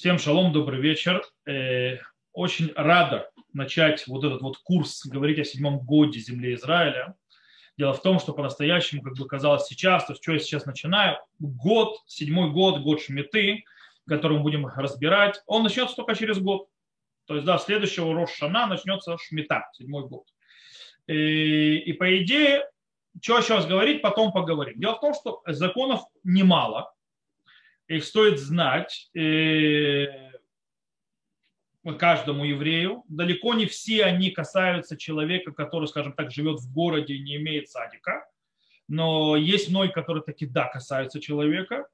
Всем 0.00 0.18
шалом, 0.18 0.50
добрый 0.50 0.80
вечер. 0.80 1.22
Э, 1.46 1.98
очень 2.32 2.72
рада 2.74 3.30
начать 3.52 4.06
вот 4.06 4.24
этот 4.24 4.40
вот 4.40 4.56
курс 4.56 5.04
говорить 5.04 5.38
о 5.38 5.44
седьмом 5.44 5.80
годе 5.80 6.18
земли 6.18 6.54
Израиля. 6.54 7.16
Дело 7.76 7.92
в 7.92 8.00
том, 8.00 8.18
что 8.18 8.32
по-настоящему, 8.32 9.02
как 9.02 9.18
бы 9.18 9.26
казалось 9.26 9.66
сейчас, 9.66 10.06
то 10.06 10.14
что 10.14 10.32
я 10.32 10.38
сейчас 10.38 10.64
начинаю, 10.64 11.18
год, 11.38 11.98
седьмой 12.06 12.50
год, 12.50 12.80
год 12.80 13.02
Шмиты, 13.02 13.64
который 14.08 14.38
мы 14.38 14.44
будем 14.44 14.64
разбирать, 14.68 15.42
он 15.44 15.64
начнется 15.64 15.96
только 15.96 16.14
через 16.14 16.38
год. 16.38 16.70
То 17.26 17.34
есть, 17.34 17.44
да, 17.44 17.58
следующего 17.58 18.14
Рошана 18.14 18.68
начнется 18.68 19.18
Шмита, 19.18 19.68
седьмой 19.74 20.08
год. 20.08 20.24
И, 21.08 21.12
э, 21.12 21.74
и 21.74 21.92
по 21.92 22.22
идее, 22.22 22.64
что 23.20 23.42
сейчас 23.42 23.66
говорить, 23.66 24.00
потом 24.00 24.32
поговорим. 24.32 24.80
Дело 24.80 24.94
в 24.94 25.00
том, 25.00 25.12
что 25.12 25.42
законов 25.44 26.00
немало, 26.24 26.90
их 27.96 28.04
стоит 28.04 28.38
знать 28.38 29.10
э, 29.16 30.06
каждому 31.98 32.44
еврею. 32.44 33.02
Далеко 33.08 33.54
не 33.54 33.66
все 33.66 34.04
они 34.04 34.30
касаются 34.30 34.96
человека, 34.96 35.50
который, 35.50 35.88
скажем 35.88 36.12
так, 36.12 36.30
живет 36.30 36.60
в 36.60 36.72
городе 36.72 37.14
и 37.14 37.22
не 37.22 37.36
имеет 37.36 37.68
садика. 37.68 38.24
Но 38.86 39.34
есть 39.34 39.70
многие, 39.70 39.92
которые 39.92 40.22
таки 40.22 40.46
да, 40.46 40.68
касаются 40.68 41.20
человека. 41.20 41.88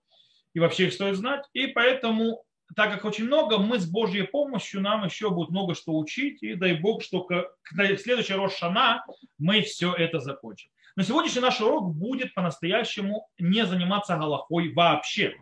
И 0.52 0.60
вообще 0.60 0.86
их 0.86 0.92
стоит 0.92 1.16
знать. 1.16 1.46
И 1.54 1.66
поэтому, 1.68 2.44
так 2.74 2.92
как 2.92 3.06
очень 3.06 3.24
много, 3.24 3.56
мы 3.56 3.78
с 3.78 3.88
Божьей 3.88 4.24
помощью, 4.24 4.82
нам 4.82 5.04
еще 5.06 5.30
будет 5.30 5.48
много 5.48 5.74
что 5.74 5.96
учить. 5.96 6.42
И 6.42 6.56
дай 6.56 6.74
Бог, 6.74 7.02
что 7.02 7.22
к 7.22 7.52
следующей 7.72 8.34
Рошана 8.34 9.02
мы 9.38 9.62
все 9.62 9.94
это 9.94 10.20
закончим. 10.20 10.70
Но 10.94 11.02
сегодняшний 11.02 11.40
наш 11.40 11.58
урок 11.62 11.94
будет 11.94 12.34
по-настоящему 12.34 13.28
не 13.38 13.64
заниматься 13.64 14.16
Галахой 14.16 14.74
вообще. 14.74 15.38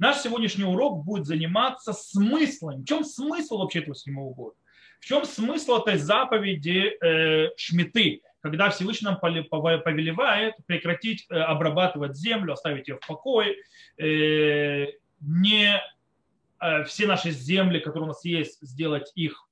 Наш 0.00 0.22
сегодняшний 0.22 0.64
урок 0.64 1.04
будет 1.04 1.26
заниматься 1.26 1.92
смыслом. 1.92 2.80
В 2.80 2.86
чем 2.86 3.04
смысл 3.04 3.58
вообще 3.58 3.80
этого 3.80 3.94
седьмого 3.94 4.32
года? 4.32 4.56
В 4.98 5.04
чем 5.04 5.26
смысл 5.26 5.76
этой 5.76 5.98
заповеди 5.98 6.96
э, 7.04 7.50
Шмиты, 7.58 8.22
когда 8.40 8.70
Всевышний 8.70 9.10
нам 9.10 9.20
повелевает 9.20 10.54
прекратить 10.64 11.26
э, 11.28 11.34
обрабатывать 11.34 12.16
землю, 12.16 12.54
оставить 12.54 12.88
ее 12.88 12.96
в 12.96 13.06
покое, 13.06 13.56
э, 13.98 14.86
не 15.20 15.82
э, 16.60 16.84
все 16.84 17.06
наши 17.06 17.30
земли, 17.30 17.78
которые 17.78 18.04
у 18.04 18.08
нас 18.08 18.24
есть, 18.24 18.58
сделать 18.62 19.12
их 19.14 19.46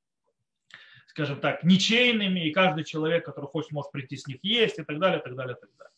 скажем 1.08 1.40
так, 1.40 1.64
ничейными, 1.64 2.46
и 2.46 2.52
каждый 2.52 2.84
человек, 2.84 3.24
который 3.24 3.46
хочет, 3.46 3.72
может 3.72 3.90
прийти 3.90 4.16
с 4.16 4.28
них 4.28 4.38
есть, 4.42 4.78
и 4.78 4.84
так 4.84 5.00
далее, 5.00 5.18
и 5.18 5.22
так 5.22 5.34
далее, 5.34 5.56
и 5.56 5.60
так 5.60 5.70
далее. 5.76 5.92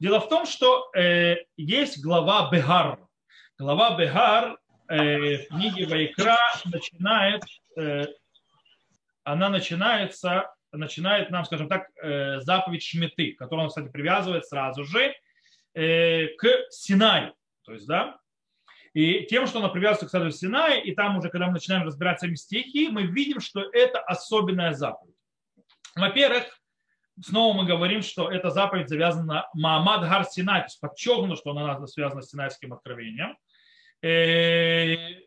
Дело 0.00 0.20
в 0.20 0.28
том, 0.28 0.44
что 0.44 0.90
э, 0.94 1.36
есть 1.56 2.02
глава 2.02 2.50
Бегар, 2.52 2.98
Глава 3.60 3.94
Бехар 3.94 4.56
э, 4.88 5.44
книги 5.44 5.84
Вайкра 5.84 6.38
начинает, 6.64 7.42
э, 7.76 8.06
она 9.22 9.50
начинается, 9.50 10.50
начинает 10.72 11.28
нам, 11.28 11.44
скажем 11.44 11.68
так, 11.68 11.90
э, 12.02 12.40
заповедь 12.40 12.82
Шмиты, 12.82 13.32
которую 13.32 13.64
он, 13.64 13.68
кстати, 13.68 13.90
привязывает 13.90 14.46
сразу 14.46 14.84
же 14.84 15.14
э, 15.74 16.28
к 16.38 16.46
Синаю. 16.70 17.34
То 17.66 17.74
есть, 17.74 17.86
да, 17.86 18.18
и 18.94 19.26
тем, 19.26 19.46
что 19.46 19.58
она 19.58 19.68
привязывается 19.68 20.06
к 20.06 20.10
саду 20.10 20.30
Синай, 20.30 20.80
и 20.80 20.94
там 20.94 21.18
уже, 21.18 21.28
когда 21.28 21.48
мы 21.48 21.52
начинаем 21.52 21.86
разбирать 21.86 22.18
сами 22.18 22.36
стихи, 22.36 22.88
мы 22.88 23.02
видим, 23.02 23.40
что 23.40 23.60
это 23.60 24.00
особенная 24.00 24.72
заповедь. 24.72 25.16
Во-первых, 25.94 26.44
снова 27.22 27.54
мы 27.54 27.66
говорим, 27.66 28.00
что 28.00 28.30
эта 28.30 28.48
заповедь 28.48 28.88
завязана 28.88 29.24
на 29.26 29.48
Маамад 29.52 30.08
Гар 30.08 30.24
Синай, 30.24 30.60
то 30.60 30.66
есть 30.68 30.80
подчеркнуто, 30.80 31.36
что 31.36 31.50
она 31.50 31.86
связана 31.86 32.22
с 32.22 32.30
Синайским 32.30 32.72
откровением. 32.72 33.36
Э, 34.02 35.20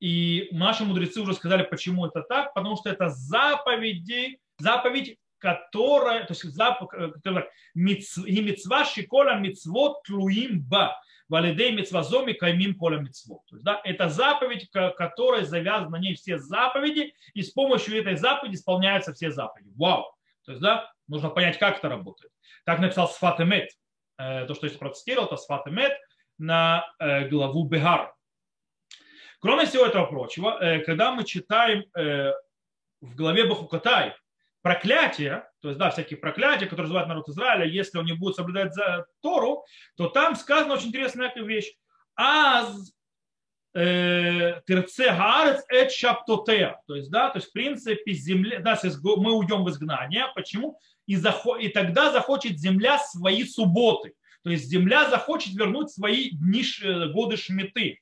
и 0.00 0.48
наши 0.52 0.84
мудрецы 0.84 1.20
уже 1.20 1.34
сказали, 1.34 1.62
почему 1.62 2.06
это 2.06 2.22
так, 2.22 2.54
потому 2.54 2.76
что 2.76 2.88
это 2.88 3.10
заповеди, 3.10 4.38
заповедь, 4.58 5.18
которая, 5.38 6.24
то 6.24 6.32
есть 6.32 6.44
заповедь, 6.44 7.46
не 7.74 8.40
мецва 8.40 8.84
шикола 8.84 9.38
мецвот 9.38 10.02
тлуим 10.04 10.62
ба, 10.62 10.98
валидей 11.28 11.72
мецвазоми 11.72 12.32
каймим 12.32 12.74
кола 12.76 12.94
мецвот. 12.94 13.44
То 13.46 13.56
есть, 13.56 13.64
да, 13.64 13.80
это 13.84 14.08
заповедь, 14.08 14.70
которая 14.70 15.44
завязана 15.44 15.90
на 15.90 15.98
ней 15.98 16.14
все 16.14 16.38
заповеди, 16.38 17.14
и 17.34 17.42
с 17.42 17.50
помощью 17.50 17.98
этой 17.98 18.16
заповеди 18.16 18.56
исполняются 18.56 19.12
все 19.12 19.30
заповеди. 19.30 19.70
Вау! 19.76 20.14
То 20.44 20.52
есть, 20.52 20.62
да, 20.62 20.90
нужно 21.08 21.28
понять, 21.28 21.58
как 21.58 21.78
это 21.78 21.88
работает. 21.88 22.32
Так 22.64 22.80
написал 22.80 23.08
Сфатемет. 23.08 23.70
Э, 24.18 24.46
то, 24.46 24.54
что 24.54 24.66
я 24.66 24.78
процитировал, 24.78 25.26
это 25.26 25.36
Сфатемет– 25.36 25.92
на 26.40 26.84
э, 26.98 27.28
главу 27.28 27.64
Бегар. 27.64 28.14
Кроме 29.40 29.66
всего 29.66 29.86
этого 29.86 30.06
прочего, 30.06 30.58
э, 30.60 30.80
когда 30.80 31.12
мы 31.12 31.24
читаем 31.24 31.84
э, 31.94 32.32
в 33.00 33.14
главе 33.14 33.44
Бахукатай 33.44 34.14
проклятия, 34.62 35.50
то 35.60 35.68
есть, 35.68 35.78
да, 35.78 35.90
всякие 35.90 36.18
проклятия, 36.18 36.66
которые 36.66 36.84
называют 36.84 37.08
народ 37.08 37.28
Израиля, 37.28 37.66
если 37.66 37.98
он 37.98 38.06
не 38.06 38.14
будет 38.14 38.36
соблюдать 38.36 38.74
за 38.74 39.06
Тору, 39.22 39.64
то 39.96 40.08
там 40.08 40.34
сказана 40.34 40.74
очень 40.74 40.88
интересная 40.88 41.32
вещь. 41.34 41.72
Аз 42.16 42.92
терце 43.72 45.14
гарец 45.14 45.64
эт 45.68 45.92
шаптотея. 45.92 46.80
То 46.88 46.96
есть, 46.96 47.08
да, 47.08 47.30
то 47.30 47.38
есть, 47.38 47.50
в 47.50 47.52
принципе, 47.52 48.12
земля, 48.12 48.58
да, 48.58 48.76
мы 49.16 49.32
уйдем 49.32 49.62
в 49.62 49.70
изгнание. 49.70 50.26
Почему? 50.34 50.80
И, 51.06 51.14
захо, 51.14 51.56
и 51.56 51.68
тогда 51.68 52.10
захочет 52.10 52.58
земля 52.58 52.98
свои 52.98 53.44
субботы. 53.44 54.14
То 54.42 54.50
есть 54.50 54.68
земля 54.68 55.08
захочет 55.10 55.54
вернуть 55.54 55.90
свои 55.90 56.30
дни, 56.30 56.64
годы 57.12 57.36
шметы. 57.36 58.00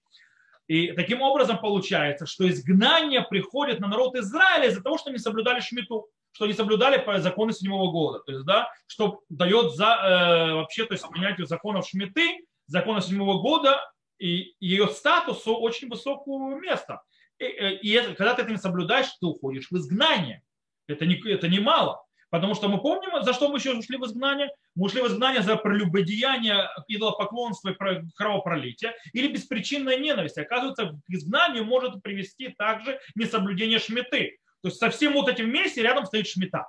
И 0.68 0.92
таким 0.92 1.22
образом 1.22 1.58
получается, 1.58 2.26
что 2.26 2.48
изгнание 2.48 3.22
приходит 3.22 3.80
на 3.80 3.88
народ 3.88 4.14
Израиля 4.16 4.68
из-за 4.68 4.82
того, 4.82 4.98
что 4.98 5.10
не 5.10 5.18
соблюдали 5.18 5.60
шмету, 5.60 6.08
что 6.32 6.46
не 6.46 6.52
соблюдали 6.52 6.98
по 6.98 7.18
закону 7.20 7.52
седьмого 7.52 7.90
года. 7.90 8.20
То 8.20 8.32
есть, 8.32 8.44
да, 8.44 8.70
что 8.86 9.22
дает 9.30 9.74
за, 9.74 9.86
э, 9.86 10.54
вообще, 10.54 10.84
то 10.84 10.92
есть 10.92 11.04
понятию 11.08 11.46
законов 11.46 11.88
шметы, 11.88 12.44
закона 12.66 13.00
седьмого 13.00 13.40
года 13.40 13.80
и 14.18 14.54
ее 14.60 14.88
статусу 14.88 15.56
очень 15.56 15.88
высокое 15.88 16.60
место. 16.60 17.02
И, 17.38 17.44
э, 17.44 17.74
и, 17.76 17.96
и 17.96 18.14
когда 18.14 18.34
ты 18.34 18.42
это 18.42 18.50
не 18.50 18.58
соблюдаешь, 18.58 19.08
ты 19.20 19.26
уходишь 19.26 19.70
в 19.70 19.76
изгнание. 19.76 20.42
Это 20.86 21.06
не, 21.06 21.18
это 21.30 21.48
не 21.48 21.60
мало. 21.60 22.04
Потому 22.30 22.54
что 22.54 22.68
мы 22.68 22.78
помним, 22.80 23.22
за 23.22 23.32
что 23.32 23.48
мы 23.48 23.58
еще 23.58 23.74
ушли 23.74 23.96
в 23.96 24.04
изгнание. 24.04 24.50
Мы 24.74 24.86
ушли 24.86 25.00
в 25.00 25.06
изгнание 25.06 25.42
за 25.42 25.56
прелюбодеяние, 25.56 26.68
идолопоклонство 26.86 27.70
и 27.70 27.74
кровопролитие 28.14 28.94
или 29.12 29.28
беспричинная 29.28 29.96
ненависть. 29.98 30.36
Оказывается, 30.36 30.98
к 31.06 31.10
изгнанию 31.10 31.64
может 31.64 32.02
привести 32.02 32.48
также 32.50 33.00
несоблюдение 33.14 33.78
шметы. 33.78 34.38
То 34.62 34.68
есть 34.68 34.78
со 34.78 34.90
всем 34.90 35.14
вот 35.14 35.28
этим 35.28 35.46
вместе 35.46 35.82
рядом 35.82 36.04
стоит 36.04 36.26
шмета. 36.26 36.66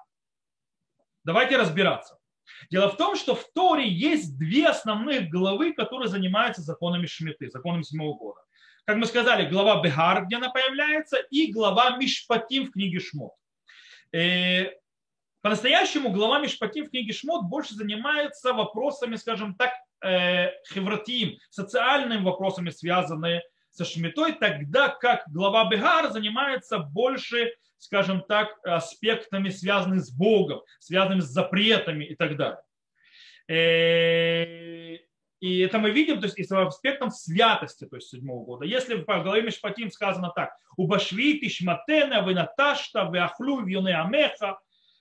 Давайте 1.26 1.58
разбираться. 1.58 2.18
Дело 2.70 2.90
в 2.90 2.98
том, 2.98 3.16
что 3.16 3.36
в 3.36 3.44
Торе 3.54 3.88
есть 3.88 4.38
две 4.38 4.68
основных 4.68 5.30
главы, 5.30 5.74
которые 5.74 6.08
занимаются 6.08 6.62
законами 6.62 7.06
шметы, 7.06 7.50
законами 7.50 7.84
седьмого 7.84 8.18
года. 8.18 8.42
Как 8.86 8.98
мы 8.98 9.06
сказали, 9.06 9.48
глава 9.50 9.82
Бехар, 9.82 10.26
где 10.26 10.38
она 10.38 10.50
появляется, 10.50 11.18
и 11.30 11.52
глава 11.52 11.98
Мишпатим 11.98 12.66
в 12.66 12.72
книге 12.72 13.00
Шмот. 13.00 13.34
По-настоящему 15.42 16.12
глава 16.12 16.40
Мишпатим 16.40 16.86
в 16.86 16.90
книге 16.90 17.14
Шмот 17.14 17.46
больше 17.46 17.74
занимается 17.74 18.52
вопросами, 18.52 19.16
скажем 19.16 19.56
так, 19.56 19.72
э, 20.04 20.50
хевратим, 20.74 21.38
социальными 21.50 22.22
вопросами, 22.22 22.72
связанными 22.72 23.42
со 23.70 23.86
Шмитой, 23.86 24.34
тогда 24.34 24.90
как 24.90 25.24
глава 25.28 25.70
Бегар 25.70 26.12
занимается 26.12 26.80
больше, 26.80 27.54
скажем 27.78 28.22
так, 28.28 28.50
аспектами, 28.66 29.48
связанными 29.48 30.00
с 30.00 30.12
Богом, 30.12 30.62
связанными 30.80 31.22
с 31.22 31.28
запретами 31.28 32.04
и 32.04 32.16
так 32.16 32.36
далее. 32.36 32.62
Э, 33.48 34.98
и 35.40 35.60
это 35.60 35.80
мы 35.80 35.92
видим, 35.92 36.20
то 36.20 36.26
есть 36.26 36.38
и 36.38 36.44
с 36.44 36.52
аспектом 36.52 37.12
святости, 37.12 37.86
то 37.86 37.96
есть 37.96 38.10
седьмого 38.10 38.44
года. 38.44 38.66
Если 38.66 38.96
в 38.96 39.06
главе 39.06 39.42
Мишпатим 39.42 39.90
сказано 39.90 40.34
так, 40.36 40.52
«Убашвит 40.76 41.42
ишматена, 41.44 42.28
венаташта, 42.28 43.10
веахлю, 43.10 43.62
вьюне 43.62 43.96
амеха», 43.96 44.60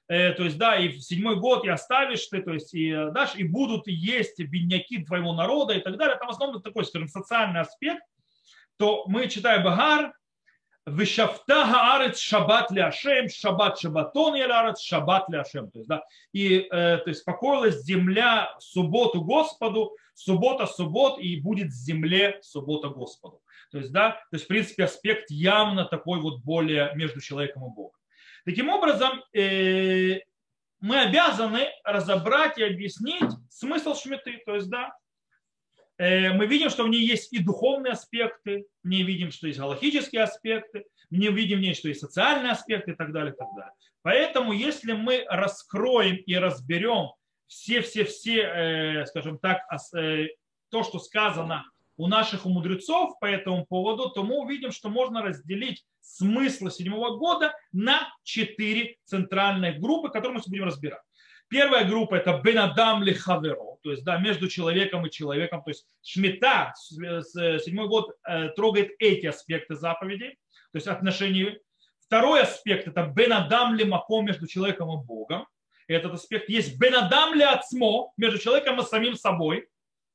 то 0.08 0.42
есть, 0.42 0.56
да, 0.56 0.76
и 0.76 0.88
в 0.88 1.02
седьмой 1.02 1.36
год 1.36 1.64
и 1.64 1.68
оставишь 1.68 2.26
ты, 2.26 2.40
то 2.40 2.54
есть, 2.54 2.72
и 2.72 2.90
э, 2.90 3.10
дашь, 3.10 3.36
и 3.36 3.44
будут 3.44 3.86
есть 3.86 4.40
бедняки 4.40 5.04
твоего 5.04 5.34
народа 5.34 5.74
и 5.74 5.80
так 5.80 5.98
далее. 5.98 6.16
Там 6.16 6.28
в 6.28 6.30
основном 6.30 6.62
такой, 6.62 6.86
скажем, 6.86 7.08
социальный 7.08 7.60
аспект, 7.60 8.02
то 8.78 9.04
мы 9.06 9.28
читаем 9.28 9.64
Багар, 9.64 10.14
Вишафта 10.86 11.66
Гаарец 11.70 12.18
Шабат 12.18 12.70
Ляшем, 12.70 13.28
Шабат 13.28 13.78
Шабатон 13.78 14.34
Яларец, 14.34 14.80
Шабат 14.80 15.28
Ляшем. 15.28 15.70
То 15.70 15.80
есть, 15.80 15.88
да, 15.88 16.02
и 16.32 16.60
э, 16.60 16.98
то 16.98 17.04
есть 17.06 17.24
покоилась 17.26 17.82
земля 17.82 18.56
субботу 18.60 19.20
Господу, 19.20 19.94
суббота 20.14 20.66
суббот, 20.66 21.20
и 21.20 21.38
будет 21.38 21.70
земле 21.72 22.38
суббота 22.42 22.88
Господу. 22.88 23.42
То 23.70 23.78
есть, 23.78 23.92
да, 23.92 24.12
то 24.12 24.34
есть, 24.36 24.46
в 24.46 24.48
принципе, 24.48 24.84
аспект 24.84 25.30
явно 25.30 25.84
такой 25.84 26.20
вот 26.20 26.40
более 26.40 26.92
между 26.94 27.20
человеком 27.20 27.66
и 27.66 27.74
Богом. 27.74 27.97
Таким 28.48 28.70
образом, 28.70 29.22
э, 29.34 30.20
мы 30.80 31.00
обязаны 31.00 31.68
разобрать 31.84 32.56
и 32.56 32.62
объяснить 32.62 33.30
смысл 33.50 33.94
шмиты. 33.94 34.42
То 34.46 34.54
есть, 34.54 34.70
да, 34.70 34.90
э, 35.98 36.32
мы 36.32 36.46
видим, 36.46 36.70
что 36.70 36.84
в 36.84 36.88
ней 36.88 37.04
есть 37.04 37.30
и 37.30 37.44
духовные 37.44 37.92
аспекты, 37.92 38.64
мы 38.82 39.02
видим, 39.02 39.32
что 39.32 39.48
есть 39.48 39.58
галактические 39.58 40.22
аспекты, 40.22 40.86
мы 41.10 41.26
видим 41.26 41.58
в 41.58 41.60
ней, 41.60 41.74
что 41.74 41.88
есть 41.88 42.00
социальные 42.00 42.52
аспекты 42.52 42.92
и 42.92 42.94
так 42.94 43.12
далее, 43.12 43.34
и 43.34 43.36
так 43.36 43.48
далее. 43.54 43.74
Поэтому, 44.00 44.52
если 44.52 44.94
мы 44.94 45.26
раскроем 45.28 46.16
и 46.16 46.34
разберем 46.34 47.10
все-все-все, 47.48 48.40
э, 48.40 49.04
скажем 49.04 49.38
так, 49.38 49.60
то, 50.70 50.84
что 50.84 50.98
сказано 50.98 51.66
у 51.98 52.06
наших 52.06 52.46
у 52.46 52.48
мудрецов 52.48 53.18
по 53.18 53.26
этому 53.26 53.66
поводу, 53.66 54.08
то 54.08 54.22
мы 54.22 54.36
увидим, 54.36 54.70
что 54.72 54.88
можно 54.88 55.20
разделить 55.20 55.84
смысл 56.00 56.68
седьмого 56.68 57.16
года 57.16 57.52
на 57.72 58.08
четыре 58.22 58.96
центральные 59.04 59.72
группы, 59.78 60.08
которые 60.08 60.38
мы 60.38 60.42
будем 60.46 60.64
разбирать. 60.64 61.02
Первая 61.48 61.84
группа 61.84 62.14
это 62.14 62.40
Бенадам 62.42 63.02
Лехаверо, 63.02 63.78
то 63.82 63.90
есть 63.90 64.04
да, 64.04 64.18
между 64.18 64.48
человеком 64.48 65.06
и 65.06 65.10
человеком. 65.10 65.62
То 65.64 65.70
есть 65.70 65.86
Шмита, 66.02 66.72
седьмой 66.76 67.88
год, 67.88 68.10
э, 68.28 68.50
трогает 68.50 68.92
эти 68.98 69.26
аспекты 69.26 69.74
заповедей, 69.74 70.38
то 70.72 70.76
есть 70.76 70.86
отношений. 70.86 71.58
Второй 72.00 72.42
аспект 72.42 72.86
это 72.86 73.04
Бенадам 73.06 73.74
Лемако 73.74 74.20
между 74.20 74.46
человеком 74.46 74.88
и 74.90 75.04
Богом. 75.04 75.46
Этот 75.88 76.12
аспект 76.14 76.48
есть 76.48 76.78
Бенадам 76.78 77.34
Леацмо 77.34 78.12
между 78.16 78.38
человеком 78.38 78.78
и 78.78 78.84
самим 78.84 79.16
собой. 79.16 79.68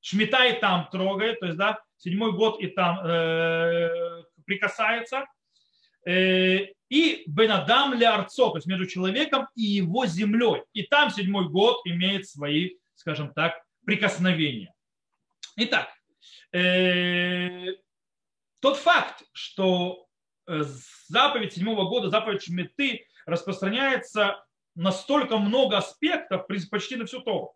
Шмита 0.03 0.45
и 0.47 0.59
там 0.59 0.89
трогает, 0.91 1.39
то 1.39 1.45
есть 1.45 1.57
да, 1.57 1.79
седьмой 1.97 2.33
год 2.33 2.59
и 2.59 2.67
там 2.67 2.99
э, 3.05 4.23
прикасается. 4.45 5.25
Э, 6.05 6.65
и 6.89 7.23
Бенадам 7.25 7.93
Леарцо, 7.93 8.49
то 8.49 8.57
есть 8.57 8.67
между 8.67 8.85
человеком 8.85 9.47
и 9.55 9.61
его 9.61 10.05
землей. 10.05 10.63
И 10.73 10.83
там 10.83 11.09
седьмой 11.09 11.47
год 11.47 11.77
имеет 11.85 12.27
свои, 12.27 12.71
скажем 12.95 13.33
так, 13.33 13.53
прикосновения. 13.85 14.73
Итак, 15.55 15.87
э, 16.51 17.67
тот 18.59 18.75
факт, 18.75 19.23
что 19.31 20.05
э, 20.47 20.63
заповедь 21.07 21.53
седьмого 21.53 21.87
года, 21.87 22.09
заповедь 22.09 22.43
Шмиты 22.43 23.05
распространяется 23.25 24.43
настолько 24.75 25.37
много 25.37 25.77
аспектов, 25.77 26.45
почти 26.69 26.97
на 26.97 27.05
всю 27.05 27.21
Тору. 27.21 27.55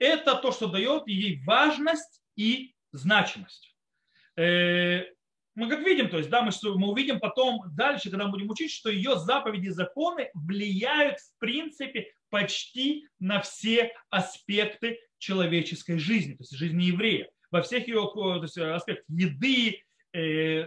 Это 0.00 0.34
то, 0.34 0.50
что 0.50 0.66
дает 0.66 1.06
ей 1.06 1.40
важность 1.44 2.20
и 2.34 2.74
значимость. 2.90 3.76
Э, 4.36 5.04
мы 5.54 5.68
как 5.68 5.80
видим, 5.80 6.08
то 6.08 6.16
есть, 6.16 6.30
да, 6.30 6.42
мы, 6.42 6.50
мы 6.76 6.88
увидим 6.88 7.20
потом 7.20 7.62
дальше, 7.76 8.08
когда 8.08 8.24
мы 8.24 8.32
будем 8.32 8.50
учить, 8.50 8.72
что 8.72 8.90
ее 8.90 9.18
заповеди 9.18 9.66
и 9.66 9.70
законы 9.70 10.30
влияют 10.32 11.18
в 11.18 11.38
принципе 11.38 12.12
почти 12.30 13.06
на 13.18 13.40
все 13.40 13.92
аспекты 14.08 14.98
человеческой 15.18 15.98
жизни, 15.98 16.32
то 16.32 16.42
есть 16.42 16.56
жизни 16.56 16.84
еврея. 16.84 17.28
Во 17.50 17.62
всех 17.62 17.86
ее 17.86 18.10
то 18.14 18.42
есть, 18.42 18.56
аспектах 18.56 19.04
еды, 19.08 19.82
э, 20.14 20.66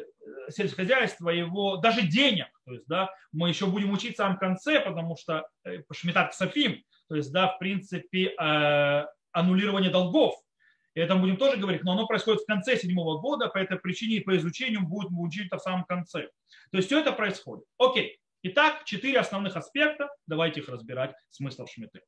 сельскохозяйства, 0.49 1.29
его 1.29 1.77
даже 1.77 2.01
денег. 2.01 2.47
То 2.65 2.73
есть, 2.73 2.85
да, 2.87 3.09
мы 3.31 3.49
еще 3.49 3.65
будем 3.65 3.91
учить 3.91 4.13
в 4.13 4.17
самом 4.17 4.37
конце, 4.37 4.79
потому 4.79 5.17
что 5.17 5.47
э, 5.65 5.81
Шмитат 5.91 6.35
Сафим, 6.35 6.83
то 7.07 7.15
есть, 7.15 7.31
да, 7.31 7.47
в 7.47 7.59
принципе, 7.59 8.35
э, 8.39 9.05
аннулирование 9.33 9.91
долгов. 9.91 10.35
И 10.93 10.99
это 10.99 11.15
будем 11.15 11.37
тоже 11.37 11.57
говорить, 11.57 11.83
но 11.83 11.93
оно 11.93 12.05
происходит 12.05 12.41
в 12.41 12.45
конце 12.45 12.77
седьмого 12.77 13.19
года, 13.19 13.49
по 13.49 13.57
этой 13.57 13.79
причине 13.79 14.17
и 14.17 14.19
по 14.19 14.37
изучению 14.37 14.83
будем 14.83 15.19
учить 15.19 15.47
это 15.47 15.57
в 15.57 15.61
самом 15.61 15.85
конце. 15.85 16.29
То 16.71 16.77
есть 16.77 16.87
все 16.87 16.99
это 16.99 17.11
происходит. 17.11 17.65
Окей. 17.77 18.19
Итак, 18.43 18.83
четыре 18.85 19.19
основных 19.19 19.55
аспекта. 19.55 20.09
Давайте 20.27 20.59
их 20.59 20.69
разбирать. 20.69 21.15
Смысл 21.29 21.65
Шмиты. 21.65 22.01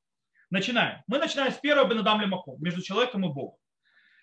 Начинаем. 0.52 1.02
Мы 1.08 1.18
начинаем 1.18 1.52
с 1.52 1.58
первого 1.58 1.88
Бенадам 1.88 2.22
Лемако, 2.22 2.56
между 2.60 2.82
человеком 2.82 3.26
и 3.26 3.34
Богом. 3.34 3.58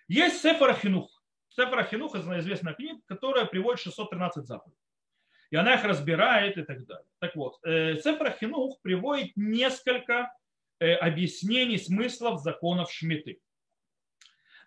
Есть 0.08 0.42
Сефара 0.42 0.74
Хинух. 0.74 1.22
Сефара 1.48 1.84
Хинух– 1.84 2.14
это 2.14 2.38
известная 2.38 2.74
книга, 2.74 3.00
которая 3.06 3.46
приводит 3.46 3.80
613 3.80 4.46
заповедей. 4.46 4.78
И 5.50 5.56
она 5.56 5.74
их 5.74 5.84
разбирает 5.84 6.56
и 6.56 6.62
так 6.62 6.86
далее. 6.86 7.06
Так 7.18 7.34
вот, 7.34 7.58
э, 7.64 7.96
Сефара 7.96 8.30
Хинух 8.30 8.80
приводит 8.82 9.32
несколько 9.36 10.32
объяснений 10.94 11.78
смыслов 11.78 12.40
законов 12.40 12.92
Шмиты. 12.92 13.40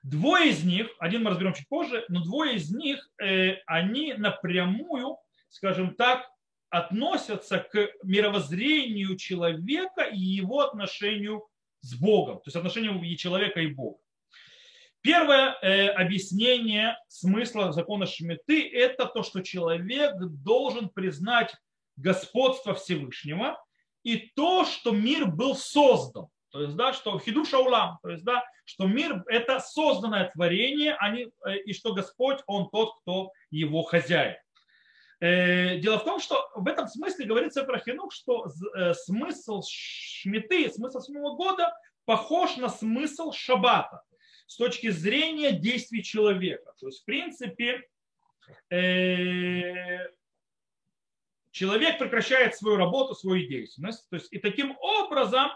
Двое 0.03 0.51
из 0.51 0.63
них, 0.63 0.87
один 0.99 1.23
мы 1.23 1.31
разберем 1.31 1.53
чуть 1.53 1.67
позже, 1.67 2.05
но 2.09 2.23
двое 2.23 2.55
из 2.55 2.69
них, 2.69 3.09
э, 3.19 3.55
они 3.65 4.13
напрямую, 4.13 5.17
скажем 5.49 5.95
так, 5.95 6.29
относятся 6.69 7.57
к 7.59 7.89
мировоззрению 8.03 9.17
человека 9.17 10.03
и 10.03 10.19
его 10.19 10.59
отношению 10.61 11.47
с 11.81 11.95
Богом, 11.95 12.37
то 12.37 12.43
есть 12.45 12.55
отношению 12.55 13.17
человека 13.17 13.61
и 13.61 13.67
Бога. 13.67 13.97
Первое 15.01 15.55
э, 15.61 15.87
объяснение 15.89 16.97
смысла 17.07 17.71
закона 17.71 18.05
Шмиты– 18.05 18.67
это 18.73 19.05
то, 19.05 19.23
что 19.23 19.41
человек 19.41 20.15
должен 20.19 20.89
признать 20.89 21.55
господство 21.95 22.73
Всевышнего 22.73 23.63
и 24.05 24.31
то, 24.35 24.65
что 24.65 24.91
мир 24.91 25.25
был 25.25 25.55
создан. 25.55 26.27
То 26.51 26.61
есть, 26.61 26.75
да, 26.75 26.93
что 26.93 27.19
хидуша 27.19 27.57
улам, 27.57 27.97
то 28.03 28.09
есть, 28.11 28.23
да, 28.23 28.45
что 28.63 28.85
мир– 28.85 29.23
это 29.27 29.59
созданное 29.59 30.31
творение, 30.33 30.95
а 30.99 31.09
не, 31.09 31.27
э, 31.45 31.57
и 31.65 31.73
что 31.73 31.93
Господь, 31.93 32.39
Он 32.45 32.69
тот, 32.69 32.95
кто 33.01 33.31
его 33.49 33.81
хозяин. 33.81 34.37
Э, 35.19 35.79
дело 35.79 35.97
в 35.97 36.05
том, 36.05 36.19
что 36.19 36.49
в 36.55 36.67
этом 36.67 36.87
смысле 36.87 37.25
говорится 37.25 37.63
про 37.63 37.79
Хинук, 37.79 38.13
что 38.13 38.45
э, 38.75 38.93
смысл 38.93 39.63
шмиты, 39.67 40.69
смысл 40.69 41.01
седьмого 41.01 41.35
года 41.35 41.75
похож 42.05 42.57
на 42.57 42.69
смысл 42.69 43.31
шаббата 43.31 44.03
с 44.45 44.55
точки 44.55 44.91
зрения 44.91 45.51
действий 45.51 46.03
человека. 46.03 46.71
То 46.79 46.87
есть, 46.87 47.01
в 47.01 47.05
принципе, 47.05 47.81
человек 51.55 51.97
прекращает 51.97 52.53
свою 52.55 52.75
работу, 52.75 53.15
свою 53.15 53.47
деятельность. 53.47 54.09
То 54.09 54.17
есть, 54.17 54.27
и 54.33 54.39
таким 54.39 54.75
образом 54.77 55.49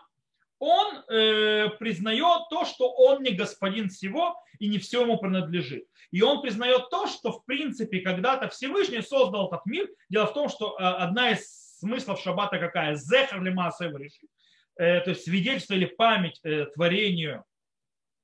он 0.58 1.04
э, 1.10 1.70
признает 1.78 2.48
то, 2.50 2.64
что 2.64 2.90
он 2.90 3.22
не 3.22 3.32
господин 3.32 3.90
всего 3.90 4.42
и 4.60 4.70
не 4.70 4.78
все 4.78 5.02
ему 5.02 5.18
принадлежит. 5.18 5.88
И 6.12 6.22
он 6.22 6.42
признает 6.42 6.90
то, 6.90 7.08
что 7.08 7.34
в 7.34 7.46
принципе 7.46 8.00
когда-то 8.00 8.48
Всевышний 8.48 9.02
создал 9.02 9.48
этот 9.48 9.66
мир. 9.66 9.90
Дело 10.10 10.28
в 10.28 10.34
том, 10.34 10.48
что 10.48 10.78
э, 10.80 10.84
одна 10.84 11.32
из 11.32 11.78
смыслов 11.80 12.22
шаббата 12.22 12.60
какая? 12.60 12.96
Зехар 12.96 13.42
лимаса 13.42 13.92
э, 14.78 15.02
то 15.02 15.10
есть 15.10 15.26
свидетельство 15.26 15.74
или 15.74 15.86
память 15.86 16.40
э, 16.44 16.66
творению, 16.68 17.44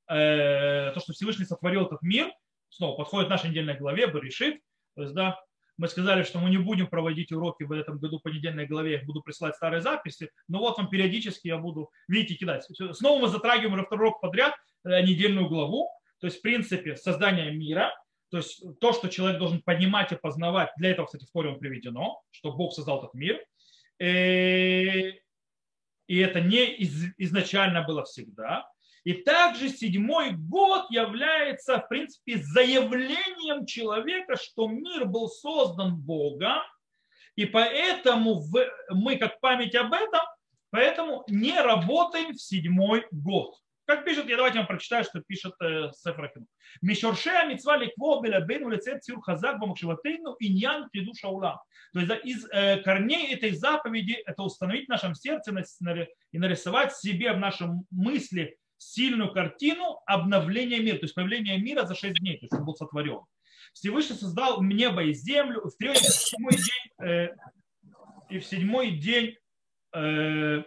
э, 0.07 0.91
то, 0.93 0.99
что 1.01 1.11
Всевышний 1.11 1.45
сотворил 1.45 1.87
этот 1.87 2.01
мир, 2.01 2.31
снова 2.69 2.95
подходит 2.95 3.27
к 3.27 3.31
нашей 3.31 3.49
недельной 3.49 3.77
главе, 3.77 4.07
Баришит, 4.07 4.61
то 4.95 5.01
есть, 5.01 5.13
да, 5.13 5.37
мы 5.77 5.87
сказали, 5.87 6.23
что 6.23 6.39
мы 6.39 6.49
не 6.49 6.57
будем 6.57 6.87
проводить 6.87 7.31
уроки 7.31 7.63
в 7.63 7.71
этом 7.71 7.99
году 7.99 8.19
по 8.19 8.29
недельной 8.29 8.65
главе, 8.65 8.93
я 8.93 9.03
буду 9.03 9.21
присылать 9.21 9.55
старые 9.55 9.81
записи, 9.81 10.31
но 10.47 10.59
вот 10.59 10.77
вам 10.77 10.89
периодически 10.89 11.47
я 11.47 11.57
буду, 11.57 11.89
видите, 12.07 12.35
кидать. 12.35 12.67
Снова 12.93 13.21
мы 13.21 13.27
затрагиваем 13.27 13.73
уже 13.73 13.83
второй 13.85 14.09
урок 14.09 14.21
подряд 14.21 14.53
э, 14.83 15.01
недельную 15.01 15.47
главу, 15.47 15.89
то 16.19 16.27
есть 16.27 16.39
в 16.39 16.41
принципе 16.41 16.95
создание 16.95 17.51
мира, 17.51 17.93
то 18.29 18.37
есть 18.37 18.63
то, 18.79 18.93
что 18.93 19.09
человек 19.09 19.39
должен 19.39 19.61
понимать 19.61 20.11
и 20.11 20.15
познавать, 20.15 20.69
для 20.77 20.91
этого, 20.91 21.05
кстати, 21.05 21.25
в 21.25 21.31
Торе 21.31 21.49
он 21.49 21.59
приведено, 21.59 22.21
что 22.31 22.51
Бог 22.51 22.73
создал 22.73 22.99
этот 22.99 23.13
мир. 23.13 23.39
Э, 23.99 25.11
и 26.07 26.19
это 26.19 26.39
не 26.41 26.75
изначально 27.17 27.83
было 27.83 28.03
всегда. 28.03 28.69
И 29.05 29.13
также 29.13 29.69
седьмой 29.69 30.31
год 30.31 30.89
является, 30.89 31.77
в 31.77 31.87
принципе, 31.87 32.39
заявлением 32.39 33.67
человека, 33.67 34.35
что 34.35 34.67
мир 34.67 35.05
был 35.05 35.29
создан 35.29 35.95
Богом, 35.95 36.57
и 37.35 37.45
поэтому 37.45 38.43
мы, 38.89 39.17
как 39.17 39.39
память 39.39 39.75
об 39.75 39.93
этом, 39.93 40.21
поэтому 40.71 41.23
не 41.27 41.57
работаем 41.59 42.33
в 42.33 42.41
седьмой 42.41 43.05
год. 43.11 43.55
Как 43.85 44.03
пишет, 44.03 44.27
я 44.27 44.37
давайте 44.37 44.57
вам 44.57 44.65
прочитаю, 44.65 45.03
что 45.03 45.21
пишет 45.21 45.53
э, 45.61 45.91
Сефрахин. 45.93 46.47
Мишоршея 46.81 47.45
митцва 47.45 47.77
ликво 47.77 48.19
белабену 48.19 48.69
лицет 48.69 49.03
цюр 49.03 49.21
хазак 49.21 49.59
бамакшиватейну 49.59 50.35
иньян 50.39 50.89
приду 50.89 51.13
шаулам. 51.13 51.59
То 51.93 51.99
есть 51.99 52.25
из 52.25 52.47
э, 52.51 52.77
корней 52.77 53.31
этой 53.31 53.51
заповеди 53.51 54.13
это 54.25 54.41
установить 54.41 54.87
в 54.87 54.89
нашем 54.89 55.13
сердце 55.13 55.53
и 56.31 56.39
нарисовать 56.39 56.95
себе 56.95 57.33
в 57.33 57.37
нашем 57.37 57.85
мысли 57.91 58.57
сильную 58.77 59.31
картину 59.31 60.01
обновления 60.05 60.79
мира, 60.79 60.97
то 60.97 61.05
есть 61.05 61.15
появления 61.15 61.57
мира 61.57 61.85
за 61.85 61.95
шесть 61.95 62.19
дней, 62.19 62.37
то 62.37 62.45
есть 62.45 62.53
он 62.53 62.65
был 62.65 62.75
сотворен. 62.75 63.21
Всевышний 63.73 64.15
создал 64.15 64.61
небо 64.61 65.03
и 65.03 65.13
землю, 65.13 65.61
в 65.61 65.75
третий, 65.77 66.07
в 66.07 66.13
седьмой 66.13 66.53
день, 66.53 67.07
э, 67.07 67.35
и 68.29 68.39
в 68.39 68.45
седьмой 68.45 68.91
день 68.91 69.35
э, 69.93 70.63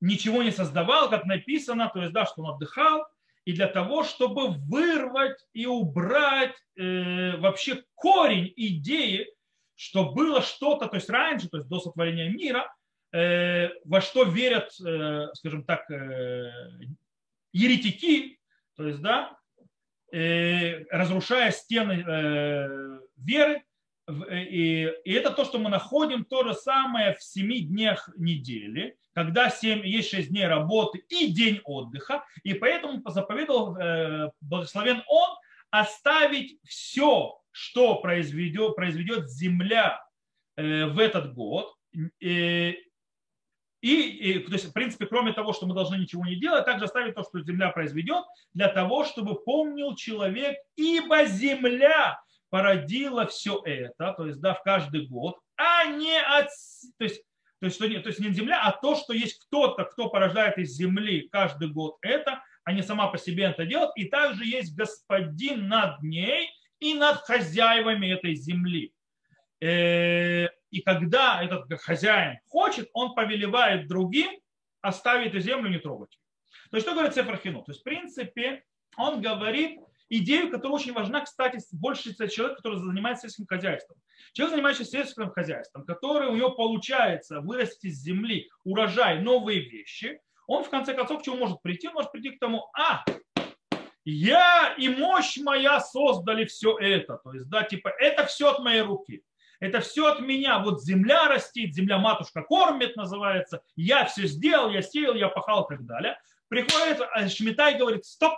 ничего 0.00 0.42
не 0.42 0.50
создавал, 0.50 1.10
как 1.10 1.24
написано, 1.26 1.90
то 1.92 2.00
есть, 2.00 2.12
да, 2.12 2.24
что 2.26 2.42
он 2.42 2.54
отдыхал, 2.54 3.04
и 3.44 3.52
для 3.52 3.66
того, 3.66 4.04
чтобы 4.04 4.48
вырвать 4.48 5.44
и 5.52 5.66
убрать 5.66 6.54
э, 6.76 7.36
вообще 7.38 7.82
корень 7.94 8.52
идеи, 8.56 9.26
что 9.74 10.12
было 10.12 10.42
что-то, 10.42 10.88
то 10.88 10.96
есть 10.96 11.08
раньше, 11.08 11.48
то 11.48 11.56
есть 11.56 11.68
до 11.68 11.80
сотворения 11.80 12.28
мира, 12.28 12.72
во 13.12 14.00
что 14.00 14.24
верят, 14.24 14.72
э, 14.80 15.28
скажем 15.34 15.64
так, 15.64 15.90
э, 15.90 16.50
еретики, 17.52 18.38
то 18.76 18.86
есть, 18.86 19.00
да, 19.00 19.36
э, 20.12 20.84
разрушая 20.90 21.50
стены 21.50 22.04
э, 22.06 23.00
веры, 23.16 23.62
э, 24.06 24.42
и, 24.44 24.92
и 25.04 25.12
это 25.12 25.30
то, 25.30 25.44
что 25.44 25.58
мы 25.58 25.70
находим 25.70 26.24
то 26.24 26.44
же 26.44 26.54
самое 26.54 27.14
в 27.14 27.22
семи 27.22 27.60
днях 27.60 28.08
недели, 28.16 28.96
когда 29.12 29.50
7, 29.50 29.84
есть 29.86 30.10
шесть 30.10 30.30
дней 30.30 30.46
работы 30.46 31.04
и 31.08 31.32
день 31.32 31.60
отдыха, 31.64 32.24
и 32.42 32.54
поэтому 32.54 33.02
заповедовал 33.10 33.76
э, 33.76 34.30
благословен 34.40 35.02
он 35.08 35.28
оставить 35.70 36.58
все, 36.64 37.38
что 37.50 37.96
произведет, 37.96 38.76
произведет 38.76 39.30
земля 39.30 40.02
э, 40.56 40.86
в 40.86 40.98
этот 40.98 41.34
год, 41.34 41.74
э, 42.22 42.74
и, 43.80 44.08
и, 44.08 44.38
то 44.40 44.52
есть, 44.52 44.66
в 44.66 44.72
принципе, 44.72 45.06
кроме 45.06 45.32
того, 45.32 45.52
что 45.52 45.66
мы 45.66 45.74
должны 45.74 45.96
ничего 45.96 46.24
не 46.24 46.36
делать, 46.36 46.64
также 46.64 46.84
оставить 46.84 47.14
то, 47.14 47.22
что 47.22 47.40
земля 47.40 47.70
произведет, 47.70 48.24
для 48.52 48.68
того, 48.68 49.04
чтобы 49.04 49.42
помнил 49.42 49.94
человек, 49.94 50.56
ибо 50.76 51.24
земля 51.24 52.20
породила 52.50 53.26
все 53.26 53.62
это, 53.64 54.12
то 54.12 54.26
есть, 54.26 54.40
да, 54.40 54.54
в 54.54 54.62
каждый 54.62 55.06
год, 55.06 55.38
а 55.56 55.86
не 55.86 56.18
от, 56.18 56.48
то 56.98 57.04
есть, 57.04 57.22
то 57.60 57.66
есть, 57.66 57.76
что 57.76 57.86
не, 57.86 57.98
то 57.98 58.08
есть 58.08 58.20
не 58.20 58.32
земля, 58.32 58.62
а 58.62 58.72
то, 58.72 58.96
что 58.96 59.12
есть 59.12 59.38
кто-то, 59.44 59.84
кто 59.84 60.08
порождает 60.08 60.56
из 60.56 60.74
земли 60.74 61.28
каждый 61.30 61.68
год 61.68 61.98
это, 62.00 62.42
а 62.64 62.72
не 62.72 62.82
сама 62.82 63.08
по 63.08 63.18
себе 63.18 63.44
это 63.44 63.66
делает. 63.66 63.90
И 63.96 64.06
также 64.06 64.46
есть 64.46 64.74
господин 64.74 65.68
над 65.68 66.02
ней 66.02 66.50
и 66.78 66.94
над 66.94 67.18
хозяевами 67.18 68.06
этой 68.12 68.34
земли. 68.34 68.94
И 70.70 70.82
когда 70.82 71.42
этот 71.42 71.80
хозяин 71.80 72.38
хочет, 72.48 72.88
он 72.92 73.14
повелевает 73.14 73.88
другим 73.88 74.30
оставить 74.80 75.28
эту 75.28 75.40
землю, 75.40 75.70
не 75.70 75.78
трогать. 75.78 76.18
То 76.70 76.76
есть 76.76 76.86
что 76.86 76.94
говорит 76.94 77.14
Сефрахину? 77.14 77.62
То 77.62 77.72
есть 77.72 77.80
в 77.80 77.84
принципе 77.84 78.64
он 78.96 79.20
говорит 79.20 79.80
идею, 80.08 80.50
которая 80.50 80.76
очень 80.76 80.92
важна, 80.92 81.20
кстати, 81.20 81.58
больше 81.72 82.14
человек, 82.28 82.56
который 82.56 82.78
занимается 82.78 83.28
сельским 83.28 83.46
хозяйством. 83.46 83.96
Человек, 84.32 84.56
занимающийся 84.56 84.90
сельским 84.90 85.30
хозяйством, 85.30 85.84
который 85.84 86.28
у 86.28 86.36
него 86.36 86.50
получается 86.50 87.40
вырастить 87.40 87.84
из 87.84 88.02
земли 88.02 88.48
урожай, 88.64 89.20
новые 89.20 89.60
вещи, 89.60 90.20
он 90.46 90.64
в 90.64 90.70
конце 90.70 90.94
концов 90.94 91.20
к 91.20 91.24
чему 91.24 91.36
может 91.36 91.62
прийти? 91.62 91.88
Он 91.88 91.94
может 91.94 92.10
прийти 92.10 92.30
к 92.30 92.40
тому, 92.40 92.70
а, 92.76 93.04
я 94.04 94.74
и 94.76 94.88
мощь 94.88 95.38
моя 95.38 95.80
создали 95.80 96.44
все 96.44 96.76
это. 96.78 97.18
То 97.22 97.32
есть, 97.32 97.48
да, 97.48 97.62
типа, 97.62 97.88
это 98.00 98.26
все 98.26 98.50
от 98.50 98.58
моей 98.60 98.80
руки. 98.80 99.22
Это 99.60 99.80
все 99.80 100.06
от 100.06 100.20
меня. 100.20 100.58
Вот 100.58 100.82
земля 100.82 101.28
растит, 101.28 101.74
земля 101.74 101.98
матушка 101.98 102.42
кормит, 102.42 102.96
называется. 102.96 103.62
Я 103.76 104.06
все 104.06 104.26
сделал, 104.26 104.70
я 104.70 104.82
сеял, 104.82 105.14
я 105.14 105.28
пахал 105.28 105.64
и 105.64 105.68
так 105.68 105.84
далее. 105.84 106.18
Приходит 106.48 107.00
а, 107.00 107.28
Шмитай 107.28 107.74
и 107.74 107.78
говорит, 107.78 108.04
стоп, 108.04 108.34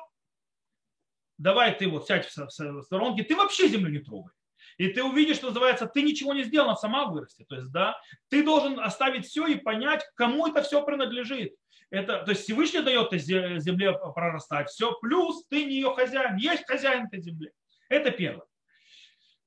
давай 1.39 1.75
ты 1.75 1.89
вот 1.89 2.07
сядь 2.07 2.27
в 2.27 2.83
сторонке, 2.83 3.23
ты 3.23 3.37
вообще 3.37 3.69
землю 3.69 3.91
не 3.91 4.01
трогай. 4.01 4.33
И 4.79 4.89
ты 4.89 5.03
увидишь, 5.03 5.37
что 5.37 5.49
называется, 5.49 5.87
ты 5.87 6.03
ничего 6.03 6.35
не 6.35 6.45
сделал, 6.45 6.69
она 6.69 6.77
сама 6.77 7.07
вырастет. 7.07 7.47
То 7.49 7.57
есть, 7.57 7.71
да, 7.71 7.99
ты 8.29 8.43
должен 8.43 8.81
оставить 8.81 9.27
все 9.27 9.47
и 9.47 9.55
понять, 9.55 10.05
кому 10.15 10.47
это 10.47 10.63
все 10.63 10.85
принадлежит. 10.85 11.55
Это, 11.91 12.23
то 12.25 12.31
есть 12.31 12.45
Всевышний 12.45 12.81
дает 12.81 13.13
земле 13.13 13.93
прорастать, 13.93 14.71
все, 14.71 14.99
плюс 15.01 15.45
ты 15.49 15.67
не 15.67 15.75
ее 15.75 15.95
хозяин, 15.95 16.37
есть 16.37 16.67
хозяин 16.67 17.07
этой 17.07 17.21
земли. 17.21 17.53
Это 17.91 18.11
первое. 18.11 18.47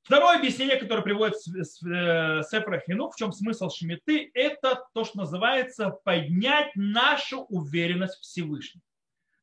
Второе 0.05 0.37
объяснение, 0.37 0.77
которое 0.77 1.01
приводит 1.01 1.35
Сефра 1.39 2.79
Хинук, 2.85 3.15
в 3.15 3.17
чем 3.17 3.31
смысл 3.31 3.71
шмиты, 3.71 4.29
это 4.35 4.85
то, 4.93 5.03
что 5.03 5.17
называется 5.17 5.89
поднять 5.89 6.69
нашу 6.75 7.41
уверенность 7.45 8.19
в 8.19 8.21
Всевышнем. 8.21 8.83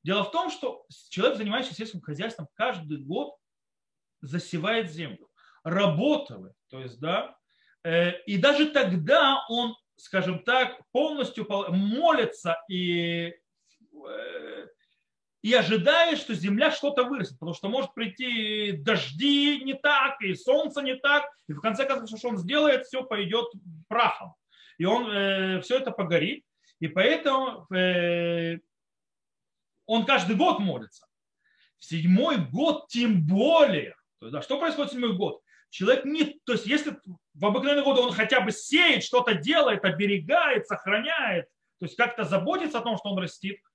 Дело 0.05 0.23
в 0.23 0.31
том, 0.31 0.53
что 0.53 0.87
человек, 1.11 1.37
занимающийся 1.37 1.75
сельским 1.75 2.01
хозяйством, 2.01 2.47
каждый 2.55 2.99
год 2.99 3.35
засевает 4.21 4.93
землю, 4.93 5.29
работает, 5.65 6.55
то 6.71 6.81
есть, 6.81 7.01
да, 7.01 7.37
э, 7.83 8.21
и 8.27 8.39
даже 8.39 8.71
тогда 8.71 9.45
он, 9.49 9.75
скажем 9.97 10.45
так, 10.45 10.81
полностью 10.93 11.45
молится 11.71 12.57
и, 12.69 13.31
э, 13.31 13.33
и 15.43 15.53
ожидает, 15.55 16.19
что 16.19 16.35
земля 16.35 16.71
что-то 16.71 17.05
вырастет, 17.05 17.39
потому 17.39 17.55
что 17.55 17.69
может 17.69 17.95
прийти 17.95 18.73
дожди 18.73 19.63
не 19.65 19.75
так, 19.75 20.21
и 20.23 20.35
солнце 20.35 20.83
не 20.83 20.95
так, 20.95 21.29
и 21.49 21.53
в 21.53 21.61
конце 21.61 21.85
концов, 21.85 22.19
что 22.19 22.29
он 22.29 22.39
сделает, 22.39 22.87
все 22.87 23.05
пойдет 23.05 23.47
прахом. 23.89 24.35
И 24.79 24.85
он 24.85 25.11
э, 25.11 25.61
все 25.61 25.79
это 25.79 25.91
погорит. 25.91 26.45
И 26.81 26.89
поэтому 26.89 27.67
он 29.87 30.07
каждый 30.07 30.37
год 30.37 30.59
молится. 30.59 31.07
В 31.79 31.85
седьмой 31.85 32.39
год 32.39 32.89
тем 32.89 33.25
более. 33.27 33.95
То 34.19 34.27
есть, 34.27 34.33
да, 34.33 34.43
что 34.43 34.59
происходит 34.59 34.91
в 34.91 34.95
седьмой 34.95 35.17
год? 35.17 35.43
Человек 35.71 36.05
не... 36.05 36.41
То 36.45 36.53
есть 36.53 36.67
если 36.67 36.97
в 37.35 37.47
обыкновенный 37.47 37.85
год 37.85 37.99
он 37.99 38.13
хотя 38.13 38.41
бы 38.41 38.53
сеет, 38.53 39.03
что-то 39.05 39.35
делает, 39.35 39.85
оберегает, 39.85 40.67
сохраняет, 40.67 41.47
то 41.79 41.87
есть 41.87 41.97
как-то 41.97 42.25
заботится 42.25 42.79
о 42.79 42.83
том, 42.83 42.97
что 42.97 43.11
он 43.11 43.19
растит, 43.19 43.57
э, 43.57 43.72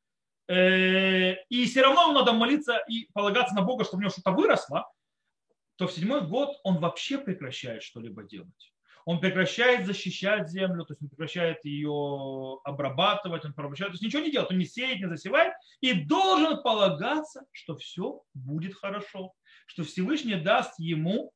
и 0.47 1.65
все 1.65 1.81
равно 1.81 2.03
ему 2.03 2.13
надо 2.13 2.33
молиться 2.33 2.81
и 2.87 3.09
полагаться 3.13 3.55
на 3.55 3.61
Бога, 3.61 3.83
чтобы 3.83 3.97
у 3.97 4.01
него 4.01 4.11
что-то 4.11 4.31
выросло, 4.31 4.89
то 5.75 5.87
в 5.87 5.91
седьмой 5.91 6.21
год 6.21 6.59
он 6.63 6.79
вообще 6.79 7.17
прекращает 7.17 7.83
что-либо 7.83 8.23
делать 8.23 8.73
он 9.07 9.21
прекращает 9.21 9.85
защищать 9.85 10.49
землю, 10.49 10.83
то 10.83 10.91
есть 10.91 11.01
он 11.01 11.07
прекращает 11.07 11.63
ее 11.63 12.59
обрабатывать, 12.65 13.45
он 13.45 13.53
прекращает, 13.53 13.91
то 13.91 13.93
есть 13.93 14.03
ничего 14.03 14.21
не 14.21 14.31
делает, 14.31 14.51
он 14.51 14.57
не 14.57 14.65
сеет, 14.65 14.99
не 14.99 15.07
засевает, 15.07 15.53
и 15.79 15.93
должен 15.93 16.61
полагаться, 16.61 17.45
что 17.53 17.77
все 17.77 18.21
будет 18.33 18.75
хорошо, 18.75 19.31
что 19.65 19.85
Всевышний 19.85 20.35
даст 20.35 20.77
ему 20.77 21.31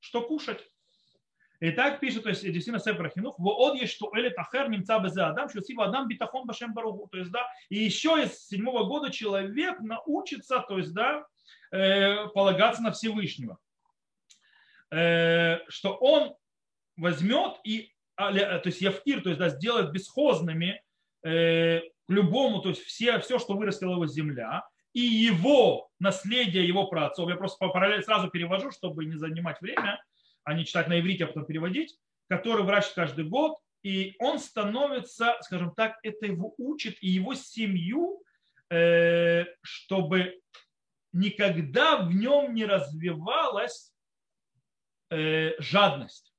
что 0.00 0.22
кушать. 0.26 0.68
И 1.60 1.70
так 1.70 2.00
пишет, 2.00 2.24
то 2.24 2.28
есть 2.28 2.42
действительно 2.42 2.78
Сефер 2.78 3.10
Хинух, 3.10 3.38
вот 3.38 3.74
есть 3.76 3.94
что 3.94 4.10
Эли 4.14 4.28
Тахер 4.28 4.68
немца 4.68 4.98
безе 4.98 5.22
Адам, 5.22 5.48
что 5.48 5.62
сива 5.62 5.86
Адам 5.86 6.06
битахон 6.08 6.46
башем 6.46 6.74
баругу. 6.74 7.08
То 7.10 7.18
есть, 7.18 7.30
да, 7.30 7.46
и 7.68 7.78
еще 7.78 8.22
из 8.22 8.46
седьмого 8.46 8.84
года 8.84 9.10
человек 9.10 9.80
научится, 9.80 10.60
то 10.60 10.78
есть, 10.78 10.92
да, 10.92 11.24
э, 11.72 12.26
полагаться 12.28 12.82
на 12.82 12.92
Всевышнего. 12.92 13.58
Э, 14.90 15.60
что 15.68 15.94
он 15.94 16.34
возьмет 16.96 17.56
и, 17.64 17.92
то 18.16 18.62
есть 18.64 18.80
Явкир, 18.80 19.22
то 19.22 19.30
есть 19.30 19.40
да, 19.40 19.48
сделает 19.48 19.92
бесхозными 19.92 20.82
э, 21.24 21.80
любому, 22.08 22.60
то 22.60 22.68
есть 22.70 22.82
все, 22.82 23.18
все, 23.20 23.38
что 23.38 23.54
вырастила 23.54 23.92
его 23.92 24.06
земля, 24.06 24.66
и 24.92 25.00
его 25.00 25.90
наследие 25.98 26.66
его 26.66 26.86
праотцов, 26.86 27.28
я 27.28 27.36
просто 27.36 27.66
параллельно 27.68 28.02
сразу 28.02 28.28
перевожу, 28.28 28.70
чтобы 28.70 29.04
не 29.04 29.16
занимать 29.16 29.60
время, 29.60 30.02
а 30.46 30.54
не 30.54 30.64
читать 30.64 30.88
на 30.88 30.98
иврите, 31.00 31.24
а 31.24 31.26
потом 31.26 31.44
переводить, 31.44 31.98
который 32.28 32.64
врач 32.64 32.86
каждый 32.94 33.24
год, 33.28 33.58
и 33.82 34.14
он 34.20 34.38
становится, 34.38 35.36
скажем 35.42 35.74
так, 35.74 35.98
это 36.02 36.26
его 36.26 36.54
учит, 36.56 36.96
и 37.02 37.08
его 37.08 37.34
семью, 37.34 38.22
э, 38.70 39.44
чтобы 39.62 40.40
никогда 41.12 41.98
в 41.98 42.14
нем 42.14 42.54
не 42.54 42.64
развивалась 42.64 43.92
э, 45.10 45.60
жадность 45.60 46.32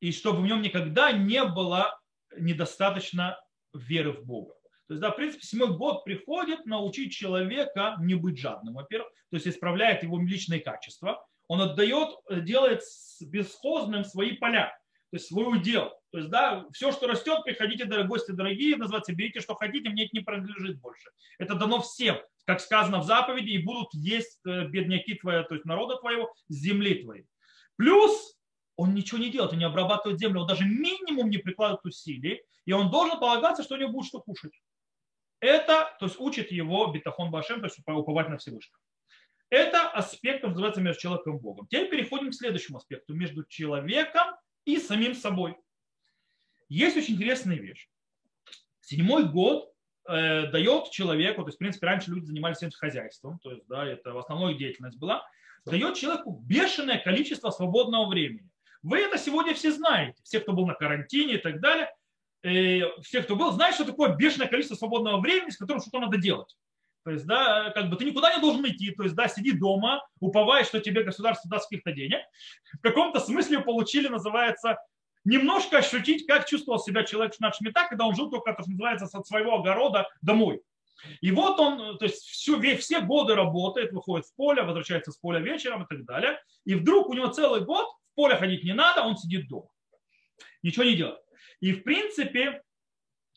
и 0.00 0.12
чтобы 0.12 0.42
в 0.42 0.46
нем 0.46 0.62
никогда 0.62 1.12
не 1.12 1.44
было 1.44 1.98
недостаточно 2.36 3.38
веры 3.72 4.12
в 4.12 4.24
Бога. 4.24 4.54
То 4.88 4.94
есть, 4.94 5.00
да, 5.00 5.10
в 5.10 5.16
принципе, 5.16 5.46
седьмой 5.46 5.76
год 5.76 6.04
приходит 6.04 6.66
научить 6.66 7.12
человека 7.12 7.96
не 8.00 8.14
быть 8.14 8.38
жадным, 8.38 8.74
во-первых, 8.74 9.08
то 9.30 9.36
есть 9.36 9.46
исправляет 9.46 10.02
его 10.02 10.20
личные 10.20 10.60
качества. 10.60 11.24
Он 11.50 11.60
отдает, 11.62 12.10
делает 12.30 12.80
бесхозным 13.20 14.04
свои 14.04 14.36
поля, 14.36 14.68
то 15.10 15.16
есть 15.16 15.26
свой 15.26 15.52
удел. 15.52 15.90
То 16.12 16.18
есть, 16.18 16.30
да, 16.30 16.64
все, 16.72 16.92
что 16.92 17.08
растет, 17.08 17.42
приходите, 17.44 17.86
гости 18.04 18.30
дорогие, 18.30 18.76
называется, 18.76 19.12
берите, 19.12 19.40
что 19.40 19.56
хотите, 19.56 19.90
мне 19.90 20.04
это 20.04 20.10
не 20.12 20.20
принадлежит 20.20 20.78
больше. 20.78 21.10
Это 21.40 21.56
дано 21.56 21.80
всем, 21.80 22.18
как 22.44 22.60
сказано 22.60 23.00
в 23.00 23.04
заповеди, 23.04 23.50
и 23.50 23.64
будут 23.64 23.92
есть 23.94 24.38
э, 24.46 24.66
бедняки 24.68 25.14
твоего, 25.14 25.42
то 25.42 25.54
есть 25.56 25.64
народа 25.64 25.96
твоего, 25.96 26.32
земли 26.48 27.02
твоей. 27.02 27.26
Плюс 27.74 28.38
он 28.76 28.94
ничего 28.94 29.18
не 29.18 29.30
делает, 29.30 29.50
он 29.50 29.58
не 29.58 29.64
обрабатывает 29.64 30.20
землю, 30.20 30.42
он 30.42 30.46
даже 30.46 30.64
минимум 30.64 31.30
не 31.30 31.38
прикладывает 31.38 31.84
усилий, 31.84 32.44
и 32.64 32.72
он 32.72 32.92
должен 32.92 33.18
полагаться, 33.18 33.64
что 33.64 33.74
у 33.74 33.78
него 33.78 33.90
будет 33.90 34.06
что 34.06 34.20
кушать. 34.20 34.52
Это, 35.40 35.96
то 35.98 36.06
есть 36.06 36.20
учит 36.20 36.52
его 36.52 36.86
битахон 36.92 37.32
башем, 37.32 37.58
то 37.58 37.66
есть 37.66 37.80
уповать 37.88 38.28
на 38.28 38.38
Всевышнего. 38.38 38.78
Это 39.50 39.88
аспект, 39.90 40.44
называется 40.44 40.80
между 40.80 41.02
человеком 41.02 41.36
и 41.36 41.40
Богом. 41.40 41.66
Теперь 41.66 41.90
переходим 41.90 42.30
к 42.30 42.34
следующему 42.34 42.78
аспекту, 42.78 43.14
между 43.14 43.44
человеком 43.44 44.28
и 44.64 44.78
самим 44.78 45.14
собой. 45.14 45.56
Есть 46.68 46.96
очень 46.96 47.14
интересная 47.14 47.56
вещь. 47.56 47.88
Седьмой 48.80 49.28
год 49.28 49.72
э, 50.08 50.46
дает 50.52 50.90
человеку, 50.90 51.42
то 51.42 51.48
есть, 51.48 51.56
в 51.56 51.58
принципе, 51.58 51.86
раньше 51.86 52.12
люди 52.12 52.26
занимались 52.26 52.58
сельским 52.58 52.78
хозяйством, 52.78 53.40
то 53.40 53.50
есть, 53.50 53.66
да, 53.66 53.84
это 53.84 54.16
основная 54.16 54.54
деятельность 54.54 54.98
была, 54.98 55.26
дает 55.64 55.96
человеку 55.96 56.40
бешеное 56.44 56.98
количество 56.98 57.50
свободного 57.50 58.08
времени. 58.08 58.48
Вы 58.82 59.00
это 59.00 59.18
сегодня 59.18 59.54
все 59.54 59.72
знаете. 59.72 60.22
Все, 60.22 60.40
кто 60.40 60.52
был 60.52 60.66
на 60.66 60.74
карантине 60.74 61.34
и 61.34 61.38
так 61.38 61.60
далее, 61.60 61.92
э, 62.42 62.82
все, 63.02 63.22
кто 63.22 63.34
был, 63.34 63.50
знают, 63.50 63.74
что 63.74 63.84
такое 63.84 64.14
бешеное 64.14 64.46
количество 64.46 64.76
свободного 64.76 65.20
времени, 65.20 65.50
с 65.50 65.56
которым 65.56 65.82
что-то 65.82 65.98
надо 65.98 66.18
делать. 66.18 66.56
То 67.04 67.12
есть, 67.12 67.26
да, 67.26 67.70
как 67.70 67.88
бы 67.88 67.96
ты 67.96 68.04
никуда 68.04 68.34
не 68.34 68.40
должен 68.40 68.66
идти, 68.66 68.90
то 68.90 69.04
есть, 69.04 69.14
да, 69.14 69.26
сиди 69.28 69.52
дома, 69.52 70.06
уповая, 70.20 70.64
что 70.64 70.80
тебе 70.80 71.02
государство 71.02 71.48
даст 71.50 71.68
каких-то 71.68 71.92
денег. 71.92 72.20
В 72.74 72.82
каком-то 72.82 73.20
смысле 73.20 73.60
получили, 73.60 74.08
называется, 74.08 74.76
немножко 75.24 75.78
ощутить, 75.78 76.26
как 76.26 76.46
чувствовал 76.46 76.78
себя 76.78 77.04
человек 77.04 77.34
в 77.34 77.54
Шмита, 77.54 77.86
когда 77.88 78.06
он 78.06 78.14
жил 78.14 78.30
только, 78.30 78.52
то, 78.52 78.62
что 78.62 78.70
называется, 78.70 79.06
от 79.12 79.26
своего 79.26 79.56
огорода 79.56 80.08
домой. 80.20 80.60
И 81.20 81.30
вот 81.30 81.58
он, 81.58 81.98
то 81.98 82.04
есть 82.04 82.22
всю, 82.24 82.60
все 82.76 83.00
годы 83.00 83.34
работает, 83.34 83.92
выходит 83.92 84.26
в 84.26 84.34
поле, 84.36 84.62
возвращается 84.62 85.12
с 85.12 85.16
поля 85.16 85.40
вечером 85.40 85.84
и 85.84 85.86
так 85.88 86.04
далее. 86.04 86.38
И 86.64 86.74
вдруг 86.74 87.08
у 87.08 87.14
него 87.14 87.28
целый 87.28 87.62
год 87.62 87.86
в 88.12 88.14
поле 88.14 88.36
ходить 88.36 88.64
не 88.64 88.74
надо, 88.74 89.02
он 89.02 89.16
сидит 89.16 89.48
дома. 89.48 89.68
Ничего 90.62 90.84
не 90.84 90.96
делает. 90.96 91.20
И 91.60 91.72
в 91.72 91.82
принципе 91.84 92.62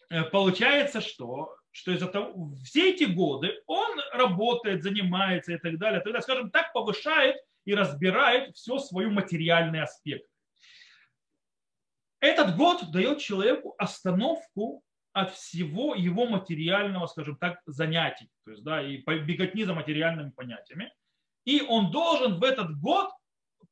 э, 0.10 0.24
получается, 0.24 1.00
что, 1.00 1.56
что 1.74 1.92
из-за 1.92 2.08
того, 2.08 2.54
все 2.64 2.92
эти 2.92 3.04
годы 3.04 3.62
он 3.66 4.00
работает, 4.14 4.84
занимается 4.84 5.54
и 5.54 5.58
так 5.58 5.78
далее, 5.80 6.02
тогда, 6.02 6.22
скажем 6.22 6.52
так, 6.52 6.72
повышает 6.72 7.36
и 7.66 7.74
разбирает 7.74 8.56
все 8.56 8.78
свою 8.78 9.10
материальный 9.10 9.82
аспект. 9.82 10.30
Этот 12.20 12.56
год 12.56 12.92
дает 12.92 13.20
человеку 13.20 13.74
остановку 13.78 14.82
от 15.14 15.34
всего 15.34 15.96
его 15.96 16.26
материального, 16.26 17.08
скажем 17.08 17.38
так, 17.38 17.60
занятий, 17.66 18.30
то 18.46 18.52
есть, 18.52 18.64
да, 18.64 18.82
и 18.82 18.98
беготни 18.98 19.64
за 19.64 19.74
материальными 19.74 20.30
понятиями. 20.30 20.94
И 21.46 21.62
он 21.62 21.92
должен 21.92 22.40
в 22.40 22.44
этот 22.44 22.80
год 22.80 23.10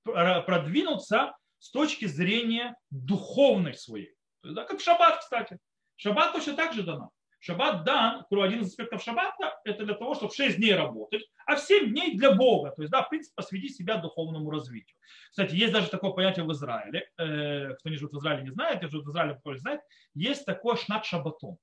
продвинуться 0.04 1.34
с 1.60 1.70
точки 1.70 2.06
зрения 2.06 2.76
духовной 2.90 3.76
своей. 3.76 4.16
То 4.42 4.50
есть, 4.50 4.56
да, 4.56 4.66
как 4.66 4.82
шаббат, 4.82 5.20
кстати. 5.20 5.60
Шаббат 5.98 6.34
точно 6.34 6.56
так 6.56 6.74
же 6.74 6.82
дано. 6.82 7.12
Шаббат 7.42 7.84
дан, 7.84 8.24
один 8.30 8.62
из 8.62 8.68
аспектов 8.68 9.02
шаббата, 9.02 9.60
это 9.66 9.84
для 9.84 9.96
того, 9.96 10.14
чтобы 10.14 10.32
6 10.32 10.58
дней 10.58 10.76
работать, 10.76 11.28
а 11.48 11.58
7 11.58 11.90
дней 11.90 12.16
для 12.16 12.36
Бога. 12.36 12.70
То 12.70 12.84
есть, 12.84 12.92
да, 12.92 13.02
в 13.02 13.10
принципе, 13.10 13.34
посвятить 13.36 13.76
себя 13.76 13.98
духовному 13.98 14.52
развитию. 14.52 14.96
Кстати, 15.32 15.56
есть 15.56 15.74
даже 15.74 15.90
такое 15.90 16.12
понятие 16.12 16.46
в 16.46 16.52
Израиле. 16.52 17.10
Э, 17.18 17.74
кто 17.74 17.90
не 17.90 17.98
живет 17.98 18.14
в 18.14 18.20
Израиле, 18.20 18.44
не 18.44 18.52
знает, 18.52 18.78
кто 18.78 18.90
живет 18.90 19.08
в 19.08 19.10
Израиле, 19.10 19.40
кто 19.40 19.56
знает. 19.58 19.82
Есть 20.14 20.46
такое 20.46 20.76
шнат 20.76 21.04
шабатон. 21.04 21.58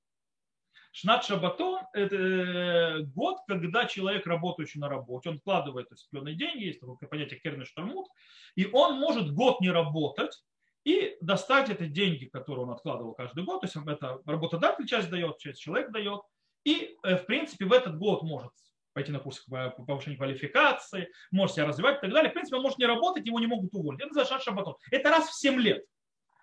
Шнат 0.91 1.23
шабатон– 1.23 1.81
это 1.93 2.15
э, 2.15 2.99
год, 3.03 3.37
когда 3.47 3.85
человек, 3.85 4.27
работающий 4.27 4.81
на 4.81 4.89
работе, 4.89 5.29
он 5.29 5.37
вкладывает 5.37 5.87
определенные 5.89 6.35
деньги, 6.35 6.65
есть 6.65 6.81
такое 6.81 7.07
понятие 7.07 7.39
керный 7.39 7.65
штормут, 7.65 8.07
и 8.55 8.65
он 8.65 8.99
может 8.99 9.31
год 9.31 9.61
не 9.61 9.69
работать, 9.69 10.43
и 10.83 11.17
достать 11.21 11.69
эти 11.69 11.87
деньги, 11.87 12.25
которые 12.25 12.65
он 12.65 12.71
откладывал 12.71 13.13
каждый 13.13 13.43
год, 13.43 13.61
то 13.61 13.67
есть 13.67 13.75
это 13.75 14.21
работодатель 14.25 14.85
часть 14.87 15.09
дает, 15.09 15.37
часть 15.37 15.61
человек 15.61 15.91
дает, 15.91 16.21
и 16.63 16.97
э, 17.03 17.17
в 17.17 17.25
принципе 17.25 17.65
в 17.65 17.73
этот 17.73 17.97
год 17.97 18.23
может 18.23 18.51
пойти 18.93 19.11
на 19.11 19.19
курс 19.19 19.39
по 19.39 19.69
повышению 19.69 20.17
квалификации, 20.17 21.09
может 21.31 21.55
себя 21.55 21.67
развивать 21.67 21.99
и 21.99 22.01
так 22.01 22.11
далее. 22.11 22.31
В 22.31 22.33
принципе, 22.33 22.57
он 22.57 22.63
может 22.63 22.79
не 22.79 22.85
работать, 22.85 23.25
его 23.25 23.39
не 23.39 23.47
могут 23.47 23.73
уволить. 23.73 23.99
Это 23.99 24.09
называется 24.09 24.39
шабатон. 24.39 24.75
Это 24.91 25.09
раз 25.09 25.29
в 25.29 25.39
7 25.39 25.59
лет. 25.59 25.85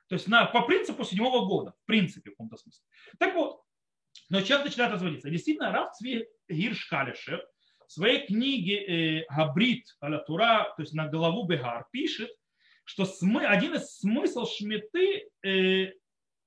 То 0.09 0.15
есть 0.15 0.29
на, 0.29 0.47
по 0.47 0.63
принципу 0.63 1.05
седьмого 1.05 1.47
года, 1.47 1.75
в 1.83 1.87
принципе, 1.87 2.31
в 2.31 2.35
каком-то 2.35 2.57
смысле. 2.57 2.85
Так 3.19 3.35
вот, 3.35 3.63
но 4.31 4.41
человек 4.41 4.67
начинает 4.67 4.93
разводиться. 4.93 5.31
Действительно, 5.31 5.73
Раф 5.73 5.93
Цви 5.93 6.27
Гирш 6.49 6.87
Калишев 6.87 7.41
в 7.87 7.93
своей 7.93 8.27
книге 8.27 9.21
э, 9.21 9.27
Габрит 9.29 9.85
Аля 10.03 10.19
то 10.19 10.75
есть 10.79 10.95
на 10.95 11.09
голову 11.09 11.47
Бегар, 11.47 11.87
пишет, 11.91 12.31
что 12.87 13.05
смы, 13.05 13.45
один 13.45 13.75
из 13.75 13.99
смыслов 13.99 14.49
шмиты 14.49 15.29
э, 15.45 15.93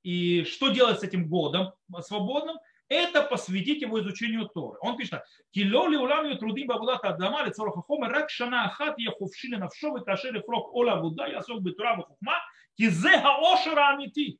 и 0.03 0.43
что 0.46 0.69
делать 0.69 1.01
с 1.01 1.03
этим 1.03 1.27
годом 1.27 1.74
свободным, 2.01 2.58
это 2.88 3.22
посвятить 3.22 3.81
его 3.81 4.00
изучению 4.00 4.48
Торы. 4.48 4.79
Он 4.81 4.98
пишет, 4.98 5.22
килоли 5.51 5.98
улам 5.98 6.36
трудим 6.38 6.67
бабудата 6.67 7.10
адама 7.10 7.43
лецороха 7.43 7.81
хома 7.81 8.08
рак 8.08 8.29
шана 8.31 8.65
ахат 8.65 8.98
я 8.98 9.12
хувшили 9.12 9.58
навшо 9.58 9.98
и 9.98 10.03
кашели 10.03 10.39
фрок 10.39 10.74
ола 10.74 10.96
буда 10.96 11.27
я 11.27 11.41
сок 11.43 11.62
битура 11.62 11.96
вахухма 11.96 12.38
кизе 12.77 13.19
хаошера 13.19 13.89
амити. 13.89 14.39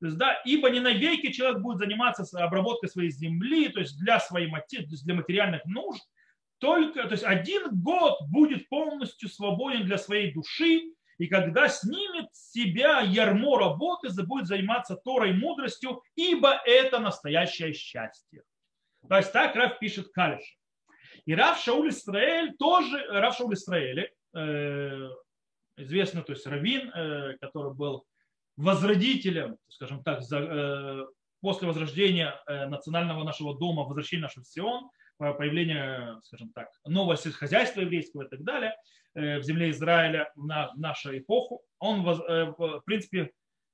То 0.00 0.06
есть, 0.06 0.18
да, 0.18 0.40
ибо 0.44 0.70
не 0.70 0.80
навеки 0.80 1.32
человек 1.32 1.60
будет 1.60 1.78
заниматься 1.78 2.24
обработкой 2.38 2.88
своей 2.88 3.10
земли, 3.10 3.68
то 3.68 3.80
есть 3.80 3.98
для, 3.98 4.20
своей, 4.20 4.48
то 4.50 4.76
есть 4.76 5.04
для 5.04 5.14
материальных 5.14 5.64
нужд, 5.64 6.02
только, 6.58 7.04
то 7.04 7.12
есть 7.12 7.24
один 7.24 7.68
год 7.82 8.18
будет 8.28 8.68
полностью 8.68 9.28
свободен 9.28 9.84
для 9.84 9.96
своей 9.96 10.32
души, 10.32 10.92
и 11.18 11.28
когда 11.28 11.68
снимет 11.68 12.26
с 12.32 12.52
себя 12.52 13.00
ярмо 13.00 13.58
работы, 13.58 14.08
будет 14.24 14.46
заниматься 14.46 14.96
Торой 14.96 15.32
мудростью, 15.32 16.02
ибо 16.14 16.60
это 16.64 16.98
настоящее 16.98 17.72
счастье. 17.72 18.42
То 19.08 19.16
есть 19.16 19.32
так 19.32 19.54
Раф 19.56 19.78
пишет 19.78 20.08
Калиш. 20.12 20.56
И 21.24 21.34
Раф 21.34 21.58
Шауль 21.58 21.90
Исраэль 21.90 22.54
тоже, 22.56 23.04
Раф 23.08 23.36
Шауль 23.36 23.54
Исраэль, 23.54 24.12
э, 24.34 25.08
известный, 25.76 26.22
то 26.22 26.32
есть 26.32 26.46
Равин, 26.46 26.90
э, 26.90 27.36
который 27.40 27.72
был 27.72 28.04
возродителем, 28.56 29.56
скажем 29.68 30.02
так, 30.02 30.22
за, 30.22 30.38
э, 30.38 31.06
после 31.40 31.66
возрождения 31.66 32.40
э, 32.46 32.66
национального 32.66 33.24
нашего 33.24 33.58
дома, 33.58 33.84
возвращения 33.84 34.22
нашего 34.22 34.44
Сион, 34.44 34.90
появления, 35.18 36.20
скажем 36.24 36.50
так, 36.52 36.68
нового 36.84 37.16
сельскохозяйства 37.16 37.80
еврейского 37.80 38.24
и 38.24 38.28
так 38.28 38.42
далее– 38.42 38.76
Э, 38.86 39.05
в 39.16 39.42
земле 39.42 39.70
Израиля 39.70 40.30
на 40.36 40.72
нашу 40.76 41.16
эпоху. 41.16 41.62
Он, 41.78 42.06
э, 42.06 42.52
в 42.58 42.82
принципе, 42.84 43.30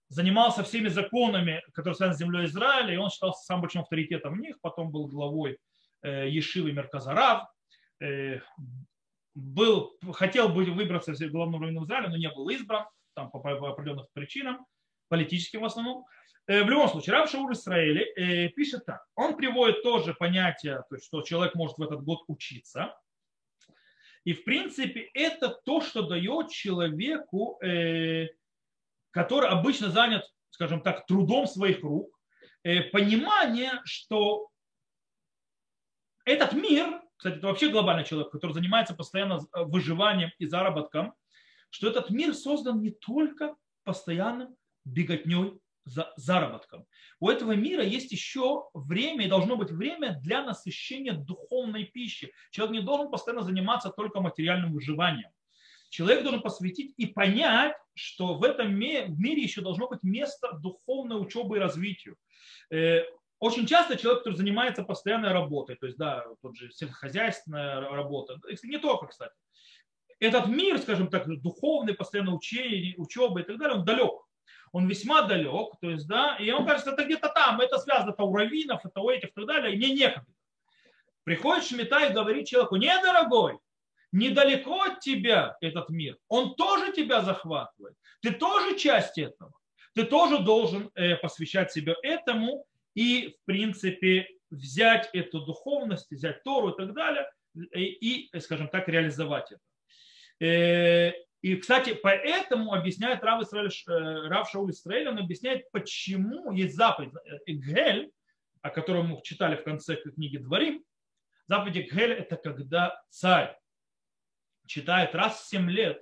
занимался 0.08 0.62
всеми 0.62 0.88
законами, 0.88 1.62
которые 1.74 1.96
связаны 1.96 2.14
с 2.14 2.20
землей 2.20 2.44
Израиля, 2.46 2.94
и 2.94 2.96
он 2.96 3.10
считался 3.10 3.44
самым 3.44 3.62
большим 3.62 3.82
авторитетом 3.82 4.34
в 4.34 4.38
них. 4.38 4.60
Потом 4.60 4.92
был 4.92 5.08
главой 5.08 5.58
э, 6.02 6.28
Ешивы 6.28 6.72
Мерказарав. 6.72 7.48
Был, 9.34 9.96
хотел 10.12 10.48
быть 10.48 10.68
выбраться 10.68 11.12
главным 11.28 11.62
раввином 11.62 11.84
Израиля, 11.84 12.08
но 12.08 12.16
не 12.16 12.30
был 12.30 12.48
избран 12.50 12.84
там, 13.14 13.30
по, 13.30 13.38
по 13.40 13.70
определенным 13.70 14.06
причинам, 14.12 14.66
политическим 15.08 15.62
в 15.62 15.64
основном. 15.64 16.04
В 16.46 16.68
любом 16.68 16.88
случае, 16.88 17.14
Рав 17.14 17.30
Шаур 17.30 17.52
Исраэли 17.52 18.48
пишет 18.48 18.84
так. 18.84 19.06
Он 19.14 19.36
приводит 19.36 19.82
тоже 19.82 20.14
понятие, 20.14 20.82
то 20.88 20.96
есть, 20.96 21.06
что 21.06 21.22
человек 21.22 21.54
может 21.54 21.78
в 21.78 21.82
этот 21.82 22.02
год 22.02 22.24
учиться. 22.26 22.94
И 24.24 24.34
в 24.34 24.44
принципе 24.44 25.10
это 25.14 25.48
то, 25.48 25.80
что 25.80 26.02
дает 26.02 26.50
человеку, 26.50 27.58
э, 27.62 28.28
который 29.10 29.48
обычно 29.48 29.90
занят, 29.90 30.24
скажем 30.50 30.80
так, 30.80 31.06
трудом 31.06 31.46
своих 31.46 31.82
рук, 31.82 32.18
э, 32.62 32.82
понимание, 32.82 33.80
что 33.84 34.48
этот 36.24 36.52
мир, 36.52 37.02
кстати, 37.16 37.38
это 37.38 37.48
вообще 37.48 37.68
глобальный 37.68 38.04
человек, 38.04 38.30
который 38.30 38.52
занимается 38.52 38.94
постоянно 38.94 39.40
выживанием 39.52 40.30
и 40.38 40.46
заработком, 40.46 41.14
что 41.70 41.88
этот 41.88 42.10
мир 42.10 42.34
создан 42.34 42.80
не 42.80 42.90
только 42.90 43.56
постоянным 43.82 44.56
беготней 44.84 45.60
за 45.84 46.12
заработком. 46.16 46.86
У 47.20 47.28
этого 47.28 47.52
мира 47.52 47.82
есть 47.82 48.12
еще 48.12 48.68
время, 48.74 49.24
и 49.24 49.28
должно 49.28 49.56
быть 49.56 49.70
время 49.70 50.18
для 50.20 50.44
насыщения 50.44 51.12
духовной 51.12 51.84
пищи. 51.84 52.32
Человек 52.50 52.80
не 52.80 52.82
должен 52.82 53.10
постоянно 53.10 53.42
заниматься 53.42 53.90
только 53.90 54.20
материальным 54.20 54.72
выживанием. 54.72 55.30
Человек 55.90 56.22
должен 56.22 56.40
посвятить 56.40 56.94
и 56.96 57.06
понять, 57.06 57.76
что 57.94 58.34
в 58.34 58.44
этом 58.44 58.74
мире 58.74 59.42
еще 59.42 59.60
должно 59.60 59.88
быть 59.88 60.02
место 60.02 60.52
духовной 60.52 61.20
учебы 61.20 61.56
и 61.56 61.60
развитию. 61.60 62.16
Э, 62.70 63.02
очень 63.38 63.66
часто 63.66 63.96
человек, 63.96 64.20
который 64.20 64.36
занимается 64.36 64.84
постоянной 64.84 65.32
работой, 65.32 65.76
то 65.76 65.86
есть, 65.86 65.98
да, 65.98 66.24
тот 66.40 66.56
же 66.56 66.70
сельскохозяйственная 66.70 67.80
работа, 67.80 68.38
не 68.62 68.78
только, 68.78 69.08
кстати, 69.08 69.34
этот 70.20 70.46
мир, 70.46 70.78
скажем 70.78 71.08
так, 71.08 71.26
духовный, 71.42 71.94
постоянно 71.94 72.34
учение, 72.34 72.94
учеба 72.96 73.40
и 73.40 73.42
так 73.42 73.58
далее, 73.58 73.78
он 73.78 73.84
далек 73.84 74.12
он 74.72 74.88
весьма 74.88 75.22
далек, 75.22 75.74
то 75.80 75.90
есть, 75.90 76.06
да, 76.08 76.36
и 76.36 76.50
он 76.50 76.66
кажется, 76.66 76.92
это 76.92 77.04
где-то 77.04 77.28
там, 77.28 77.60
это 77.60 77.78
связано, 77.78 78.10
это 78.10 78.22
у 78.22 78.34
раввинов, 78.34 78.84
это 78.84 79.00
у 79.00 79.10
этих 79.10 79.28
и 79.28 79.32
так 79.32 79.46
далее, 79.46 79.74
и 79.74 79.76
мне 79.76 79.92
некогда. 79.92 80.32
Приходит 81.24 81.64
Шмита 81.64 82.06
и 82.06 82.12
говорит 82.12 82.48
человеку, 82.48 82.76
не, 82.76 82.92
дорогой, 83.02 83.58
недалеко 84.10 84.82
от 84.82 85.00
тебя 85.00 85.56
этот 85.60 85.90
мир, 85.90 86.16
он 86.28 86.54
тоже 86.54 86.92
тебя 86.92 87.20
захватывает, 87.20 87.94
ты 88.22 88.32
тоже 88.32 88.76
часть 88.78 89.18
этого, 89.18 89.52
ты 89.94 90.04
тоже 90.04 90.38
должен 90.38 90.90
э, 90.94 91.16
посвящать 91.16 91.70
себя 91.70 91.94
этому 92.02 92.64
и, 92.94 93.36
в 93.42 93.44
принципе, 93.44 94.26
взять 94.50 95.10
эту 95.12 95.40
духовность, 95.44 96.10
взять 96.10 96.42
Тору 96.42 96.70
и 96.70 96.76
так 96.76 96.94
далее, 96.94 97.30
и, 97.74 98.30
скажем 98.40 98.68
так, 98.68 98.88
реализовать 98.88 99.52
это. 99.52 101.14
И, 101.42 101.56
кстати, 101.56 101.92
поэтому 102.00 102.72
объясняет 102.72 103.24
Рав, 103.24 103.42
Исраэль, 103.42 103.68
э, 103.88 104.28
Рав 104.28 104.48
Шауль 104.48 104.70
Исраэль, 104.70 105.08
он 105.08 105.18
объясняет, 105.18 105.70
почему 105.72 106.52
есть 106.52 106.76
заповедь 106.76 107.12
Игель, 107.46 108.12
о 108.62 108.70
котором 108.70 109.08
мы 109.08 109.22
читали 109.22 109.56
в 109.56 109.64
конце 109.64 109.96
книги 109.96 110.36
Дворим. 110.36 110.84
Заповедь 111.48 111.76
Игель– 111.76 112.12
это 112.12 112.36
когда 112.36 113.02
царь 113.10 113.58
читает 114.66 115.16
раз 115.16 115.40
в 115.40 115.48
7 115.48 115.68
лет 115.68 116.00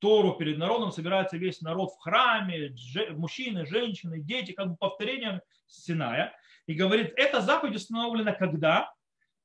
Тору 0.00 0.34
перед 0.34 0.58
народом, 0.58 0.92
собирается 0.92 1.38
весь 1.38 1.62
народ 1.62 1.90
в 1.92 1.98
храме, 2.00 2.74
мужчины, 3.12 3.64
женщины, 3.64 4.20
дети, 4.20 4.52
как 4.52 4.68
бы 4.68 4.76
повторением 4.76 5.40
Синая, 5.66 6.36
и 6.66 6.74
говорит, 6.74 7.14
эта 7.16 7.40
заповедь 7.40 7.76
установлена 7.76 8.32
когда? 8.32 8.92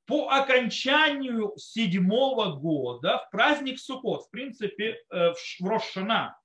По 0.07 0.29
окончанию 0.29 1.53
седьмого 1.57 2.55
года, 2.55 3.25
в 3.27 3.31
праздник 3.31 3.77
Суккот, 3.77 4.23
в 4.23 4.31
принципе, 4.31 4.97
э, 5.11 5.33
в 5.59 5.65
Рошана, 5.67 6.39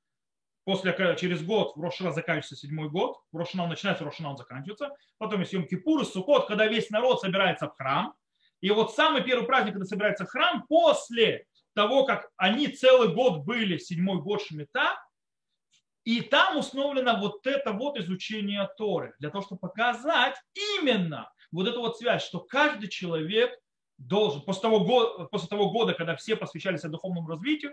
после, 0.65 0.93
через 1.17 1.45
год 1.45 1.77
в 1.77 1.81
Рошана 1.81 2.11
заканчивается 2.11 2.57
седьмой 2.57 2.91
год, 2.91 3.17
в 3.31 3.37
Рошана 3.37 3.63
он 3.63 3.71
начинается, 3.71 4.03
в 4.03 4.09
Рошана 4.09 4.31
он 4.31 4.37
заканчивается, 4.37 4.91
потом 5.19 5.41
есть 5.41 5.53
Йом 5.53 5.69
Кипур 5.69 6.03
и 6.03 6.05
Суккот, 6.05 6.49
когда 6.49 6.67
весь 6.67 6.91
народ 6.91 7.21
собирается 7.21 7.69
в 7.69 7.77
храм, 7.77 8.15
и 8.61 8.71
вот 8.71 8.95
самый 8.95 9.23
первый 9.23 9.47
праздник, 9.47 9.75
когда 9.75 9.87
собирается 9.87 10.27
в 10.27 10.31
храм, 10.31 10.67
после 10.69 11.47
того, 11.75 12.05
как 12.05 12.31
они 12.37 12.67
целый 12.67 13.15
год 13.15 13.45
были, 13.45 13.79
седьмой 13.79 14.21
год 14.21 14.43
Шмита, 14.43 14.99
и 16.05 16.21
там 16.21 16.57
установлено 16.57 17.17
вот 17.21 17.47
это 17.47 17.73
вот 17.73 17.97
изучение 17.97 18.69
Торы, 18.77 19.15
для 19.21 19.31
того, 19.31 19.45
чтобы 19.45 19.61
показать 19.61 20.35
именно 20.81 21.31
вот 21.53 21.69
эту 21.69 21.81
вот 21.81 21.99
связь, 21.99 22.25
что 22.25 22.41
каждый 22.41 22.89
человек 22.89 23.57
должен, 23.99 24.43
после 24.43 24.63
того, 24.63 24.81
года, 24.81 25.25
после 25.27 25.49
того 25.49 25.71
года, 25.71 25.95
когда 25.95 26.17
все 26.17 26.37
посвящались 26.37 26.83
духовному 26.83 27.29
развитию, 27.29 27.73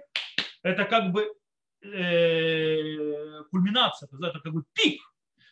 это 0.61 0.83
как 0.83 1.11
бы 1.11 1.33
э, 1.81 3.43
кульминация, 3.51 4.07
это 4.11 4.39
как 4.39 4.53
бы 4.53 4.63
пик 4.73 5.01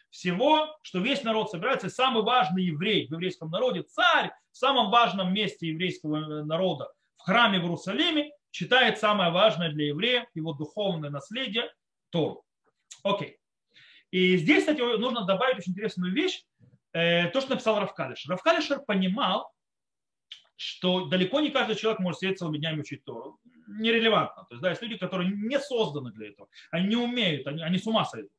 всего, 0.10 0.78
что 0.82 1.00
весь 1.00 1.24
народ 1.24 1.52
собирается, 1.52 1.90
самый 1.90 2.24
важный 2.24 2.64
еврей 2.64 3.08
в 3.08 3.12
еврейском 3.12 3.50
народе, 3.50 3.84
царь 3.84 4.32
в 4.52 4.58
самом 4.58 4.90
важном 4.90 5.34
месте 5.34 5.68
еврейского 5.68 6.44
народа, 6.44 6.92
в 7.18 7.24
храме 7.24 7.60
в 7.60 7.64
Иерусалиме, 7.64 8.32
читает 8.52 8.98
самое 8.98 9.32
важное 9.32 9.72
для 9.72 9.88
еврея, 9.88 10.28
его 10.34 10.54
духовное 10.54 11.10
наследие, 11.10 11.72
Тору. 12.10 12.44
Окей. 13.04 13.38
И 14.12 14.38
здесь, 14.38 14.62
кстати, 14.62 14.80
нужно 14.80 15.26
добавить 15.26 15.58
очень 15.58 15.74
интересную 15.74 16.14
вещь, 16.14 16.44
э, 16.44 16.47
то, 16.98 17.42
что 17.42 17.52
написал 17.52 17.80
Равкалишер. 17.80 18.32
Равкалишер 18.32 18.80
понимал, 18.80 19.52
что 20.56 21.06
далеко 21.06 21.40
не 21.40 21.52
каждый 21.52 21.76
человек 21.76 22.00
может 22.00 22.20
сидеть 22.20 22.40
целыми 22.40 22.58
днями 22.58 22.82
учить 22.82 23.04
Тору. 23.06 23.40
Нерелевантно. 23.68 24.46
То 24.46 24.56
есть, 24.56 24.62
да, 24.62 24.70
есть 24.72 24.82
люди, 24.82 24.98
которые 24.98 25.32
не 25.32 25.60
созданы 25.60 26.12
для 26.12 26.30
этого. 26.30 26.48
Они 26.72 26.88
не 26.88 26.96
умеют, 26.96 27.46
они, 27.48 27.62
они 27.62 27.78
с 27.78 27.86
ума 27.86 28.06
сойдут. 28.06 28.32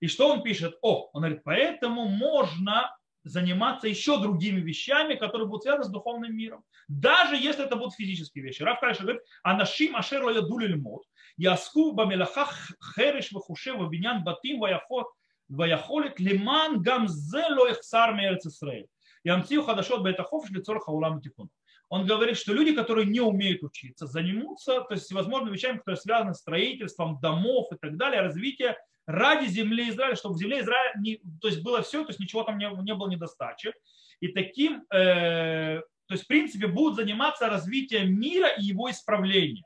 И 0.00 0.08
что 0.08 0.32
он 0.32 0.42
пишет? 0.42 0.78
О, 0.80 1.10
он 1.12 1.20
говорит, 1.20 1.42
поэтому 1.44 2.06
можно 2.06 2.96
заниматься 3.22 3.86
еще 3.86 4.18
другими 4.18 4.60
вещами, 4.60 5.14
которые 5.14 5.46
будут 5.46 5.64
связаны 5.64 5.84
с 5.84 5.90
духовным 5.90 6.34
миром. 6.34 6.64
Даже 6.88 7.36
если 7.36 7.66
это 7.66 7.76
будут 7.76 7.94
физические 7.94 8.44
вещи. 8.44 8.62
Раф 8.62 8.80
Кайша 8.80 9.02
говорит, 9.02 9.22
анашим 9.42 9.94
ашер 9.96 10.24
ла 10.24 10.32
ядули 10.32 10.68
льмот, 10.68 11.02
яску 11.36 11.92
бамелахах 11.92 12.70
хереш 12.94 13.30
вахуше 13.32 13.74
вабинян 13.74 14.24
батим 14.24 14.58
ваяхот 14.58 15.08
ваяхолит 15.50 16.18
лиман 16.20 16.80
гамзе 16.80 17.44
ло 17.50 17.70
ихсар 17.70 18.14
мерец 18.14 18.46
Исраэль. 18.46 18.86
Ямцию 19.24 19.62
хадашот 19.62 20.02
бетахов 20.02 20.46
шлицор 20.46 20.80
хаулам 20.80 21.20
тикун. 21.20 21.50
Он 21.88 22.06
говорит, 22.06 22.38
что 22.38 22.54
люди, 22.54 22.72
которые 22.72 23.06
не 23.06 23.20
умеют 23.20 23.62
учиться, 23.64 24.06
занимутся 24.06 24.80
то 24.82 24.94
есть, 24.94 25.06
всевозможными 25.06 25.54
вещами, 25.54 25.78
которые 25.78 25.96
связаны 25.96 26.34
с 26.34 26.38
строительством 26.38 27.18
домов 27.20 27.66
и 27.72 27.76
так 27.76 27.96
далее, 27.96 28.22
развитие 28.22 28.76
ради 29.06 29.46
земли 29.46 29.90
Израиля, 29.90 30.14
чтобы 30.14 30.36
в 30.36 30.38
земле 30.38 30.60
Израиля 30.60 30.92
не, 31.00 31.20
то 31.40 31.48
есть 31.48 31.62
было 31.62 31.82
все, 31.82 32.04
то 32.04 32.10
есть 32.10 32.20
ничего 32.20 32.44
там 32.44 32.58
не, 32.58 32.70
не 32.82 32.94
было 32.94 33.08
недостачи. 33.08 33.72
И 34.20 34.28
таким, 34.28 34.84
э, 34.92 35.80
то 36.06 36.14
есть 36.14 36.24
в 36.24 36.28
принципе 36.28 36.68
будут 36.68 36.94
заниматься 36.94 37.48
развитием 37.48 38.18
мира 38.18 38.48
и 38.48 38.62
его 38.62 38.88
исправлением. 38.88 39.64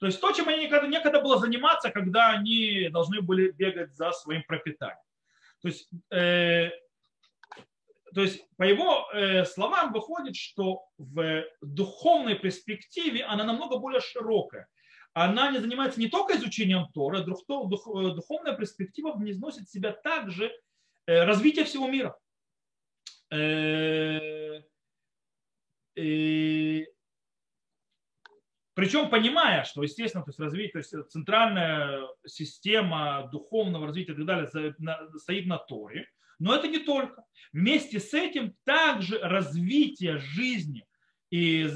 То 0.00 0.06
есть 0.06 0.20
то, 0.20 0.32
чем 0.32 0.48
они 0.48 0.64
никогда, 0.64 0.88
некогда 0.88 1.20
было 1.20 1.38
заниматься, 1.38 1.90
когда 1.90 2.30
они 2.30 2.88
должны 2.90 3.20
были 3.20 3.52
бегать 3.52 3.94
за 3.94 4.10
своим 4.10 4.42
пропитанием. 4.42 4.98
То 5.62 5.68
есть, 5.68 5.88
э, 6.10 6.70
то 8.14 8.20
есть 8.20 8.44
по 8.56 8.64
его 8.64 9.08
э, 9.12 9.44
словам 9.44 9.92
выходит, 9.92 10.36
что 10.36 10.84
в 10.98 11.44
духовной 11.60 12.34
перспективе 12.34 13.24
она 13.24 13.44
намного 13.44 13.78
более 13.78 14.00
широкая 14.00 14.68
она 15.14 15.50
не 15.50 15.58
занимается 15.58 16.00
не 16.00 16.08
только 16.08 16.36
изучением 16.36 16.88
Тора, 16.92 17.20
э, 17.20 17.24
духовная 17.24 18.56
перспектива 18.56 19.12
вносит 19.12 19.68
в 19.68 19.70
себя 19.70 19.92
также 19.92 20.50
э, 21.06 21.24
развитие 21.24 21.64
всего 21.64 21.86
мира. 21.86 22.16
Э, 23.30 24.62
причем 28.74 29.10
понимая, 29.10 29.64
что, 29.64 29.82
естественно, 29.82 30.24
то 30.24 30.30
есть 30.30 30.40
развитие, 30.40 30.72
то 30.72 30.78
есть 30.78 31.10
центральная 31.10 32.06
система 32.26 33.28
духовного 33.30 33.86
развития 33.86 34.12
и 34.12 34.16
так 34.16 34.26
далее 34.26 34.74
стоит 35.18 35.46
на 35.46 35.58
Торе, 35.58 36.08
но 36.38 36.54
это 36.54 36.68
не 36.68 36.78
только. 36.78 37.24
Вместе 37.52 38.00
с 38.00 38.14
этим 38.14 38.54
также 38.64 39.18
развитие 39.18 40.18
жизни 40.18 40.84
и 41.30 41.66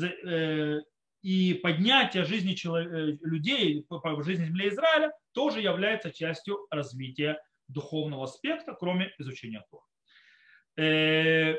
и 1.26 1.54
поднятие 1.54 2.24
жизни 2.24 2.52
э, 2.52 3.18
людей, 3.20 3.84
жизни 4.20 4.44
земли 4.44 4.68
Израиля 4.68 5.10
тоже 5.32 5.60
является 5.60 6.12
частью 6.12 6.68
развития 6.70 7.42
духовного 7.66 8.24
аспекта, 8.24 8.74
кроме 8.74 9.12
изучения 9.18 9.64
Тора. 9.68 9.82
Э, 10.76 11.56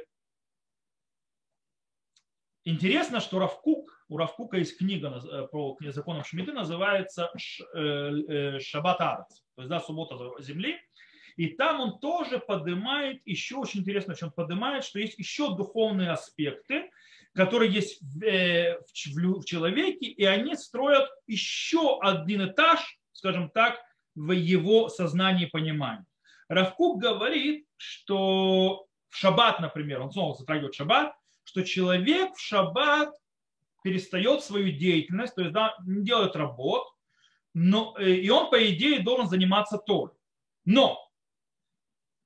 интересно, 2.63 3.19
что 3.19 3.39
Равкук, 3.39 3.96
у 4.10 4.17
Равкука 4.17 4.58
есть 4.58 4.78
книга 4.78 5.22
э, 5.24 5.48
про 5.52 5.78
законов 5.89 6.28
Шмиты, 6.28 6.54
называется 6.54 7.32
Шаббат 7.74 9.02
Арец, 9.02 9.43
то 9.56 9.62
есть 9.62 9.70
да, 9.70 9.80
суббота 9.80 10.17
земли. 10.41 10.78
И 11.36 11.50
там 11.50 11.80
он 11.80 12.00
тоже 12.00 12.39
поднимает, 12.39 13.22
еще 13.26 13.58
очень 13.58 13.82
интересно, 13.82 14.15
что 14.15 14.26
он 14.26 14.32
поднимает, 14.32 14.84
что 14.84 15.00
есть 15.00 15.20
еще 15.20 15.56
духовные 15.56 16.10
аспекты, 16.10 16.89
которые 17.34 17.72
есть 17.72 18.02
э, 18.24 18.80
в 18.80 19.46
человеке, 19.46 20.08
и 20.08 20.26
они 20.26 20.56
строят 20.56 21.08
еще 21.28 22.00
один 22.02 22.48
этаж, 22.48 23.00
скажем 23.12 23.52
так, 23.52 23.80
в 24.15 24.32
его 24.32 24.89
сознании 24.89 25.46
и 25.46 25.50
понимании. 25.50 26.06
Равкук 26.50 27.00
говорит, 27.00 27.67
что 27.78 28.88
в 29.10 29.15
шаббат, 29.15 29.60
например, 29.60 30.02
он 30.02 30.12
снова 30.12 30.34
затрагивает 30.34 30.74
шаббат, 30.74 31.13
что 31.43 31.63
человек 31.63 32.34
в 32.34 32.41
шаббат 32.41 33.13
перестает 33.89 34.43
свою 34.43 34.71
деятельность, 34.71 35.36
то 35.36 35.41
есть 35.41 35.54
да, 35.54 35.76
не 35.86 36.04
делает 36.04 36.36
работ, 36.36 36.86
но, 37.54 37.95
э, 37.97 38.12
и 38.12 38.30
он, 38.30 38.50
по 38.50 38.69
идее, 38.71 39.00
должен 39.00 39.28
заниматься 39.28 39.78
Торой. 39.78 40.12
Но, 40.65 41.00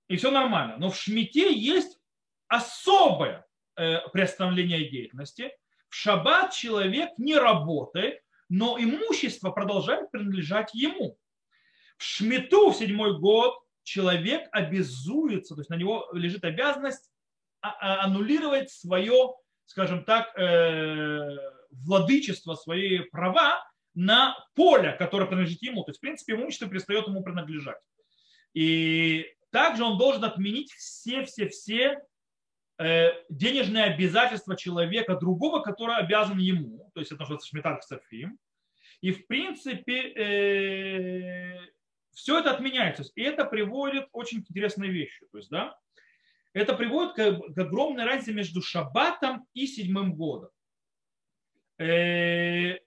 и 0.07 0.17
все 0.17 0.31
нормально, 0.31 0.77
но 0.77 0.89
в 0.89 0.95
Шмите 0.97 1.53
есть 1.53 1.99
особое 2.47 3.45
Э, 3.77 4.07
приостановления 4.09 4.89
деятельности. 4.89 5.51
В 5.87 5.95
шаббат 5.95 6.51
человек 6.51 7.09
не 7.17 7.35
работает, 7.35 8.21
но 8.49 8.77
имущество 8.77 9.49
продолжает 9.49 10.11
принадлежать 10.11 10.73
ему. 10.73 11.17
В 11.97 12.03
шмиту 12.03 12.69
в 12.69 12.75
седьмой 12.75 13.17
год 13.17 13.57
человек 13.83 14.47
обязуется, 14.51 15.55
то 15.55 15.61
есть 15.61 15.69
на 15.69 15.75
него 15.75 16.09
лежит 16.11 16.43
обязанность 16.43 17.09
а, 17.61 17.69
а, 17.69 18.03
аннулировать 18.03 18.69
свое, 18.69 19.33
скажем 19.65 20.03
так, 20.03 20.37
э, 20.37 21.37
владычество, 21.71 22.55
свои 22.55 22.99
права 22.99 23.63
на 23.93 24.35
поле, 24.55 24.93
которое 24.93 25.25
принадлежит 25.25 25.61
ему. 25.61 25.83
То 25.83 25.91
есть, 25.91 25.99
в 25.99 26.01
принципе, 26.01 26.33
имущество 26.33 26.67
перестает 26.69 27.07
ему 27.07 27.23
принадлежать. 27.23 27.79
И 28.53 29.25
также 29.51 29.83
он 29.83 29.97
должен 29.97 30.23
отменить 30.23 30.71
все-все-все 30.71 32.01
Э, 32.83 33.11
денежные 33.29 33.83
обязательства 33.83 34.57
человека 34.57 35.15
другого, 35.15 35.61
который 35.61 35.97
обязан 35.97 36.39
ему, 36.39 36.89
то 36.95 36.99
есть 36.99 37.11
это 37.11 37.21
называется 37.21 37.47
шмитар 37.47 37.77
ксафим, 37.77 38.39
и 39.01 39.11
в 39.11 39.27
принципе 39.27 40.13
э, 40.13 41.59
все 42.11 42.39
это 42.39 42.49
отменяется. 42.49 43.03
И 43.13 43.21
это 43.21 43.45
приводит 43.45 44.09
к 44.09 44.15
очень 44.15 44.39
интересной 44.39 44.89
вещи. 44.89 45.27
То 45.31 45.37
есть, 45.37 45.51
да, 45.51 45.77
это 46.53 46.73
приводит 46.73 47.13
к, 47.13 47.53
к 47.53 47.57
огромной 47.57 48.05
разнице 48.05 48.33
между 48.33 48.61
шаббатом 48.61 49.47
и 49.53 49.67
седьмым 49.67 50.15
годом. 50.15 50.49
Э, 51.79 52.77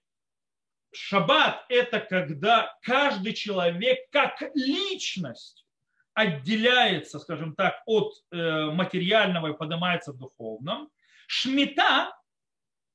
шаббат– 0.93 1.65
это 1.69 1.99
когда 1.99 2.77
каждый 2.81 3.33
человек 3.33 3.99
как 4.11 4.41
личность 4.53 5.65
отделяется, 6.13 7.19
скажем 7.19 7.55
так, 7.55 7.81
от 7.85 8.13
э, 8.31 8.71
материального 8.71 9.47
и 9.47 9.57
поднимается 9.57 10.13
в 10.13 10.17
духовном. 10.17 10.89
Шмита, 11.27 12.15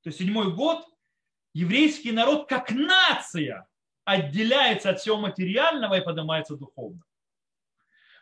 то 0.03 0.09
есть 0.09 0.19
седьмой 0.19 0.55
год, 0.55 0.87
еврейский 1.53 2.13
народ 2.13 2.49
как 2.49 2.71
нация 2.71 3.67
отделяется 4.05 4.91
от 4.91 5.01
всего 5.01 5.19
материального 5.19 5.99
и 5.99 6.05
поднимается 6.05 6.57
духовно. 6.57 7.03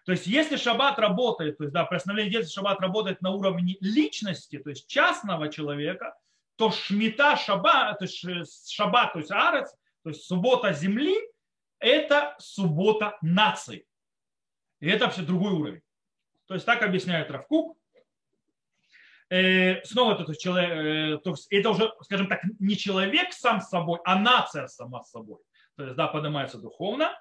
То 0.09 0.13
есть 0.13 0.27
если 0.27 0.57
шаббат 0.57 0.99
работает, 0.99 1.59
то 1.59 1.65
есть 1.65 1.75
да, 1.75 1.85
при 1.85 1.97
основном 1.97 2.31
действия 2.31 2.51
шаббат 2.51 2.81
работает 2.81 3.21
на 3.21 3.31
уровне 3.31 3.77
личности, 3.83 4.59
то 4.59 4.71
есть 4.71 4.87
частного 4.87 5.51
человека, 5.51 6.15
то 6.57 6.71
шмита 6.71 7.37
шаббат, 7.37 7.99
то 7.99 8.07
есть 8.07 8.25
э, 8.25 8.43
шаббат, 8.71 9.13
то 9.13 9.19
есть 9.19 9.31
арец, 9.31 9.71
то 10.03 10.09
есть 10.09 10.23
суббота 10.23 10.73
земли, 10.73 11.15
это 11.79 12.35
суббота 12.39 13.19
нации. 13.21 13.87
И 14.81 14.89
это 14.89 15.05
вообще 15.05 15.21
другой 15.21 15.53
уровень. 15.53 15.83
То 16.47 16.55
есть 16.55 16.65
так 16.65 16.83
объясняет 16.83 17.31
Равкук. 17.31 17.77
Э, 19.29 19.85
снова 19.85 20.15
это, 20.15 20.35
человек, 20.35 20.71
э, 20.71 21.19
то 21.23 21.33
есть 21.33 21.49
это 21.51 21.69
уже, 21.69 21.93
скажем 22.01 22.29
так, 22.29 22.41
не 22.59 22.79
человек 22.79 23.35
сам 23.35 23.61
с 23.61 23.69
собой, 23.69 23.99
а 24.07 24.19
нация 24.19 24.69
сама 24.69 25.05
с 25.05 25.11
собой. 25.11 25.41
То 25.77 25.83
есть, 25.83 25.97
да, 25.97 26.07
поднимается 26.07 26.57
духовно. 26.57 27.15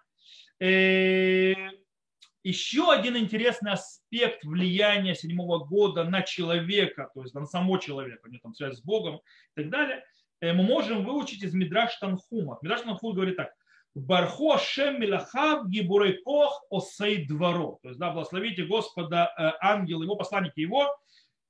Еще 2.43 2.91
один 2.91 3.17
интересный 3.17 3.73
аспект 3.73 4.43
влияния 4.43 5.15
седьмого 5.15 5.65
года 5.65 6.03
на 6.03 6.21
человека, 6.21 7.09
то 7.13 7.23
есть 7.23 7.33
на 7.33 7.45
самого 7.45 7.79
человека, 7.79 8.21
у 8.25 8.29
него 8.29 8.39
там 8.41 8.53
связь 8.53 8.77
с 8.77 8.81
Богом 8.81 9.17
и 9.55 9.61
так 9.61 9.69
далее, 9.69 10.03
мы 10.41 10.63
можем 10.63 11.03
выучить 11.03 11.43
из 11.43 11.53
Мидраш 11.53 11.95
Танхума. 11.97 12.59
Мидраш 12.61 12.81
Танхум 12.81 13.13
говорит 13.13 13.37
так. 13.37 13.51
Барху 13.95 14.51
Ашем 14.53 15.01
Милахав 15.01 15.67
Гибурей 15.67 16.21
Кох 16.21 16.63
Осей 16.69 17.25
Дворо. 17.25 17.79
То 17.81 17.89
есть, 17.89 17.99
да, 17.99 18.11
благословите 18.11 18.63
Господа 18.65 19.33
ангел, 19.59 20.03
его 20.03 20.15
посланники 20.15 20.59
его, 20.59 20.95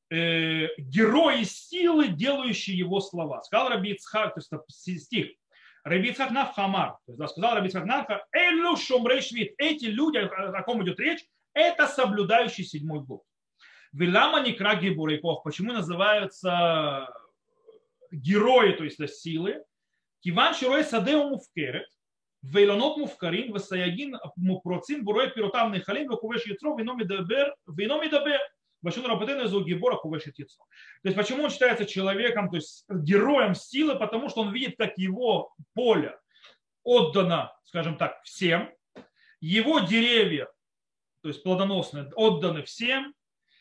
э, 0.10 0.68
герои 0.78 1.44
силы, 1.44 2.08
делающие 2.08 2.78
его 2.78 3.02
слова. 3.02 3.42
Сказал 3.42 3.70
Раби 3.70 3.92
Ицхак, 3.92 4.36
то 4.36 4.40
есть 4.40 5.04
стих. 5.04 5.32
Рабицхак 5.88 6.32
Хамар. 6.54 6.92
То 7.06 7.12
есть, 7.12 7.20
да, 7.20 7.28
сказал 7.28 7.56
Рабицхак 7.56 7.86
Навха, 7.86 8.26
Элю 8.32 8.76
Шумрей 8.76 9.20
Эти 9.58 9.86
люди, 9.86 10.18
о 10.18 10.64
ком 10.64 10.84
идет 10.84 11.00
речь, 11.00 11.26
это 11.54 11.88
соблюдающий 11.88 12.64
седьмой 12.64 13.02
год. 13.02 13.24
ולמה 13.94 14.42
נקראו 14.42 14.90
גיבורי 14.90 15.22
כח. 15.22 15.44
Почему 15.44 15.74
называются 15.74 17.10
герои, 18.12 18.74
то 18.74 18.84
есть 18.84 19.00
да, 19.00 19.08
силы? 19.08 19.64
כיון 20.20 20.54
שרואה 20.54 20.84
שדהו 20.84 21.30
מופקרת. 21.30 21.88
ואילנות 22.44 22.98
מופקרין. 22.98 23.52
והסייגין 23.54 24.18
מפורצין 24.36 25.04
ורואה 25.04 25.32
פירותיו 25.32 25.80
נאכלים. 25.80 26.10
וכובש 26.10 26.46
יצרו. 26.46 26.78
ואינו 26.78 26.94
מדבר. 26.94 27.56
ואינו 27.66 28.02
מדבר. 28.02 28.40
ושנו 28.88 29.06
רבותינו 29.06 29.42
איזהו 29.42 29.52
גיבור 29.66 29.98
הכובש 29.98 30.30
את 30.30 30.40
יצרו. 30.40 30.64
То 31.04 31.10
есть 31.10 31.18
почему 31.18 31.44
он 31.44 31.50
считается 31.50 31.86
человеком, 31.86 32.50
то 32.50 32.56
есть 32.56 32.86
героем 32.90 33.54
силы, 33.54 34.00
потому 34.00 34.30
что 34.30 34.40
он 34.40 34.54
видит, 34.54 34.78
как 34.78 34.98
его 34.98 35.54
поле 35.74 36.18
отдано, 36.84 37.52
скажем 37.66 37.98
так, 37.98 38.24
всем, 38.24 38.72
его 39.42 39.80
деревья, 39.80 40.48
то 41.22 41.28
есть 41.28 41.44
плодоносные, 41.44 42.10
отданы 42.16 42.64
всем, 42.64 43.14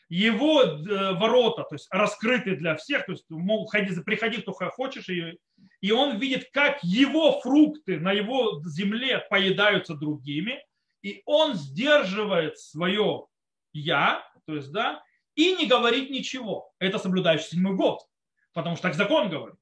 его 0.07 0.61
э, 0.61 1.11
ворота, 1.15 1.63
то 1.63 1.75
есть 1.75 1.89
раскрыты 1.91 2.55
для 2.55 2.77
всех, 2.77 3.05
то 3.05 3.11
есть 3.11 3.25
мол, 3.29 3.67
ходи, 3.67 3.99
приходи, 3.99 4.41
кто 4.41 4.53
хочешь, 4.53 5.09
и, 5.09 5.37
и 5.81 5.91
он 5.91 6.19
видит, 6.19 6.51
как 6.53 6.81
его 6.85 7.41
фрукты 7.41 7.99
на 7.99 8.13
его 8.13 8.61
земле 8.63 9.27
поедаются 9.29 9.93
другими, 9.93 10.63
и 11.01 11.21
он 11.25 11.55
сдерживает 11.55 12.57
свое 12.57 13.25
я, 13.73 14.23
то 14.45 14.55
есть, 14.55 14.71
да, 14.71 15.03
и 15.37 15.55
не 15.55 15.67
говорить 15.67 16.09
ничего. 16.09 16.73
Это 16.79 16.97
соблюдающий 16.97 17.51
седьмой 17.51 17.75
год, 17.75 18.01
потому 18.53 18.75
что 18.75 18.89
так 18.89 18.95
закон 18.95 19.29
говорит. 19.29 19.55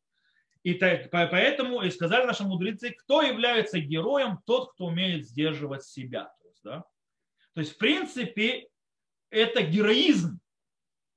И 0.63 0.73
так, 0.73 1.11
поэтому 1.11 1.81
и 1.83 1.91
сказали 1.91 2.25
наши 2.25 2.43
мудрецы, 2.43 2.89
кто 2.89 3.21
является 3.21 3.79
героем, 3.79 4.39
тот, 4.45 4.73
кто 4.73 4.85
умеет 4.85 5.27
сдерживать 5.27 5.83
себя. 5.83 6.33
То 6.41 6.47
есть, 6.47 6.63
да? 6.63 6.83
то 7.53 7.59
есть 7.59 7.73
в 7.73 7.77
принципе, 7.77 8.69
это 9.29 9.61
героизм. 9.61 10.39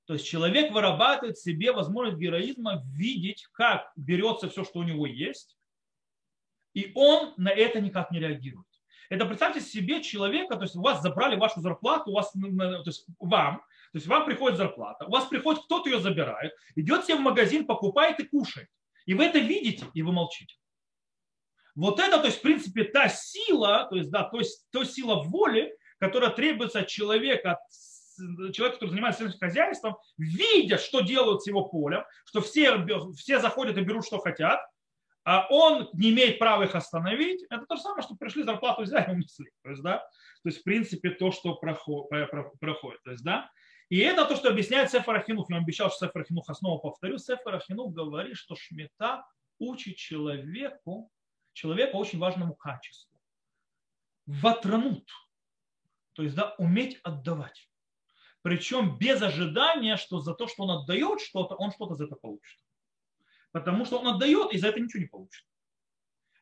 То 0.06 0.14
есть 0.14 0.26
человек 0.26 0.72
вырабатывает 0.72 1.36
в 1.36 1.42
себе 1.42 1.72
возможность 1.72 2.18
героизма 2.18 2.82
видеть, 2.86 3.46
как 3.52 3.92
берется 3.96 4.50
все, 4.50 4.64
что 4.64 4.80
у 4.80 4.82
него 4.82 5.06
есть, 5.06 5.56
и 6.74 6.90
он 6.94 7.32
на 7.36 7.50
это 7.50 7.80
никак 7.80 8.10
не 8.10 8.18
реагирует. 8.18 8.66
Это 9.08 9.24
представьте 9.24 9.60
себе 9.60 10.02
человека, 10.02 10.56
то 10.56 10.62
есть 10.62 10.76
у 10.76 10.82
вас 10.82 11.00
забрали 11.00 11.36
вашу 11.36 11.60
зарплату, 11.60 12.10
у 12.10 12.14
вас, 12.14 12.32
то 12.32 12.82
есть 12.84 13.06
вам, 13.18 13.62
то 13.92 13.98
есть 13.98 14.06
вам 14.06 14.24
приходит 14.26 14.58
зарплата, 14.58 15.06
у 15.06 15.10
вас 15.10 15.26
приходит 15.26 15.62
кто-то 15.64 15.88
ее 15.88 16.00
забирает, 16.00 16.52
идет 16.76 17.04
себе 17.04 17.16
в 17.16 17.20
магазин, 17.20 17.66
покупает 17.66 18.20
и 18.20 18.24
кушает. 18.24 18.68
И 19.06 19.14
вы 19.14 19.24
это 19.24 19.38
видите, 19.38 19.86
и 19.94 20.02
вы 20.02 20.12
молчите. 20.12 20.54
Вот 21.74 22.00
это, 22.00 22.18
то 22.18 22.26
есть, 22.26 22.38
в 22.38 22.42
принципе, 22.42 22.84
та 22.84 23.08
сила, 23.08 23.86
то 23.88 23.96
есть, 23.96 24.10
да, 24.10 24.24
то 24.24 24.38
есть, 24.38 24.66
то 24.70 24.84
сила 24.84 25.22
воли, 25.22 25.74
которая 25.98 26.30
требуется 26.30 26.80
от 26.80 26.88
человека, 26.88 27.52
от 27.52 27.58
человека, 28.52 28.76
который 28.76 28.90
занимается 28.90 29.22
сельским 29.22 29.40
хозяйством, 29.40 29.96
видя, 30.18 30.76
что 30.76 31.00
делают 31.00 31.42
с 31.42 31.46
его 31.46 31.64
полем, 31.68 32.04
что 32.24 32.40
все, 32.40 32.84
все 33.16 33.38
заходят 33.38 33.78
и 33.78 33.82
берут, 33.82 34.04
что 34.04 34.18
хотят, 34.18 34.60
а 35.24 35.46
он 35.50 35.88
не 35.92 36.10
имеет 36.10 36.38
права 36.38 36.64
их 36.64 36.74
остановить, 36.74 37.44
это 37.48 37.64
то 37.66 37.76
же 37.76 37.82
самое, 37.82 38.02
что 38.02 38.16
пришли 38.16 38.42
зарплату 38.42 38.82
взяли 38.82 39.10
и 39.10 39.14
унесли. 39.14 39.50
То 39.62 39.70
есть, 39.70 39.82
да, 39.82 39.98
то 39.98 40.48
есть, 40.48 40.60
в 40.60 40.64
принципе, 40.64 41.10
то, 41.10 41.30
что 41.30 41.54
проходит. 41.54 43.02
То 43.04 43.10
есть, 43.10 43.22
да, 43.24 43.50
и 43.88 43.98
это 43.98 44.26
то, 44.26 44.36
что 44.36 44.50
объясняет 44.50 44.90
Сефер 44.90 45.16
Ахинух. 45.16 45.48
Я 45.48 45.56
вам 45.56 45.64
обещал, 45.64 45.90
что 45.90 46.06
Сефер 46.06 46.22
Ахинух, 46.22 46.44
снова 46.54 46.78
повторю, 46.78 47.18
Сефер 47.18 47.54
Ахинух 47.54 47.94
говорит, 47.94 48.36
что 48.36 48.54
Шмита 48.54 49.24
учит 49.58 49.96
человеку, 49.96 51.10
человека 51.54 51.96
очень 51.96 52.18
важному 52.18 52.54
качеству. 52.54 53.18
Ватранут. 54.26 55.08
То 56.12 56.22
есть, 56.22 56.34
да, 56.34 56.54
уметь 56.58 57.00
отдавать. 57.02 57.70
Причем 58.42 58.98
без 58.98 59.22
ожидания, 59.22 59.96
что 59.96 60.20
за 60.20 60.34
то, 60.34 60.46
что 60.48 60.64
он 60.64 60.82
отдает 60.82 61.20
что-то, 61.20 61.54
он 61.54 61.72
что-то 61.72 61.94
за 61.94 62.04
это 62.04 62.16
получит. 62.16 62.60
Потому 63.52 63.86
что 63.86 63.98
он 63.98 64.08
отдает, 64.08 64.52
и 64.52 64.58
за 64.58 64.68
это 64.68 64.80
ничего 64.80 65.00
не 65.00 65.08
получит. 65.08 65.46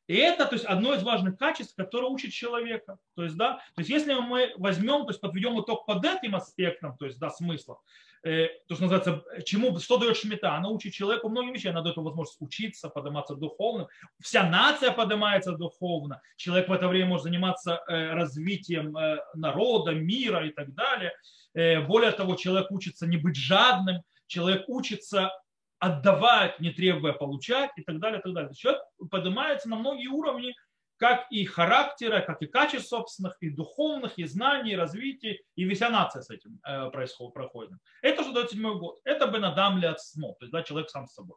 И 0.07 0.15
это 0.15 0.47
то 0.47 0.55
есть, 0.55 0.65
одно 0.65 0.95
из 0.95 1.03
важных 1.03 1.37
качеств, 1.37 1.75
которое 1.77 2.07
учит 2.07 2.33
человека. 2.33 2.99
То 3.15 3.25
есть, 3.25 3.37
да, 3.37 3.55
то 3.75 3.81
есть 3.81 3.91
если 3.91 4.15
мы 4.15 4.53
возьмем, 4.57 5.05
то 5.05 5.11
есть 5.11 5.21
подведем 5.21 5.61
итог 5.61 5.85
под 5.85 6.05
этим 6.05 6.37
аспектом, 6.37 6.97
то 6.97 7.07
есть 7.07 7.19
да, 7.19 7.31
смысла, 7.31 7.81
э, 8.23 8.49
то, 8.69 8.75
что 8.75 8.85
называется, 8.85 9.25
чему, 9.45 9.79
что 9.81 9.99
дает 9.99 10.17
Шмита? 10.17 10.55
Она 10.55 10.69
учит 10.69 10.93
человеку 10.93 11.29
многим 11.29 11.55
вещам, 11.55 11.73
она 11.73 11.83
дает 11.83 11.97
ему 11.97 12.07
возможность 12.07 12.41
учиться, 12.41 12.89
подниматься 12.89 13.35
духовно. 13.35 13.89
Вся 14.21 14.49
нация 14.49 14.93
поднимается 14.93 15.53
духовно. 15.53 16.23
Человек 16.37 16.69
в 16.69 16.73
это 16.73 16.87
время 16.87 17.09
может 17.09 17.25
заниматься 17.25 17.83
э, 17.89 18.13
развитием 18.13 18.97
э, 18.97 19.19
народа, 19.35 19.93
мира 19.93 20.47
и 20.47 20.51
так 20.51 20.73
далее. 20.73 21.13
Э, 21.55 21.81
более 21.81 22.13
того, 22.13 22.37
человек 22.37 22.71
учится 22.71 23.07
не 23.09 23.17
быть 23.17 23.37
жадным, 23.37 24.03
человек 24.29 24.65
учится 24.69 25.33
отдавать, 25.79 26.59
не 26.61 26.71
требуя 26.71 27.13
получать 27.13 27.71
и 27.77 27.83
так 27.83 27.99
далее. 28.01 28.21
И 28.21 28.23
так 28.23 28.33
далее. 28.33 28.55
Человек 28.55 28.83
поднимается 29.11 29.69
на 29.69 29.77
многие 29.77 30.09
уровни, 30.09 30.55
как 30.97 31.27
и 31.31 31.45
характера, 31.45 32.21
как 32.21 32.43
и 32.43 32.47
качеств 32.47 32.89
собственных, 32.89 33.37
и 33.41 33.51
духовных, 33.51 34.19
и 34.19 34.25
знаний, 34.25 34.73
и 34.73 34.77
развития, 34.77 35.41
и 35.55 35.69
вся 35.75 35.91
нация 35.91 36.23
с 36.23 36.31
этим 36.31 36.59
э, 36.67 36.91
происходит, 36.91 37.35
проходит. 37.35 37.73
Это 38.03 38.23
что 38.23 38.33
дает 38.33 38.51
седьмой 38.51 38.79
год. 38.79 38.99
Это 39.05 39.27
Бенадам 39.27 39.79
Ляцмо, 39.79 40.35
то 40.39 40.45
есть 40.45 40.53
да, 40.53 40.63
человек 40.63 40.91
сам 40.91 41.07
с 41.07 41.15
собой. 41.15 41.37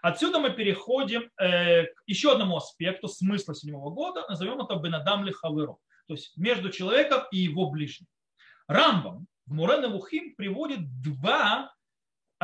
Отсюда 0.00 0.38
мы 0.38 0.50
переходим 0.50 1.30
э, 1.38 1.84
к 1.84 2.02
еще 2.06 2.32
одному 2.32 2.56
аспекту 2.56 3.08
смысла 3.08 3.54
седьмого 3.54 3.90
года, 3.90 4.26
назовем 4.28 4.60
это 4.60 4.76
Бенадам 4.76 5.24
Лихаверо, 5.24 5.76
то 6.06 6.14
есть 6.14 6.36
между 6.36 6.70
человеком 6.70 7.22
и 7.30 7.38
его 7.38 7.70
ближним. 7.70 8.06
Рамбам 8.66 9.26
в 9.46 9.52
Мурен 9.52 9.90
Вухим 9.92 10.34
приводит 10.36 10.80
два 11.02 11.73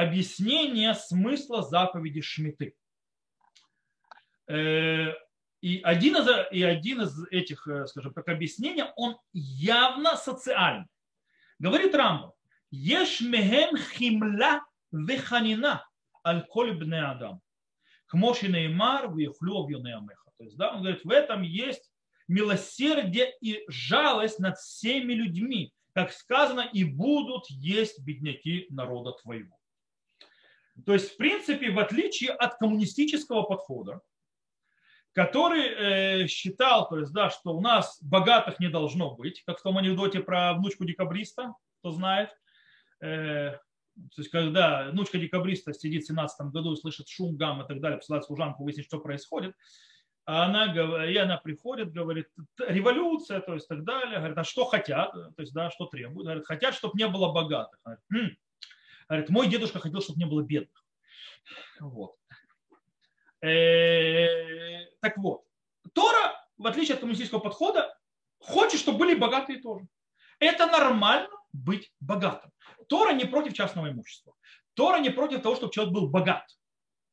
объяснение 0.00 0.94
смысла 0.94 1.62
заповеди 1.62 2.20
Шмиты. 2.20 2.74
Э, 4.48 5.12
и 5.60 5.80
один 5.82 6.16
из, 6.16 6.28
и 6.50 6.62
один 6.62 7.02
из 7.02 7.26
этих, 7.30 7.68
э, 7.68 7.86
скажем 7.86 8.14
так, 8.14 8.28
объяснений, 8.28 8.84
он 8.96 9.16
явно 9.32 10.16
социальный. 10.16 10.88
Говорит 11.58 11.94
Рамбо, 11.94 12.32
еш 12.70 13.20
мехем 13.20 13.76
химла 13.76 14.64
веханина 14.90 15.86
аль 16.26 16.46
коль 16.46 16.72
адам. 16.94 17.40
Кмоши 18.06 18.48
неймар 18.48 19.14
вихлю 19.14 19.66
амеха. 19.66 20.30
То 20.38 20.44
есть, 20.44 20.56
да, 20.56 20.72
он 20.72 20.80
говорит, 20.80 21.04
в 21.04 21.10
этом 21.10 21.42
есть 21.42 21.92
милосердие 22.26 23.36
и 23.40 23.64
жалость 23.68 24.38
над 24.38 24.56
всеми 24.56 25.12
людьми, 25.12 25.72
как 25.92 26.12
сказано, 26.12 26.60
и 26.60 26.84
будут 26.84 27.48
есть 27.50 28.02
бедняки 28.02 28.66
народа 28.70 29.12
твоего. 29.22 29.59
То 30.86 30.92
есть, 30.92 31.12
в 31.12 31.16
принципе, 31.16 31.70
в 31.70 31.78
отличие 31.78 32.30
от 32.30 32.56
коммунистического 32.56 33.42
подхода, 33.42 34.00
который 35.12 35.66
э, 35.66 36.26
считал, 36.28 36.88
то 36.88 36.98
есть, 36.98 37.12
да, 37.12 37.30
что 37.30 37.56
у 37.56 37.60
нас 37.60 37.98
богатых 38.02 38.60
не 38.60 38.68
должно 38.68 39.14
быть, 39.14 39.42
как 39.44 39.58
в 39.58 39.62
том 39.62 39.78
анекдоте 39.78 40.20
про 40.20 40.54
внучку 40.54 40.84
декабриста, 40.84 41.54
кто 41.80 41.90
знает. 41.90 42.30
Э, 43.00 43.58
то 43.94 44.18
есть, 44.18 44.30
когда 44.30 44.90
внучка 44.90 45.18
декабриста 45.18 45.72
сидит 45.72 46.04
в 46.04 46.06
17 46.06 46.52
году 46.52 46.72
и 46.72 46.76
слышит 46.76 47.08
шум, 47.08 47.36
гам 47.36 47.62
и 47.62 47.66
так 47.66 47.80
далее, 47.80 47.98
посылает 47.98 48.24
служанку 48.24 48.64
выяснить, 48.64 48.86
что 48.86 49.00
происходит, 49.00 49.54
а 50.26 50.44
она, 50.44 50.66
и 51.06 51.16
она 51.16 51.38
приходит, 51.38 51.92
говорит, 51.92 52.28
революция, 52.68 53.40
то 53.40 53.54
есть 53.54 53.66
так 53.66 53.84
далее, 53.84 54.18
говорит, 54.18 54.38
а 54.38 54.44
что 54.44 54.64
хотят, 54.64 55.12
то 55.12 55.34
есть, 55.38 55.52
да, 55.52 55.70
что 55.70 55.86
требуют, 55.86 56.24
говорит, 56.26 56.46
хотят, 56.46 56.74
чтобы 56.74 56.96
не 56.96 57.08
было 57.08 57.32
богатых. 57.32 57.80
Говорит, 57.84 58.04
хм, 58.12 58.36
Говорит, 59.10 59.28
мой 59.28 59.48
дедушка 59.48 59.80
хотел, 59.80 60.00
чтобы 60.00 60.20
не 60.20 60.24
было 60.24 60.40
бедных. 60.42 60.84
Вот. 61.80 62.14
Э, 63.42 64.86
так 65.00 65.18
вот, 65.18 65.42
Тора, 65.92 66.46
в 66.56 66.66
отличие 66.66 66.94
от 66.94 67.00
коммунистического 67.00 67.40
подхода, 67.40 67.92
хочет, 68.38 68.78
чтобы 68.78 68.98
были 68.98 69.16
богатые 69.16 69.60
тоже. 69.60 69.88
Это 70.38 70.66
нормально, 70.66 71.28
быть 71.52 71.92
богатым. 71.98 72.52
Тора 72.88 73.12
не 73.12 73.24
против 73.24 73.54
частного 73.54 73.90
имущества. 73.90 74.34
Тора 74.74 75.00
не 75.00 75.10
против 75.10 75.42
того, 75.42 75.56
чтобы 75.56 75.72
человек 75.72 75.92
был 75.92 76.08
богат. 76.08 76.46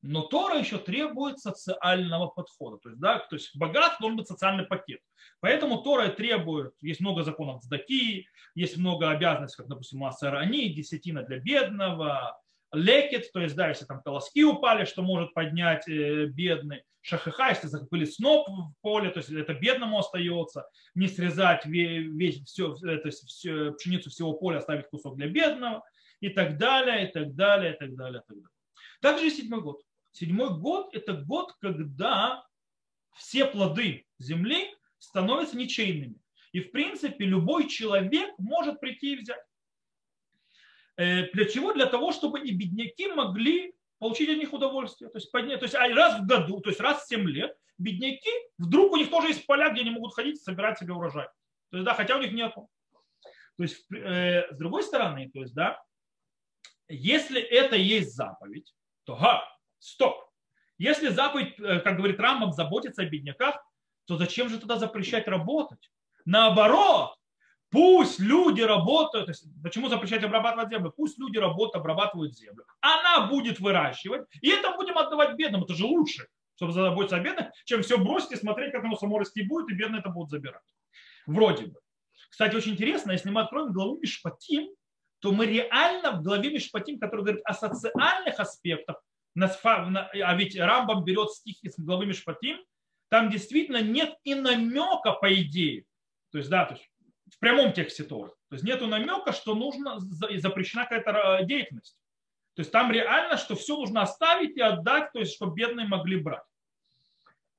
Но 0.02 0.22
Тора 0.22 0.60
еще 0.60 0.78
требует 0.78 1.40
социального 1.40 2.28
подхода. 2.28 2.78
То 2.78 2.90
есть, 2.90 3.02
да, 3.02 3.20
то 3.20 3.36
есть 3.36 3.56
богат 3.56 3.98
должен 4.00 4.18
быть 4.18 4.28
социальный 4.28 4.66
пакет. 4.66 5.02
Поэтому 5.40 5.82
Тора 5.82 6.10
требует, 6.10 6.74
есть 6.82 7.00
много 7.00 7.24
законов 7.24 7.64
цдаки, 7.64 8.28
есть 8.56 8.78
много 8.78 9.10
обязанностей, 9.10 9.58
как, 9.58 9.68
допустим, 9.68 10.00
массарани, 10.00 10.70
десятина 10.70 11.24
для 11.24 11.40
бедного, 11.40 12.40
лекет, 12.74 13.32
то 13.32 13.42
есть, 13.42 13.56
да, 13.56 13.70
если 13.70 13.86
там 13.86 14.02
колоски 14.02 14.44
упали, 14.44 14.86
что 14.86 15.02
может 15.02 15.34
поднять 15.34 15.88
э, 15.88 16.26
бедный, 16.26 16.84
шахаха, 17.02 17.50
если 17.50 17.68
закупили 17.68 18.06
сноп 18.06 18.48
в 18.50 18.74
поле, 18.82 19.10
то 19.10 19.20
есть 19.20 19.32
это 19.32 19.54
бедному 19.54 20.00
остается, 20.00 20.68
не 20.94 21.08
срезать 21.08 21.66
весь, 21.66 22.44
все, 22.44 22.76
то 22.76 22.92
есть 23.06 23.26
все, 23.26 23.72
пшеницу 23.74 24.10
всего 24.10 24.34
поля, 24.34 24.58
оставить 24.58 24.90
кусок 24.90 25.16
для 25.16 25.28
бедного 25.28 25.84
и 26.20 26.30
так 26.30 26.58
далее, 26.58 27.08
и 27.08 27.12
так 27.12 27.34
далее, 27.36 27.74
и 27.74 27.78
так 27.78 27.96
далее, 27.96 28.22
и 28.22 28.28
так 28.28 28.38
далее. 28.38 28.50
Также 29.02 29.28
и 29.28 29.30
седьмой 29.30 29.62
год. 29.62 29.82
Седьмой 30.12 30.58
год– 30.58 30.90
это 30.94 31.14
год, 31.14 31.54
когда 31.60 32.44
все 33.16 33.46
плоды 33.46 34.06
земли 34.20 34.76
становятся 34.98 35.58
ничейными. 35.58 36.16
И, 36.52 36.62
в 36.62 36.72
принципе, 36.72 37.26
любой 37.26 37.68
человек 37.68 38.34
может 38.38 38.80
прийти 38.80 39.14
и 39.14 39.18
взять. 39.18 39.42
Э, 40.96 41.30
для 41.32 41.46
чего? 41.46 41.74
Для 41.74 41.86
того, 41.86 42.12
чтобы 42.12 42.40
и 42.40 42.52
бедняки 42.52 43.08
могли 43.08 43.74
получить 44.00 44.30
от 44.30 44.38
них 44.38 44.54
удовольствие. 44.54 45.10
То 45.10 45.18
есть, 45.18 45.32
поднять, 45.32 45.60
то 45.60 45.66
есть 45.66 45.76
раз 45.76 46.20
в 46.20 46.26
году, 46.26 46.60
то 46.62 46.70
есть 46.70 46.80
раз 46.80 47.04
в 47.04 47.08
7 47.08 47.28
лет, 47.30 47.56
бедняки, 47.78 48.30
вдруг 48.58 48.94
у 48.94 48.98
них 48.98 49.10
тоже 49.10 49.28
есть 49.28 49.46
поля, 49.46 49.70
где 49.70 49.82
они 49.82 49.92
могут 49.92 50.14
ходить 50.14 50.38
и 50.38 50.44
собирать 50.44 50.80
себе 50.80 50.94
урожай. 50.94 51.28
То 51.70 51.78
есть, 51.78 51.86
да, 51.86 51.94
хотя 51.94 52.18
у 52.18 52.22
них 52.22 52.32
нету. 52.32 52.70
То 53.58 53.64
есть, 53.64 53.86
э, 53.92 54.52
с 54.52 54.58
другой 54.58 54.84
стороны, 54.84 55.30
то 55.32 55.42
есть, 55.42 55.54
да, 55.54 55.82
если 56.88 57.42
это 57.42 57.76
есть 57.76 58.16
заповедь, 58.16 58.74
то 59.04 59.16
га, 59.16 59.44
стоп. 59.80 60.28
Если 60.78 61.10
заповедь, 61.10 61.60
э, 61.60 61.80
как 61.80 61.98
говорит 61.98 62.20
Рамбам, 62.20 62.52
заботиться 62.52 63.02
о 63.02 63.06
бедняках, 63.06 63.56
то 64.06 64.18
зачем 64.18 64.50
же 64.50 64.60
тогда 64.60 64.78
запрещать 64.78 65.28
работать? 65.28 65.92
Наоборот, 66.26 67.16
пусть 67.70 68.20
люди 68.20 68.62
работают, 68.62 69.26
то 69.26 69.32
есть, 69.32 69.46
почему 69.64 69.90
запрещать 69.90 70.24
обрабатывать 70.24 70.70
землю? 70.70 70.94
Пусть 70.96 71.18
люди 71.20 71.38
работают, 71.38 71.82
обрабатывают 71.82 72.36
землю. 72.36 72.66
Она 72.82 73.28
будет 73.28 73.60
выращивать, 73.60 74.28
и 74.42 74.50
это 74.50 74.74
будем 74.76 74.98
отдавать 74.98 75.36
бедным. 75.36 75.64
Это 75.64 75.74
же 75.74 75.86
лучше, 75.86 76.28
чтобы 76.56 76.74
заботиться 76.74 77.18
о 77.18 77.20
бедных, 77.20 77.48
чем 77.66 77.82
все 77.82 77.98
бросить 77.98 78.32
и 78.32 78.36
смотреть, 78.36 78.72
как 78.72 78.84
оно 78.84 78.96
само 78.96 79.20
расти 79.20 79.42
будет, 79.42 79.70
и 79.70 79.76
бедные 79.76 80.00
это 80.00 80.10
будут 80.10 80.30
забирать. 80.30 80.64
Вроде 81.26 81.68
бы. 81.68 81.80
Кстати, 82.30 82.56
очень 82.56 82.74
интересно, 82.74 83.12
если 83.12 83.30
мы 83.30 83.42
откроем 83.42 83.74
главу 83.74 84.00
Мишпатим, 84.00 84.70
то 85.20 85.32
мы 85.32 85.46
реально 85.46 86.12
в 86.12 86.24
главе 86.24 86.52
Мишпатим, 86.52 87.00
который 87.00 87.22
говорит 87.22 87.42
о 87.46 87.54
социальных 87.54 88.40
аспектах, 88.40 89.02
а 89.44 90.36
ведь 90.36 90.58
Рамбам 90.58 91.04
берет 91.04 91.32
стих 91.32 91.64
из 91.64 91.78
главы 91.78 92.06
Мишпатим, 92.06 92.58
там 93.10 93.30
действительно 93.30 93.82
нет 93.82 94.16
и 94.24 94.36
намека, 94.36 95.14
по 95.14 95.34
идее. 95.34 95.86
То 96.32 96.40
есть, 96.40 96.50
да, 96.50 96.66
то 96.66 96.74
есть 96.74 96.90
в 97.34 97.40
прямом 97.40 97.74
тексте 97.74 98.04
Торы. 98.04 98.32
То 98.50 98.56
есть 98.56 98.64
нет 98.64 98.82
намека, 98.82 99.32
что 99.34 99.56
нужно 99.56 100.00
запрещена 100.00 100.86
какая-то 100.86 101.44
деятельность. 101.44 101.98
То 102.56 102.62
есть 102.62 102.72
там 102.72 102.92
реально, 102.92 103.38
что 103.38 103.56
все 103.56 103.78
нужно 103.78 104.02
оставить 104.02 104.58
и 104.58 104.62
отдать, 104.62 105.12
то 105.14 105.20
есть 105.20 105.36
чтобы 105.36 105.56
бедные 105.56 105.88
могли 105.88 106.18
брать. 106.18 106.44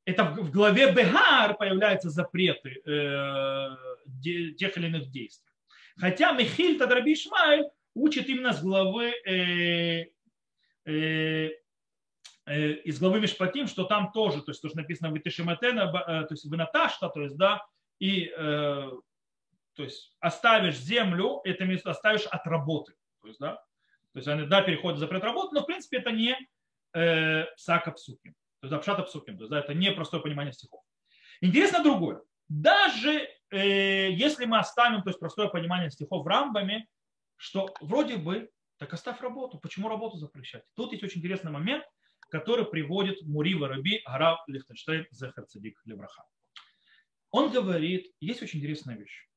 Это 0.05 0.25
в 0.25 0.51
главе 0.51 0.91
Бегар 0.91 1.57
появляются 1.57 2.09
запреты 2.09 2.81
э, 2.85 3.69
тех 4.57 4.77
или 4.77 4.87
иных 4.87 5.11
действий. 5.11 5.53
Хотя 5.99 6.33
Михиль 6.33 6.79
Тадраби 6.79 7.15
учит 7.95 8.29
именно 8.29 8.53
с 8.53 8.63
главы 8.63 9.13
э, 9.27 10.07
э, 10.87 10.91
э, 10.91 11.51
из 12.55 12.99
главы 12.99 13.21
Мишпатим, 13.21 13.67
что 13.67 13.85
там 13.85 14.13
тоже, 14.13 14.43
то 14.43 14.51
есть 14.51 14.63
то, 14.63 14.69
что 14.69 14.79
написано 14.79 15.11
в 15.11 15.19
Итишиматена, 15.19 15.83
э, 15.83 16.27
то 16.27 16.29
есть 16.31 16.45
в 16.45 16.57
Наташта, 16.57 17.09
то 17.09 17.23
есть, 17.23 17.37
да, 17.37 17.65
и 17.99 18.33
э, 18.37 18.91
то 19.75 19.83
есть 19.83 20.15
оставишь 20.21 20.79
землю, 20.79 21.41
это 21.45 21.65
место 21.65 21.91
оставишь 21.91 22.27
от 22.27 22.47
работы. 22.47 22.95
То 23.21 23.29
есть, 23.29 23.41
да, 23.41 23.55
то 24.13 24.19
есть 24.19 24.29
они, 24.29 24.47
да, 24.47 24.63
переходят 24.63 24.99
запрет 24.99 25.23
работы, 25.23 25.55
но 25.55 25.63
в 25.63 25.67
принципе 25.67 25.99
это 25.99 26.11
не 26.11 26.37
э, 26.95 27.45
сака 27.57 27.93
псуким, 27.93 28.35
то 28.61 28.67
есть 28.67 28.73
апшата 28.73 29.03
псуким, 29.03 29.37
то 29.37 29.45
есть 29.45 29.51
да, 29.51 29.61
это 29.61 29.75
не 29.75 29.93
простое 29.93 30.21
понимание 30.21 30.53
стихов. 30.53 30.83
Интересно 31.41 31.83
другое. 31.83 32.23
Даже 32.49 33.29
э, 33.51 34.11
если 34.11 34.47
мы 34.47 34.59
оставим 34.59 35.03
то 35.03 35.11
есть, 35.11 35.21
простое 35.21 35.49
понимание 35.49 35.91
стихов 35.91 36.25
в 36.25 36.27
рамбами, 36.27 36.89
что 37.37 37.73
вроде 37.81 38.17
бы, 38.17 38.51
так 38.79 38.93
оставь 38.93 39.21
работу. 39.21 39.59
Почему 39.59 39.89
работу 39.89 40.17
запрещать? 40.17 40.63
Тут 40.75 40.93
есть 40.93 41.03
очень 41.03 41.19
интересный 41.19 41.51
момент, 41.51 41.85
который 42.29 42.65
приводит 42.65 43.23
Мурива 43.23 43.69
Раби 43.69 44.03
Гарав 44.07 44.41
Лихтенштейн 44.47 45.07
Зехар 45.11 45.47
Цадик 45.47 45.81
Левраха. 45.85 46.25
Он 47.31 47.51
говорит, 47.51 48.13
есть 48.21 48.43
очень 48.43 48.61
интересная 48.61 48.97
вещь. 48.97 49.29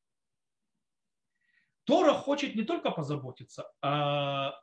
Тора 1.84 2.14
хочет 2.14 2.56
не 2.56 2.64
только 2.64 2.92
позаботиться 2.92 3.72
о 3.82 4.54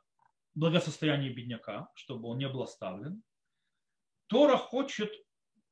благосостоянии 0.55 1.29
бедняка, 1.29 1.89
чтобы 1.95 2.29
он 2.29 2.37
не 2.37 2.47
был 2.47 2.63
оставлен. 2.63 3.23
Тора 4.27 4.57
хочет, 4.57 5.11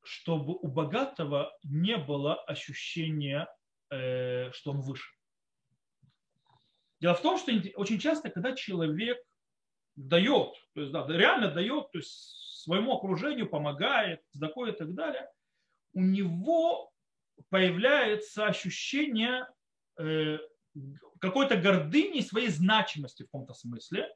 чтобы 0.02 0.54
у 0.54 0.68
богатого 0.68 1.56
не 1.62 1.96
было 1.96 2.34
ощущения, 2.44 3.48
э, 3.90 4.50
что 4.52 4.72
он 4.72 4.80
выше. 4.80 5.14
Дело 7.00 7.14
в 7.14 7.22
том, 7.22 7.38
что 7.38 7.52
очень 7.76 7.98
часто, 7.98 8.30
когда 8.30 8.54
человек 8.54 9.18
дает, 9.94 10.54
то 10.74 10.80
есть 10.80 10.92
да, 10.92 11.06
реально 11.08 11.50
дает, 11.50 11.90
то 11.92 11.98
есть 11.98 12.37
своему 12.68 12.94
окружению 12.94 13.48
помогает, 13.48 14.20
такое 14.38 14.72
и 14.72 14.76
так 14.76 14.94
далее, 14.94 15.26
у 15.94 16.02
него 16.02 16.90
появляется 17.48 18.44
ощущение 18.44 19.48
э, 19.98 20.38
какой-то 21.18 21.56
гордыни 21.56 22.20
своей 22.20 22.48
значимости 22.48 23.22
в 23.22 23.26
каком-то 23.26 23.54
смысле, 23.54 24.14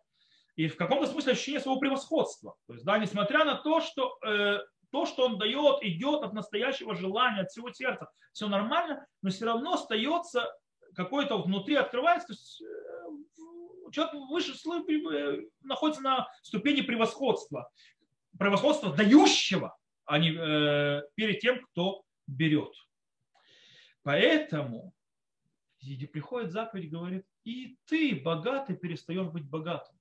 и 0.57 0.69
в 0.69 0.77
каком-то 0.77 1.07
смысле 1.07 1.33
ощущение 1.33 1.63
своего 1.63 1.81
превосходства. 1.81 2.55
То 2.67 2.75
есть, 2.75 2.85
да, 2.85 2.99
несмотря 2.99 3.47
на 3.47 3.55
то, 3.55 3.81
что 3.81 4.19
э, 4.23 4.59
то, 4.91 5.07
что 5.07 5.25
он 5.25 5.39
дает, 5.39 5.83
идет 5.83 6.23
от 6.23 6.35
настоящего 6.35 6.95
желания, 6.95 7.41
от 7.41 7.51
всего 7.51 7.73
сердца, 7.73 8.11
все 8.33 8.49
нормально, 8.49 9.07
но 9.23 9.31
все 9.31 9.47
равно 9.47 9.73
остается 9.73 10.47
какой-то 10.95 11.39
внутри 11.39 11.77
открывается, 11.77 12.27
то 12.27 12.33
есть, 12.35 12.61
э, 12.61 13.91
человек 13.93 14.15
выше 14.29 14.53
э, 14.53 15.41
находится 15.63 16.03
на 16.03 16.29
ступени 16.43 16.83
превосходства, 16.83 17.71
превосходства 18.39 18.95
дающего, 18.95 19.77
а 20.05 20.19
не 20.19 20.31
э, 20.31 21.03
перед 21.15 21.41
тем, 21.41 21.63
кто 21.65 22.05
берет. 22.27 22.73
Поэтому 24.03 24.93
приходит 26.13 26.53
заповедь, 26.53 26.91
говорит, 26.91 27.27
и 27.45 27.77
ты, 27.87 28.15
богатый, 28.17 28.77
перестаешь 28.77 29.29
быть 29.29 29.49
богатым. 29.49 29.97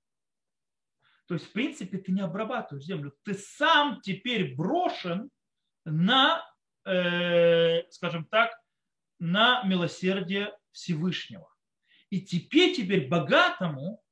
То 1.28 1.36
есть, 1.36 1.48
в 1.48 1.52
принципе, 1.54 1.98
ты 1.98 2.12
не 2.12 2.22
обрабатываешь 2.22 2.86
землю. 2.86 3.14
Ты 3.24 3.36
сам 3.36 4.02
теперь 4.02 4.56
брошен 4.56 5.30
на, 5.86 6.46
э, 6.86 7.90
скажем 7.90 8.26
так, 8.26 8.52
на 9.18 9.64
милосердие 9.64 10.54
Всевышнего. 10.72 11.48
И 12.10 12.22
теперь, 12.22 12.76
теперь 12.76 13.08
богатому 13.08 14.04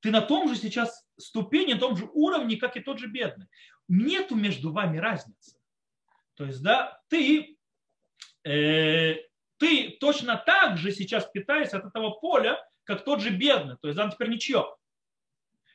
ты 0.00 0.10
на 0.10 0.20
том 0.20 0.48
же 0.48 0.56
сейчас 0.56 1.06
ступени, 1.16 1.74
на 1.74 1.80
том 1.80 1.96
же 1.96 2.08
уровне, 2.12 2.56
как 2.56 2.76
и 2.76 2.80
тот 2.80 2.98
же 2.98 3.06
бедный. 3.06 3.46
Нету 3.88 4.34
между 4.34 4.72
вами 4.72 4.98
разницы. 4.98 5.56
То 6.34 6.44
есть, 6.44 6.62
да, 6.62 7.00
ты 7.08 7.58
э, 8.44 9.16
ты 9.60 9.90
точно 10.00 10.36
так 10.36 10.78
же 10.78 10.90
сейчас 10.90 11.26
питаешься 11.26 11.76
от 11.76 11.84
этого 11.84 12.10
поля, 12.10 12.58
как 12.84 13.04
тот 13.04 13.20
же 13.20 13.28
бедный. 13.28 13.76
То 13.80 13.88
есть 13.88 14.00
оно 14.00 14.10
теперь 14.10 14.30
ничего. 14.30 14.78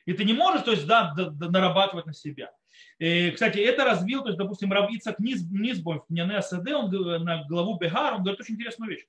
И 0.06 0.12
ты 0.12 0.24
не 0.24 0.32
можешь, 0.32 0.62
то 0.62 0.72
есть, 0.72 0.86
да, 0.86 1.14
нарабатывать 1.14 2.06
на 2.06 2.12
себя. 2.12 2.50
И, 2.98 3.30
кстати, 3.30 3.58
это 3.58 3.84
развил, 3.84 4.22
то 4.22 4.28
есть, 4.28 4.38
допустим, 4.38 4.72
Рав 4.72 4.90
Ицак 4.90 5.20
Низбой 5.20 6.00
в 6.00 6.06
Пняне 6.06 6.42
СД, 6.42 6.68
он 6.72 6.90
на 7.24 7.44
главу 7.44 7.78
Бегар, 7.78 8.14
он 8.14 8.22
говорит 8.22 8.40
очень 8.40 8.54
интересную 8.54 8.90
вещь. 8.90 9.06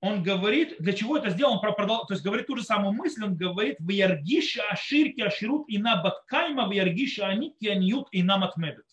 Он 0.00 0.22
говорит, 0.22 0.76
для 0.78 0.94
чего 0.94 1.18
это 1.18 1.28
сделал, 1.30 1.54
он 1.54 1.60
продал, 1.60 2.06
то 2.06 2.14
есть 2.14 2.24
говорит 2.24 2.46
ту 2.46 2.56
же 2.56 2.62
самую 2.62 2.94
мысль, 2.94 3.22
он 3.22 3.36
говорит, 3.36 3.76
в 3.80 3.88
Яргиша 3.88 4.62
Аширки 4.70 5.20
Аширут 5.20 5.68
и 5.68 5.76
на 5.78 6.02
Баккайма, 6.02 6.66
в 6.66 6.72
Яргиша 6.72 7.26
Аники 7.26 7.66
Аниют 7.66 8.08
и 8.10 8.22
на 8.22 8.38
Матмедет 8.38 8.86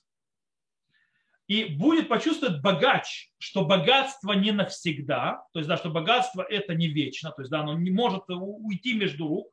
и 1.47 1.63
будет 1.63 2.09
почувствовать 2.09 2.61
богач, 2.61 3.31
что 3.37 3.63
богатство 3.65 4.33
не 4.33 4.51
навсегда, 4.51 5.45
то 5.53 5.59
есть, 5.59 5.69
да, 5.69 5.77
что 5.77 5.89
богатство 5.89 6.41
это 6.41 6.75
не 6.75 6.87
вечно, 6.87 7.31
то 7.31 7.41
есть, 7.41 7.49
да, 7.49 7.61
оно 7.61 7.77
не 7.77 7.89
может 7.89 8.23
уйти 8.27 8.93
между 8.93 9.27
рук, 9.27 9.49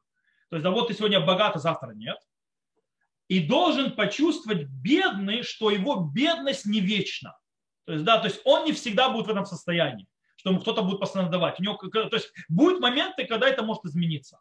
то 0.50 0.56
есть, 0.56 0.64
да, 0.64 0.70
вот 0.70 0.88
ты 0.88 0.94
сегодня 0.94 1.20
богат, 1.20 1.54
а 1.54 1.60
завтра 1.60 1.92
нет, 1.92 2.18
и 3.28 3.40
должен 3.40 3.92
почувствовать 3.92 4.66
бедный, 4.66 5.42
что 5.42 5.70
его 5.70 6.10
бедность 6.12 6.66
не 6.66 6.80
вечна, 6.80 7.38
то 7.84 7.92
есть, 7.92 8.04
да, 8.04 8.18
то 8.18 8.26
есть 8.26 8.40
он 8.44 8.64
не 8.64 8.72
всегда 8.72 9.08
будет 9.10 9.26
в 9.26 9.30
этом 9.30 9.46
состоянии, 9.46 10.08
что 10.44 10.50
ему 10.50 10.60
кто-то 10.60 10.82
будет 10.82 11.00
постоянно 11.00 11.30
давать. 11.30 11.58
У 11.58 11.62
него, 11.62 11.74
то 11.76 12.08
есть 12.12 12.30
будут 12.50 12.78
моменты, 12.80 13.24
когда 13.24 13.48
это 13.48 13.62
может 13.62 13.86
измениться. 13.86 14.38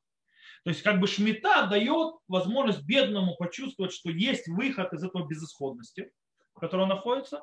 То 0.66 0.70
есть 0.70 0.82
как 0.82 1.00
бы 1.00 1.08
шмита 1.08 1.66
дает 1.68 2.16
возможность 2.28 2.84
бедному 2.84 3.38
почувствовать, 3.38 3.94
что 3.94 4.10
есть 4.10 4.50
выход 4.50 4.92
из 4.92 5.02
этого 5.02 5.26
безысходности, 5.26 6.12
в 6.56 6.60
которой 6.60 6.82
он 6.82 6.90
находится, 6.90 7.42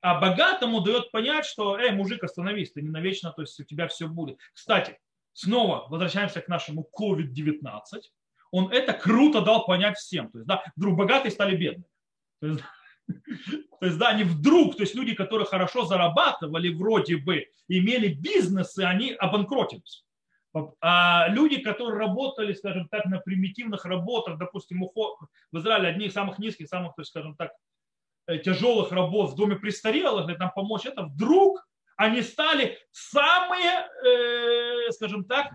а 0.00 0.18
богатому 0.18 0.80
дает 0.80 1.10
понять, 1.10 1.44
что, 1.44 1.78
эй, 1.78 1.92
мужик, 1.92 2.24
остановись, 2.24 2.72
ты 2.72 2.80
не 2.80 2.88
навечно, 2.88 3.32
то 3.32 3.42
есть 3.42 3.60
у 3.60 3.64
тебя 3.64 3.86
все 3.88 4.08
будет. 4.08 4.38
Кстати, 4.54 4.98
снова 5.34 5.86
возвращаемся 5.90 6.40
к 6.40 6.48
нашему 6.48 6.88
COVID-19. 6.98 7.82
Он 8.50 8.72
это 8.72 8.94
круто 8.94 9.42
дал 9.42 9.66
понять 9.66 9.98
всем. 9.98 10.30
То 10.30 10.38
есть, 10.38 10.48
да, 10.48 10.64
вдруг 10.74 10.96
богатые 10.96 11.32
стали 11.32 11.54
бедными. 11.54 11.90
То 12.40 12.46
есть, 12.46 12.60
то 13.80 13.86
есть, 13.86 13.98
да, 13.98 14.12
не 14.12 14.24
вдруг, 14.24 14.76
то 14.76 14.82
есть 14.82 14.94
люди, 14.94 15.14
которые 15.14 15.46
хорошо 15.46 15.84
зарабатывали 15.84 16.72
вроде 16.72 17.16
бы, 17.16 17.46
имели 17.68 18.08
бизнесы, 18.08 18.80
они 18.80 19.12
обанкротились. 19.12 20.04
А 20.80 21.28
люди, 21.28 21.60
которые 21.60 21.98
работали, 21.98 22.52
скажем 22.52 22.88
так, 22.88 23.06
на 23.06 23.18
примитивных 23.18 23.84
работах, 23.84 24.38
допустим, 24.38 24.82
в 24.84 25.58
Израиле 25.58 25.88
одни 25.88 26.06
из 26.06 26.12
самых 26.12 26.38
низких, 26.38 26.68
самых, 26.68 26.94
то 26.94 27.02
есть, 27.02 27.10
скажем 27.10 27.34
так, 27.34 27.50
э, 28.28 28.38
тяжелых 28.38 28.92
работ 28.92 29.32
в 29.32 29.36
доме 29.36 29.56
престарелых, 29.56 30.26
для 30.26 30.36
там 30.36 30.52
помочь, 30.54 30.86
это 30.86 31.02
вдруг 31.02 31.66
они 31.96 32.22
стали 32.22 32.78
самые, 32.92 33.88
э, 34.06 34.92
скажем 34.92 35.24
так, 35.24 35.52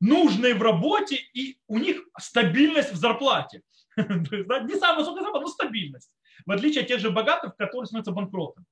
нужные 0.00 0.54
в 0.54 0.62
работе, 0.62 1.16
и 1.34 1.58
у 1.66 1.78
них 1.78 2.02
стабильность 2.18 2.92
в 2.92 2.96
зарплате. 2.96 3.62
Не 3.96 4.78
самая 4.78 4.98
высокая 4.98 5.22
зарплата, 5.22 5.40
но 5.40 5.48
стабильность. 5.48 6.13
В 6.46 6.50
отличие 6.50 6.82
от 6.82 6.88
тех 6.88 7.00
же 7.00 7.10
богатых, 7.10 7.56
которые 7.56 7.86
становятся 7.86 8.12
банкротами. 8.12 8.66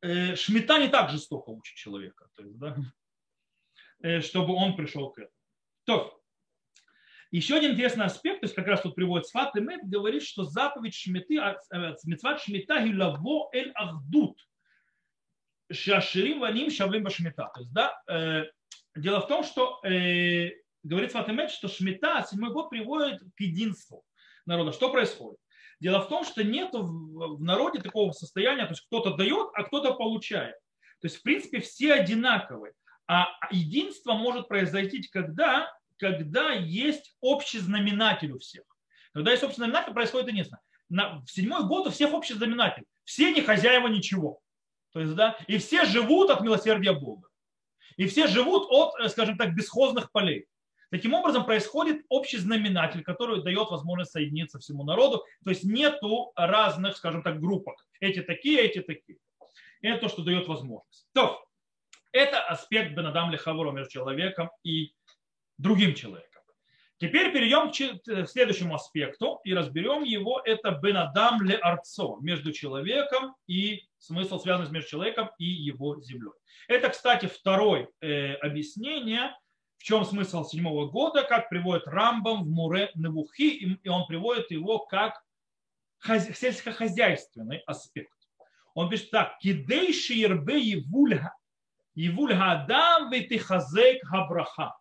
Э, 0.00 0.36
Шмита 0.36 0.78
не 0.78 0.88
так 0.88 1.10
жестоко 1.10 1.50
учит 1.50 1.76
человека. 1.76 2.28
То 2.34 2.42
есть, 2.42 2.58
да, 2.58 2.76
Э, 4.02 4.20
чтобы 4.20 4.54
он 4.54 4.74
пришел 4.76 5.10
к 5.10 5.18
этому. 5.18 5.36
То, 5.84 6.20
еще 7.30 7.56
один 7.56 7.72
интересный 7.72 8.04
аспект, 8.04 8.40
то 8.40 8.46
есть 8.46 8.54
как 8.54 8.66
раз 8.66 8.82
тут 8.82 8.96
приводит 8.96 9.28
Сват 9.28 9.56
Эмет, 9.56 9.88
говорит, 9.88 10.24
что 10.24 10.44
заповедь 10.44 10.94
Шмиты, 10.94 11.38
а, 11.38 11.56
э, 11.72 11.94
Митцват 12.04 12.42
Шмита 12.42 12.84
гилаво 12.84 13.48
эль 13.52 13.70
ахдут, 13.74 14.38
шаширим 15.70 16.40
ваним 16.40 16.70
шавлим 16.70 17.04
башмита. 17.04 17.50
То 17.54 17.60
есть, 17.60 17.72
да, 17.72 18.02
э, 18.08 18.44
дело 18.96 19.20
в 19.20 19.28
том, 19.28 19.44
что 19.44 19.80
э, 19.84 20.50
говорит 20.82 21.12
Сват 21.12 21.28
Эмет, 21.28 21.52
что 21.52 21.68
Шмита, 21.68 22.26
седьмой 22.28 22.52
год, 22.52 22.70
приводит 22.70 23.20
к 23.20 23.40
единству 23.40 24.04
народа. 24.46 24.72
Что 24.72 24.90
происходит? 24.90 25.38
Дело 25.82 26.00
в 26.00 26.08
том, 26.08 26.22
что 26.22 26.44
нет 26.44 26.70
в 26.72 27.42
народе 27.42 27.80
такого 27.80 28.12
состояния, 28.12 28.66
то 28.66 28.70
есть 28.70 28.86
кто-то 28.86 29.16
дает, 29.16 29.48
а 29.52 29.64
кто-то 29.64 29.94
получает. 29.94 30.54
То 31.00 31.06
есть, 31.06 31.16
в 31.16 31.22
принципе, 31.22 31.58
все 31.58 31.94
одинаковые. 31.94 32.74
А 33.08 33.26
единство 33.50 34.12
может 34.12 34.46
произойти 34.46 35.02
когда, 35.08 35.68
когда 35.98 36.52
есть 36.52 37.16
общий 37.20 37.58
знаменатель 37.58 38.30
у 38.30 38.38
всех. 38.38 38.62
Когда 39.12 39.32
есть 39.32 39.42
общий 39.42 39.56
знаменатель, 39.56 39.92
происходит 39.92 40.28
единство. 40.28 40.60
На, 40.88 41.18
в 41.18 41.28
седьмой 41.28 41.66
год 41.66 41.88
у 41.88 41.90
всех 41.90 42.14
общий 42.14 42.34
знаменатель. 42.34 42.84
Все 43.02 43.32
не 43.32 43.42
хозяева 43.42 43.88
ничего. 43.88 44.38
То 44.92 45.00
есть, 45.00 45.16
да, 45.16 45.36
и 45.48 45.58
все 45.58 45.84
живут 45.84 46.30
от 46.30 46.42
милосердия 46.42 46.92
Бога. 46.92 47.26
И 47.96 48.06
все 48.06 48.28
живут 48.28 48.68
от, 48.70 49.00
э, 49.00 49.08
скажем 49.08 49.36
так, 49.36 49.56
бесхозных 49.56 50.12
полей. 50.12 50.46
Таким 50.92 51.14
образом 51.14 51.46
происходит 51.46 52.04
общий 52.10 52.36
знаменатель, 52.36 53.02
который 53.02 53.42
дает 53.42 53.70
возможность 53.70 54.12
соединиться 54.12 54.58
всему 54.58 54.84
народу. 54.84 55.24
То 55.42 55.48
есть 55.48 55.64
нету 55.64 56.32
разных, 56.36 56.98
скажем 56.98 57.22
так, 57.22 57.40
группок. 57.40 57.88
Эти 57.98 58.20
такие, 58.20 58.60
эти 58.60 58.82
такие. 58.82 59.16
Это 59.80 60.02
то, 60.02 60.08
что 60.10 60.22
дает 60.22 60.48
возможность. 60.48 61.06
То, 61.14 61.42
это 62.12 62.42
аспект 62.42 62.94
Бенадам 62.94 63.30
Лехавура 63.30 63.70
между 63.70 63.90
человеком 63.90 64.50
и 64.64 64.92
другим 65.56 65.94
человеком. 65.94 66.42
Теперь 66.98 67.32
перейдем 67.32 67.70
к 67.70 68.28
следующему 68.28 68.74
аспекту 68.74 69.40
и 69.44 69.54
разберем 69.54 70.02
его. 70.02 70.42
Это 70.44 70.72
Бенадам 70.72 71.40
Ле 71.40 71.56
Арцо 71.56 72.18
между 72.20 72.52
человеком 72.52 73.34
и 73.46 73.80
смысл 73.96 74.38
связанный 74.38 74.70
между 74.70 74.90
человеком 74.90 75.30
и 75.38 75.46
его 75.46 75.98
землей. 76.02 76.34
Это, 76.68 76.90
кстати, 76.90 77.26
второе 77.26 77.88
э, 78.02 78.34
объяснение, 78.34 79.34
в 79.82 79.84
чем 79.84 80.04
смысл 80.04 80.44
седьмого 80.44 80.86
года, 80.86 81.24
как 81.24 81.48
приводит 81.48 81.88
Рамбам 81.88 82.44
в 82.44 82.48
Муре 82.48 82.92
Невухи, 82.94 83.78
и 83.82 83.88
он 83.88 84.06
приводит 84.06 84.52
его 84.52 84.78
как 84.78 85.20
сельскохозяйственный 86.06 87.58
аспект. 87.66 88.16
Он 88.74 88.88
пишет 88.88 89.10
так, 89.10 89.38
кидейши 89.40 90.14
ербе 90.14 90.60
евульга 90.60 91.34
Ивуль 91.96 92.32
гадам 92.32 93.10
ветихазек 93.10 94.06
хабраха. 94.06 94.78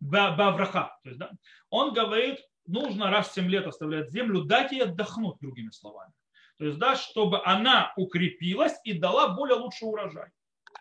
Бавраха. 0.00 0.98
То 1.04 1.10
есть, 1.10 1.20
да, 1.20 1.30
он 1.70 1.94
говорит, 1.94 2.40
нужно 2.66 3.12
раз 3.12 3.28
в 3.28 3.34
7 3.34 3.48
лет 3.48 3.64
оставлять 3.68 4.10
землю, 4.10 4.42
дать 4.42 4.72
ей 4.72 4.82
отдохнуть, 4.82 5.38
другими 5.40 5.70
словами. 5.70 6.12
То 6.58 6.64
есть, 6.64 6.78
да, 6.80 6.96
чтобы 6.96 7.40
она 7.44 7.92
укрепилась 7.96 8.74
и 8.82 8.92
дала 8.92 9.28
более 9.28 9.54
лучший 9.54 9.86
урожай. 9.88 10.32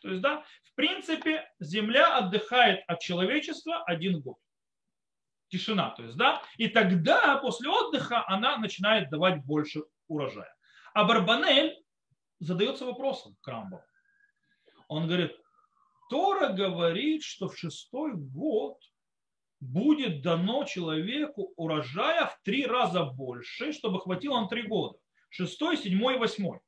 То 0.02 0.10
есть, 0.10 0.22
да, 0.22 0.44
в 0.64 0.76
принципе, 0.76 1.48
земля 1.60 2.18
отдыхает 2.18 2.84
от 2.88 3.00
человечества 3.00 3.84
один 3.84 4.22
год. 4.22 4.38
Тишина, 5.50 5.90
то 5.92 6.04
есть, 6.04 6.16
да, 6.16 6.42
и 6.58 6.70
тогда 6.70 7.38
после 7.38 7.70
отдыха 7.70 8.24
она 8.28 8.58
начинает 8.58 9.10
давать 9.10 9.44
больше 9.44 9.84
урожая. 10.08 10.54
А 10.94 11.04
Барбанель 11.04 11.78
задается 12.40 12.86
вопросом 12.86 13.36
к 13.42 13.48
Рамбову. 13.48 13.84
Он 14.88 15.08
говорит, 15.08 15.38
Тора 16.10 16.50
говорит, 16.50 17.24
что 17.24 17.48
в 17.48 17.58
шестой 17.58 18.14
год 18.16 18.78
будет 19.62 20.22
дано 20.22 20.66
человеку 20.66 21.54
урожая 21.56 22.26
в 22.26 22.42
три 22.44 22.66
раза 22.66 23.06
больше, 23.06 23.72
чтобы 23.72 24.02
хватило 24.02 24.42
на 24.42 24.48
три 24.48 24.64
года. 24.64 24.98
Шестой, 25.30 25.78
седьмой, 25.78 26.18
восьмой. 26.18 26.60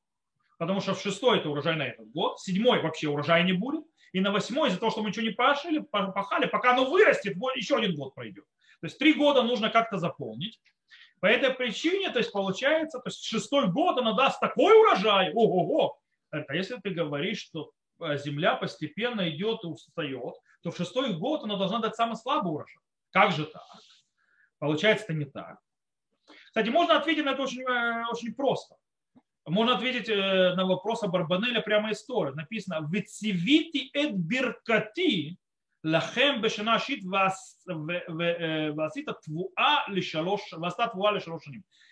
Потому 0.64 0.82
что 0.82 0.94
в 0.94 1.02
шестой 1.02 1.40
это 1.40 1.50
урожай 1.50 1.76
на 1.76 1.84
этот 1.84 2.10
год, 2.12 2.40
седьмой 2.40 2.82
вообще 2.82 3.08
урожая 3.08 3.44
не 3.44 3.54
будет, 3.54 3.84
и 4.12 4.20
на 4.20 4.32
восьмой 4.32 4.70
из-за 4.70 4.80
того, 4.80 4.92
что 4.92 5.02
мы 5.02 5.10
ничего 5.10 5.26
не 5.26 5.32
пашили, 5.32 5.80
пахали, 5.80 6.46
пока 6.46 6.74
оно 6.74 6.90
вырастет, 6.90 7.36
еще 7.56 7.78
один 7.78 7.96
год 7.96 8.14
пройдет. 8.16 8.46
То 8.82 8.88
есть 8.88 8.98
три 8.98 9.14
года 9.14 9.44
нужно 9.44 9.70
как-то 9.70 9.98
заполнить. 9.98 10.60
По 11.20 11.26
этой 11.26 11.52
причине, 11.52 12.10
то 12.10 12.20
есть 12.20 12.32
получается, 12.32 13.00
то 13.00 13.10
есть 13.10 13.24
шестой 13.24 13.72
год 13.72 13.98
она 13.98 14.14
даст 14.14 14.40
такой 14.40 14.78
урожай, 14.78 15.32
ого-го. 15.34 15.98
А 16.32 16.56
если 16.56 16.78
ты 16.78 16.90
говоришь, 16.90 17.40
что 17.40 17.72
Э, 18.00 18.18
земля 18.18 18.56
постепенно 18.56 19.30
идет 19.30 19.64
и 19.64 19.68
устает, 19.68 20.36
то 20.62 20.72
в 20.72 20.78
шестой 20.78 21.14
год 21.14 21.44
она 21.44 21.58
должна 21.58 21.80
дать 21.80 21.96
самый 21.96 22.16
слабый 22.16 22.52
урожай. 22.54 22.82
Как 23.12 23.32
же 23.32 23.46
так? 23.46 23.62
Получается, 24.60 25.06
это 25.06 25.14
не 25.14 25.26
так. 25.26 25.60
Кстати, 26.48 26.70
можно 26.70 26.98
ответить 26.98 27.26
на 27.26 27.32
это 27.32 27.44
очень, 27.44 27.62
э, 27.62 28.06
очень 28.12 28.34
просто. 28.34 28.76
Можно 29.46 29.76
ответить 29.76 30.08
э, 30.08 30.54
на 30.56 30.66
вопрос 30.66 31.04
о 31.04 31.08
Барбанеля 31.08 31.62
прямо 31.62 31.92
из 31.92 32.04
Торы. 32.06 32.34
Написано 32.34 32.88
«Вецивити 32.90 33.90
эт 33.94 34.14
биркати 34.14 35.38
лахем 35.84 36.42
бешана 36.42 36.80
шит 36.80 37.04
васита 37.04 37.74
твуа 39.26 39.84
лишалош 39.90 40.42
васта 40.54 40.88
твуа 40.88 41.12
лишалош 41.12 41.44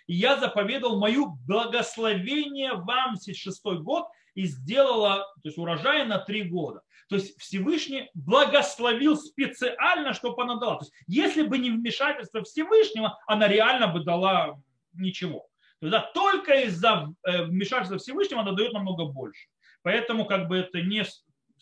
И 0.07 0.13
я 0.13 0.37
заповедал 0.37 0.97
мою 0.97 1.37
благословение 1.45 2.73
вам 2.73 3.17
шестой 3.17 3.79
год 3.79 4.07
и 4.33 4.45
сделала 4.45 5.27
то 5.43 5.49
есть, 5.49 5.57
урожай 5.57 6.05
на 6.05 6.19
три 6.19 6.43
года. 6.43 6.83
То 7.09 7.15
есть 7.15 7.37
Всевышний 7.37 8.09
благословил 8.13 9.17
специально, 9.17 10.13
чтобы 10.13 10.43
она 10.43 10.55
дала. 10.55 10.77
То 10.77 10.85
есть, 10.85 10.93
если 11.07 11.41
бы 11.41 11.57
не 11.57 11.69
вмешательство 11.69 12.41
Всевышнего, 12.43 13.19
она 13.27 13.49
реально 13.49 13.87
бы 13.87 14.05
дала 14.05 14.57
ничего. 14.93 15.50
То 15.81 15.87
есть, 15.87 15.91
да, 15.91 16.11
только 16.13 16.61
из-за 16.65 17.11
э, 17.23 17.45
вмешательства 17.45 17.97
Всевышнего 17.97 18.41
она 18.41 18.51
дает 18.51 18.71
намного 18.71 19.05
больше. 19.05 19.47
Поэтому 19.81 20.25
как 20.25 20.47
бы 20.47 20.57
это 20.57 20.79
не 20.79 21.03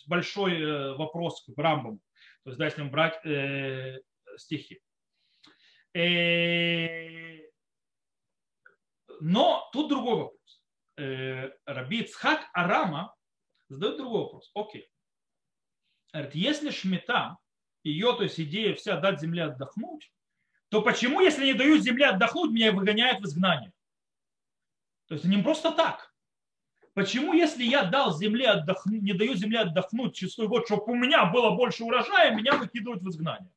большой 0.07 0.59
э, 0.59 0.93
вопрос 0.95 1.45
к 1.45 1.57
Рамбаму. 1.57 1.99
То 2.43 2.49
есть, 2.49 2.59
да, 2.59 2.65
если 2.65 2.83
брать 2.83 3.25
э, 3.25 3.99
стихи. 4.35 4.81
Э, 5.93 7.37
но 9.21 9.69
тут 9.71 9.87
другой 9.87 10.15
вопрос 10.15 10.63
э, 10.97 11.51
Раби 11.65 12.03
Цхак 12.03 12.41
Арама 12.51 13.15
задает 13.69 13.95
другой 13.95 14.23
вопрос. 14.23 14.51
Окей. 14.53 14.89
Говорит, 16.11 16.35
если 16.35 16.71
шмета, 16.71 17.37
ее, 17.83 18.13
то 18.17 18.23
есть 18.23 18.37
идея 18.37 18.75
вся 18.75 18.97
дать 18.99 19.21
земле 19.21 19.45
отдохнуть, 19.45 20.11
то 20.67 20.81
почему, 20.81 21.21
если 21.21 21.45
не 21.45 21.53
дают 21.53 21.83
земле 21.83 22.07
отдохнуть, 22.07 22.51
меня 22.51 22.73
выгоняют 22.73 23.21
в 23.21 23.25
изгнание? 23.25 23.71
То 25.09 25.15
есть 25.15 25.25
не 25.25 25.41
просто 25.41 25.71
так. 25.71 26.13
Почему, 26.93 27.33
если 27.33 27.63
я 27.63 27.83
дал 27.83 28.15
земле 28.15 28.49
отдохнуть, 28.49 29.01
не 29.01 29.13
даю 29.13 29.33
земле 29.33 29.61
отдохнуть 29.61 30.15
шестой 30.15 30.47
год, 30.47 30.65
чтобы 30.65 30.91
у 30.91 30.95
меня 30.95 31.25
было 31.25 31.55
больше 31.55 31.83
урожая, 31.83 32.35
меня 32.35 32.55
выкидывают 32.55 33.01
в 33.01 33.09
изгнание? 33.09 33.51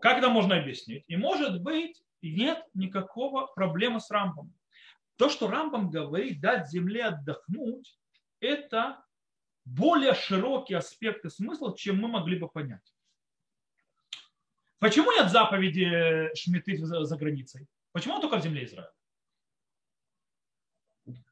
Как 0.00 0.18
это 0.18 0.28
можно 0.28 0.56
объяснить? 0.56 1.04
И 1.08 1.16
может 1.16 1.62
быть, 1.62 2.02
нет 2.20 2.62
никакого 2.74 3.46
проблемы 3.46 4.00
с 4.00 4.10
рампом. 4.10 4.52
То, 5.16 5.28
что 5.28 5.48
Рамбам 5.48 5.90
говорит, 5.90 6.40
дать 6.40 6.68
земле 6.68 7.04
отдохнуть, 7.04 7.98
это 8.40 9.04
более 9.64 10.14
широкие 10.14 10.78
аспекты 10.78 11.30
смысла, 11.30 11.76
чем 11.76 12.00
мы 12.00 12.08
могли 12.08 12.38
бы 12.38 12.48
понять. 12.48 12.94
Почему 14.78 15.12
нет 15.12 15.30
заповеди 15.30 16.34
Шмиты 16.34 16.76
за 16.76 17.16
границей? 17.16 17.66
Почему 17.92 18.20
только 18.20 18.38
в 18.38 18.42
земле 18.42 18.64
Израиля? 18.64 18.90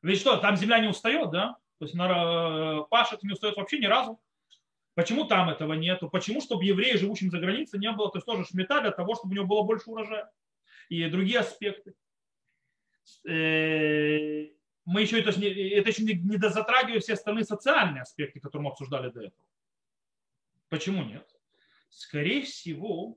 Ведь 0.03 0.21
что, 0.21 0.37
там 0.39 0.57
земля 0.57 0.79
не 0.81 0.89
устает, 0.89 1.31
да? 1.31 1.57
То 1.79 1.85
есть 1.85 1.95
она 1.95 2.83
пашет 2.85 3.23
не 3.23 3.33
устает 3.33 3.57
вообще 3.57 3.79
ни 3.79 3.87
разу. 3.87 4.21
Почему 4.95 5.25
там 5.25 5.49
этого 5.49 5.75
нету? 5.75 6.11
Почему, 6.11 6.41
чтобы 6.41 6.65
евреи, 6.65 6.97
живущим 6.97 7.31
за 7.31 7.39
границей, 7.39 7.79
не 7.79 7.91
было, 7.93 8.11
то 8.11 8.19
есть 8.19 8.27
тоже 8.27 8.45
шмета 8.45 8.81
для 8.81 8.91
того, 8.91 9.15
чтобы 9.15 9.33
у 9.33 9.35
него 9.37 9.47
было 9.47 9.63
больше 9.63 9.89
урожая? 9.89 10.31
И 10.89 11.07
другие 11.07 11.39
аспекты. 11.39 11.95
Э, 13.27 14.49
мы 14.85 15.03
еще, 15.03 15.23
то 15.23 15.31
есть, 15.31 15.39
это 15.39 15.91
еще 15.91 16.03
не 16.03 16.49
затрагивает 16.49 17.03
все 17.03 17.15
остальные 17.15 17.45
социальные 17.45 18.03
аспекты, 18.03 18.41
которые 18.41 18.65
мы 18.65 18.71
обсуждали 18.71 19.11
до 19.11 19.21
этого. 19.23 19.47
Почему 20.69 21.05
нет? 21.05 21.27
Скорее 21.89 22.43
всего, 22.43 23.17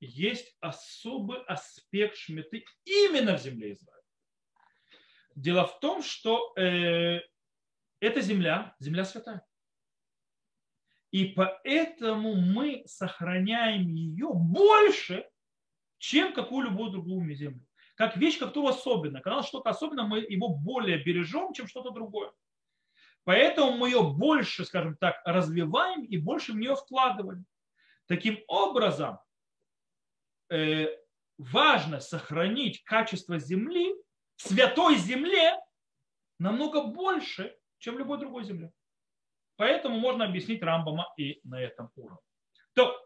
есть 0.00 0.56
особый 0.60 1.42
аспект 1.44 2.16
шметы 2.16 2.64
именно 2.84 3.36
в 3.36 3.42
земле 3.42 3.72
Израиля. 3.72 3.93
Дело 5.34 5.66
в 5.66 5.80
том, 5.80 6.02
что 6.02 6.52
э, 6.56 7.20
эта 8.00 8.20
земля, 8.20 8.74
земля 8.78 9.04
святая. 9.04 9.44
И 11.10 11.26
поэтому 11.26 12.34
мы 12.34 12.82
сохраняем 12.86 13.86
ее 13.86 14.30
больше, 14.32 15.28
чем 15.98 16.32
какую-либо 16.32 16.90
другую 16.90 17.34
землю. 17.34 17.64
Как 17.94 18.16
вещь, 18.16 18.38
которую 18.38 18.74
особенно. 18.74 19.20
Когда 19.20 19.42
что-то 19.42 19.70
особенное, 19.70 20.04
мы 20.04 20.18
его 20.18 20.48
более 20.48 20.98
бережем, 20.98 21.52
чем 21.52 21.68
что-то 21.68 21.90
другое. 21.90 22.32
Поэтому 23.22 23.76
мы 23.76 23.88
ее 23.88 24.02
больше, 24.02 24.64
скажем 24.64 24.96
так, 24.96 25.22
развиваем 25.24 26.04
и 26.04 26.18
больше 26.18 26.52
в 26.52 26.56
нее 26.56 26.76
вкладываем. 26.76 27.46
Таким 28.06 28.38
образом, 28.48 29.18
э, 30.50 30.88
важно 31.38 32.00
сохранить 32.00 32.84
качество 32.84 33.38
земли, 33.38 33.94
святой 34.36 34.96
земле, 34.96 35.56
намного 36.38 36.82
больше, 36.84 37.56
чем 37.78 37.98
любой 37.98 38.18
другой 38.18 38.44
земле. 38.44 38.72
Поэтому 39.56 39.98
можно 39.98 40.24
объяснить 40.24 40.62
Рамбама 40.62 41.12
и 41.16 41.40
на 41.44 41.60
этом 41.60 41.90
уровне. 41.96 42.18
То 42.74 43.00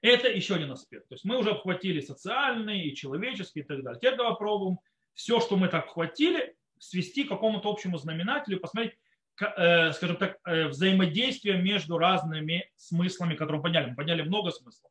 это 0.00 0.28
еще 0.28 0.54
один 0.54 0.70
аспект. 0.72 1.08
То 1.08 1.14
есть 1.14 1.24
мы 1.24 1.38
уже 1.38 1.50
обхватили 1.50 2.00
социальный 2.00 2.82
и 2.82 2.94
человеческий 2.94 3.60
и 3.60 3.62
так 3.62 3.82
далее. 3.82 3.98
Теперь 3.98 4.16
давай 4.16 4.32
попробуем 4.32 4.78
все, 5.14 5.40
что 5.40 5.56
мы 5.56 5.68
так 5.68 5.84
обхватили, 5.84 6.56
свести 6.78 7.24
к 7.24 7.28
какому-то 7.28 7.70
общему 7.70 7.98
знаменателю, 7.98 8.60
посмотреть, 8.60 8.98
э, 9.40 9.92
скажем 9.92 10.16
так, 10.16 10.38
э, 10.44 10.68
взаимодействие 10.68 11.56
между 11.56 11.98
разными 11.98 12.70
смыслами, 12.76 13.34
которые 13.34 13.58
мы 13.58 13.62
поняли. 13.62 13.90
Мы 13.90 13.96
поняли 13.96 14.22
много 14.22 14.50
смыслов. 14.50 14.90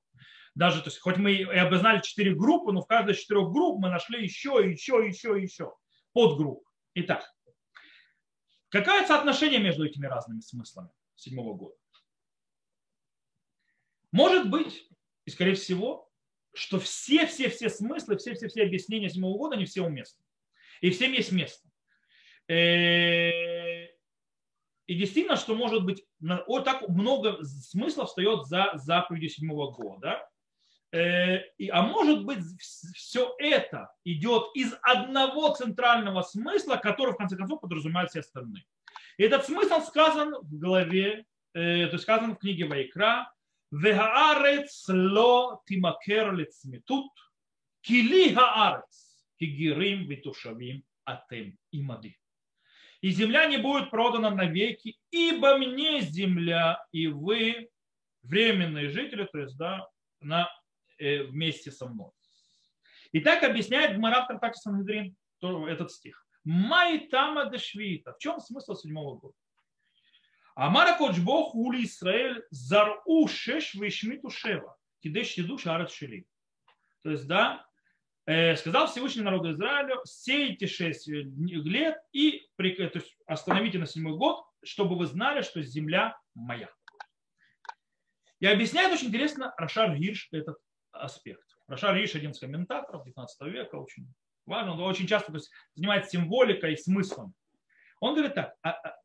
Даже, 0.55 0.81
то 0.81 0.89
есть, 0.89 0.99
хоть 0.99 1.17
мы 1.17 1.33
и 1.33 1.43
обознали 1.43 2.01
четыре 2.01 2.35
группы, 2.35 2.71
но 2.71 2.81
в 2.81 2.87
каждой 2.87 3.13
из 3.13 3.19
четырех 3.19 3.51
групп 3.51 3.79
мы 3.79 3.89
нашли 3.89 4.23
еще, 4.23 4.61
еще, 4.63 5.03
еще, 5.05 5.41
еще 5.41 5.73
подгрупп. 6.13 6.63
Итак, 6.93 7.27
какое 8.69 9.05
соотношение 9.05 9.59
между 9.59 9.85
этими 9.85 10.05
разными 10.05 10.41
смыслами 10.41 10.89
седьмого 11.15 11.55
года? 11.55 11.75
Может 14.11 14.49
быть, 14.51 14.87
и 15.25 15.31
скорее 15.31 15.55
всего, 15.55 16.11
что 16.53 16.79
все-все-все 16.79 17.69
смыслы, 17.69 18.17
все-все-все 18.17 18.61
объяснения 18.61 19.09
седьмого 19.09 19.37
года, 19.39 19.55
они 19.55 19.65
все 19.65 19.81
уместны. 19.81 20.23
И 20.81 20.91
всем 20.91 21.13
есть 21.13 21.31
место. 21.31 21.67
Э, 22.47 23.85
и 24.85 24.95
действительно, 24.95 25.35
что 25.35 25.55
может 25.55 25.83
быть, 25.83 26.05
так 26.63 26.87
много 26.89 27.43
смыслов 27.43 28.09
встает 28.09 28.45
за 28.45 28.73
заповедью 28.75 29.29
седьмого 29.29 29.71
года. 29.71 30.29
Э, 30.93 31.39
а 31.71 31.81
может 31.81 32.23
быть, 32.23 32.39
все 32.59 33.35
это 33.39 33.91
идет 34.03 34.43
из 34.53 34.75
одного 34.83 35.51
центрального 35.55 36.21
смысла, 36.21 36.75
который 36.75 37.13
в 37.13 37.17
конце 37.17 37.35
концов 37.35 37.61
подразумевает 37.61 38.11
все 38.11 38.19
остальные. 38.19 38.63
И 39.17 39.23
этот 39.23 39.43
смысл 39.45 39.81
сказан 39.81 40.35
в 40.39 40.59
главе, 40.59 41.25
э, 41.55 41.87
то 41.87 41.93
есть 41.93 42.03
сказан 42.03 42.35
в 42.35 42.37
книге 42.37 42.65
Вайкра. 42.65 43.31
Вегаарец 43.71 44.85
ло 44.87 45.63
тимакер 45.65 46.31
лицметут, 46.31 47.09
кили 47.81 48.31
гаарец, 48.31 49.25
кигирим 49.39 50.07
витушавим 50.07 50.83
атем 51.05 51.57
имади. 51.71 52.19
И 53.01 53.09
земля 53.09 53.47
не 53.47 53.57
будет 53.57 53.89
продана 53.89 54.29
навеки, 54.29 54.99
ибо 55.09 55.57
мне 55.57 56.01
земля, 56.01 56.85
и 56.91 57.07
вы 57.07 57.69
временные 58.21 58.89
жители, 58.89 59.23
то 59.25 59.39
есть 59.39 59.57
да, 59.57 59.87
на 60.21 60.47
вместе 60.99 61.71
со 61.71 61.87
мной. 61.87 62.11
И 63.11 63.19
так 63.19 63.43
объясняет 63.43 63.97
Гмара 63.97 64.23
в 64.23 64.27
трактате 64.27 64.59
Сангедрин 64.59 65.15
этот 65.41 65.91
стих. 65.91 66.25
Май 66.43 67.07
тама 67.07 67.49
дешвита. 67.49 68.13
В 68.13 68.17
чем 68.17 68.39
смысл 68.39 68.75
седьмого 68.75 69.17
года? 69.17 69.35
Амара 70.55 70.97
Кочбох 70.97 71.55
ули 71.55 71.83
Исраэль 71.83 72.43
зару 72.51 73.27
шеш 73.27 73.73
вишмиту 73.73 74.29
шева. 74.29 74.77
Кидеш 75.01 75.33
еду 75.33 75.57
шарат 75.57 75.91
шели. 75.91 76.27
То 77.01 77.11
есть, 77.11 77.27
да, 77.27 77.65
э, 78.25 78.55
сказал 78.55 78.87
Всевышний 78.87 79.23
народу 79.23 79.51
Израилю, 79.51 80.01
сейте 80.05 80.67
шесть 80.67 81.07
лет 81.07 81.97
и 82.13 82.47
то 82.55 82.63
есть, 82.63 83.17
остановите 83.25 83.79
на 83.79 83.85
седьмой 83.85 84.15
год, 84.15 84.45
чтобы 84.63 84.97
вы 84.97 85.07
знали, 85.07 85.41
что 85.41 85.61
земля 85.61 86.17
моя. 86.33 86.69
И 88.39 88.45
объясняет 88.45 88.93
очень 88.93 89.07
интересно 89.07 89.53
Рашар 89.57 89.95
Гирш 89.97 90.29
этот 90.31 90.57
аспект. 90.93 91.47
Рашар 91.67 91.95
Риш, 91.95 92.15
один 92.15 92.31
из 92.31 92.39
комментаторов 92.39 93.03
19 93.03 93.41
века, 93.53 93.75
очень 93.75 94.07
важно, 94.45 94.73
он 94.73 94.81
очень 94.81 95.07
часто 95.07 95.31
то 95.31 95.37
есть, 95.37 95.51
занимается 95.75 96.11
символикой 96.11 96.73
и 96.73 96.77
смыслом. 96.77 97.33
Он 97.99 98.13
говорит 98.13 98.35
так, 98.35 98.55
«А, 98.61 98.71
а, 98.71 98.95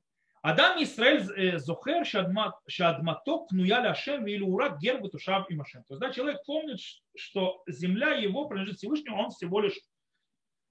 Адам 0.43 0.83
Исраэль 0.83 1.23
э, 1.37 1.59
зохер 1.59 2.05
шадмато 2.07 3.47
кнуя 3.49 3.81
ляшем 3.83 4.27
или 4.27 4.43
урак 4.43 4.79
гербы 4.79 5.09
тушав 5.09 5.51
и 5.51 5.55
машем. 5.55 5.83
То 5.85 5.95
есть 5.95 6.01
да, 6.01 6.13
человек 6.13 6.45
помнит, 6.47 6.79
что 7.17 7.63
земля 7.67 8.13
его 8.13 8.47
принадлежит 8.47 8.79
Всевышнему, 8.79 9.19
он 9.19 9.31
всего 9.31 9.61
лишь 9.61 9.79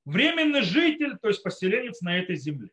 временный 0.05 0.61
житель, 0.61 1.18
то 1.18 1.28
есть 1.28 1.43
поселенец 1.43 2.01
на 2.01 2.18
этой 2.18 2.38
земле. 2.38 2.70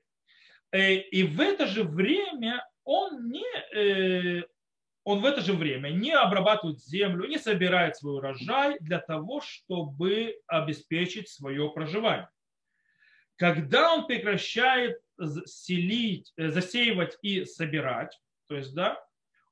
Э, 0.70 0.94
и 0.94 1.24
в 1.24 1.40
это 1.40 1.66
же 1.66 1.82
время 1.82 2.64
он 2.84 3.30
не 3.30 3.44
э, 3.74 4.44
он 5.04 5.20
в 5.20 5.26
это 5.26 5.42
же 5.42 5.52
время 5.52 5.90
не 5.90 6.12
обрабатывает 6.12 6.82
землю, 6.82 7.28
не 7.28 7.38
собирает 7.38 7.96
свой 7.96 8.16
урожай 8.16 8.78
для 8.80 8.98
того, 8.98 9.42
чтобы 9.42 10.40
обеспечить 10.46 11.28
свое 11.28 11.70
проживание. 11.70 12.28
Когда 13.36 13.92
он 13.92 14.06
прекращает 14.06 14.98
селить, 15.44 16.32
э, 16.36 16.48
засеивать 16.48 17.18
и 17.20 17.44
собирать, 17.44 18.18
то 18.48 18.56
есть, 18.56 18.74
да, 18.74 18.98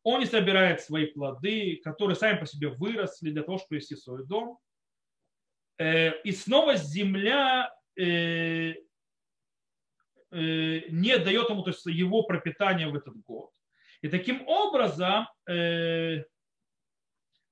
он 0.02 0.20
не 0.20 0.26
собирает 0.26 0.80
свои 0.80 1.06
плоды, 1.06 1.80
которые 1.84 2.16
сами 2.16 2.38
по 2.38 2.46
себе 2.46 2.68
выросли 2.68 3.30
для 3.30 3.42
того, 3.42 3.58
чтобы 3.58 3.76
вести 3.76 3.94
свой 3.94 4.26
дом. 4.26 4.58
Э, 5.78 6.18
и 6.22 6.32
снова 6.32 6.76
земля 6.76 7.74
э, 7.98 8.74
не 10.30 11.18
дает 11.18 11.50
ему 11.50 11.62
то 11.62 11.70
есть, 11.70 11.84
его 11.84 12.22
пропитание 12.22 12.88
в 12.88 12.96
этот 12.96 13.20
год. 13.20 13.50
И 14.02 14.08
таким 14.08 14.46
образом 14.48 15.28
э, 15.48 16.24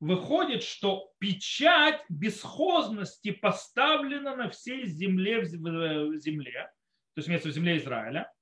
выходит, 0.01 0.65
что 0.65 1.13
печать 1.19 2.03
бесхозности 2.09 3.31
поставлена 3.31 4.35
на 4.35 4.51
всей 4.51 4.87
земле, 4.87 5.41
в 5.41 5.45
земле, 5.45 6.71
то 7.15 7.19
есть 7.19 7.29
имеется 7.29 7.49
в 7.49 7.53
земле 7.53 7.79
Израиля. 7.79 8.33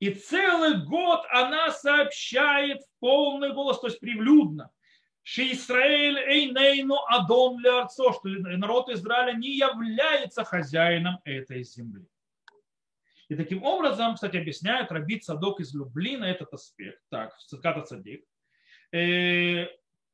И 0.00 0.10
целый 0.10 0.84
год 0.84 1.24
она 1.30 1.70
сообщает 1.70 2.82
в 2.82 3.00
полный 3.00 3.52
голос, 3.52 3.80
то 3.80 3.88
есть 3.88 4.00
привлюдно, 4.00 4.70
что 5.22 5.50
Израиль 5.52 6.18
эйнейну 6.18 6.96
адон 7.08 7.60
что 7.88 8.20
народ 8.24 8.88
Израиля 8.90 9.36
не 9.36 9.56
является 9.56 10.44
хозяином 10.44 11.20
этой 11.24 11.64
земли. 11.64 12.06
И 13.28 13.36
таким 13.36 13.62
образом, 13.64 14.14
кстати, 14.14 14.36
объясняет 14.36 14.92
Рабит 14.92 15.24
Садок 15.24 15.60
из 15.60 15.74
Люблина 15.74 16.24
этот 16.24 16.52
аспект. 16.52 17.00
Так, 17.08 17.36
Циката 17.38 17.82
Цадик. 17.82 18.24
Э, 18.92 19.66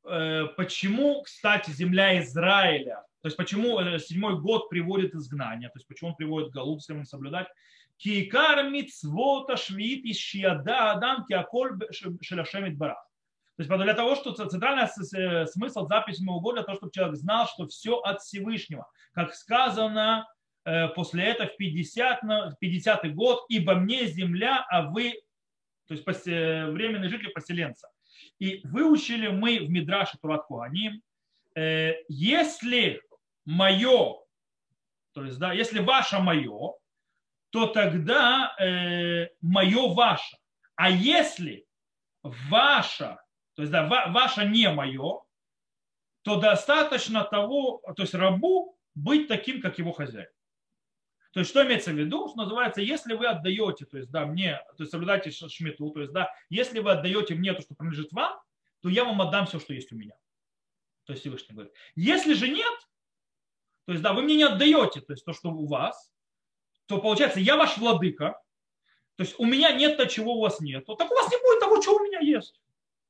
э, 0.05 0.47
почему, 0.57 1.23
кстати, 1.23 1.71
земля 1.71 2.21
Израиля, 2.21 3.05
то 3.21 3.27
есть 3.27 3.37
почему 3.37 3.81
э, 3.81 3.99
седьмой 3.99 4.41
год 4.41 4.71
приводит 4.71 5.15
изгнание, 5.15 5.69
то 5.69 5.77
есть 5.77 5.87
почему 5.87 6.11
он 6.11 6.17
приводит 6.17 6.51
Галут, 6.51 6.81
если 6.89 7.03
соблюдать, 7.05 7.49
Кикар 7.99 8.71
мицвота 8.71 9.59
швид 9.59 10.07
из 10.07 10.17
шиада 10.17 10.93
адам 10.93 11.27
киаколь 11.27 11.79
шеляшемит 11.91 12.79
барах. 12.79 13.05
То 13.57 13.63
есть 13.63 13.85
для 13.85 13.93
того, 13.93 14.17
что 14.17 14.33
центральный 14.33 14.89
смысл 15.47 15.87
записи 15.87 16.23
моего 16.23 16.41
года, 16.41 16.61
для 16.61 16.65
того, 16.65 16.79
чтобы 16.79 16.93
человек 16.93 17.17
знал, 17.17 17.47
что 17.47 17.67
все 17.67 17.99
от 17.99 18.23
Всевышнего. 18.23 18.89
Как 19.13 19.35
сказано, 19.35 20.27
после 20.95 21.25
этого 21.25 21.49
в 21.49 21.57
50, 21.57 22.21
50 22.61 23.15
год, 23.15 23.45
ибо 23.49 23.75
мне 23.75 24.07
земля, 24.07 24.65
а 24.69 24.83
вы, 24.83 25.15
то 25.87 25.95
есть 25.95 26.05
временные 26.27 27.09
жители 27.09 27.31
поселенца. 27.31 27.89
И 28.39 28.61
выучили 28.65 29.29
мы 29.29 29.61
в 29.61 29.71
Мидраше 29.71 30.19
Турат 30.19 30.47
Куаним, 30.47 31.03
э, 31.55 31.95
если 32.09 33.03
мое, 33.45 34.17
то 35.13 35.25
есть, 35.25 35.39
да, 35.39 35.53
если 35.53 35.81
ваше 35.81 36.19
мое, 36.19 36.75
то 37.51 37.67
тогда 37.67 38.55
э, 38.59 39.29
мое 39.41 39.93
ваше. 39.93 40.37
А 40.77 40.91
если 40.91 41.67
ваше, 42.23 43.19
то 43.55 43.63
есть 43.63 43.73
да, 43.73 43.87
ваше 43.87 44.47
не 44.47 44.71
мое, 44.71 45.23
то 46.23 46.41
достаточно 46.41 47.25
того, 47.25 47.83
то 47.97 48.03
есть 48.03 48.15
рабу 48.15 48.79
быть 48.95 49.29
таким, 49.29 49.61
как 49.61 49.79
его 49.79 49.93
хозяин. 49.93 50.29
То 51.33 51.41
есть 51.41 51.51
что 51.51 51.65
имеется 51.65 51.93
в 51.93 51.95
виду? 51.95 52.29
Что 52.29 52.39
называется, 52.39 52.81
если 52.81 53.15
вы 53.15 53.27
отдаете, 53.27 53.85
то 53.85 53.99
есть 53.99 54.11
да, 54.11 54.27
мне, 54.27 54.57
то 54.77 54.83
есть 54.83 54.91
соблюдайте 54.91 55.31
шмету, 55.31 55.91
то 55.91 56.01
есть 56.01 56.13
да, 56.13 56.33
если 56.49 56.81
вы 56.81 56.91
отдаете 56.91 57.35
мне 57.35 57.53
то, 57.53 57.63
что 57.63 57.75
принадлежит 57.75 58.13
вам, 58.13 58.41
то 58.83 58.89
я 58.89 59.05
вам 59.05 59.21
отдам 59.23 59.47
все, 59.47 59.61
что 59.61 59.73
есть 59.73 59.93
у 59.93 59.97
меня. 59.97 60.15
То 61.05 61.13
есть 61.13 61.23
Всевышний 61.23 61.55
говорит. 61.55 61.73
Если 61.95 62.35
же 62.35 62.49
нет, 62.49 62.75
то 63.87 63.93
есть 63.93 64.03
да, 64.03 64.13
вы 64.13 64.23
мне 64.23 64.37
не 64.37 64.45
отдаете, 64.45 65.01
то 65.01 65.13
есть 65.13 65.25
то, 65.25 65.33
что 65.33 65.51
у 65.51 65.67
вас, 65.67 66.13
то 66.87 66.99
получается, 66.99 67.39
я 67.39 67.57
ваш 67.57 67.79
владыка, 67.79 68.41
то 69.17 69.25
есть 69.25 69.39
у 69.39 69.45
меня 69.45 69.71
нет 69.71 69.97
того, 69.97 70.09
чего 70.09 70.35
у 70.35 70.41
вас 70.41 70.61
нет, 70.61 70.85
так 70.85 71.11
у 71.11 71.15
вас 71.15 71.31
не 71.31 71.37
будет 71.39 71.61
того, 71.61 71.81
чего 71.81 71.97
у 71.97 72.05
меня 72.05 72.21
есть. 72.21 72.61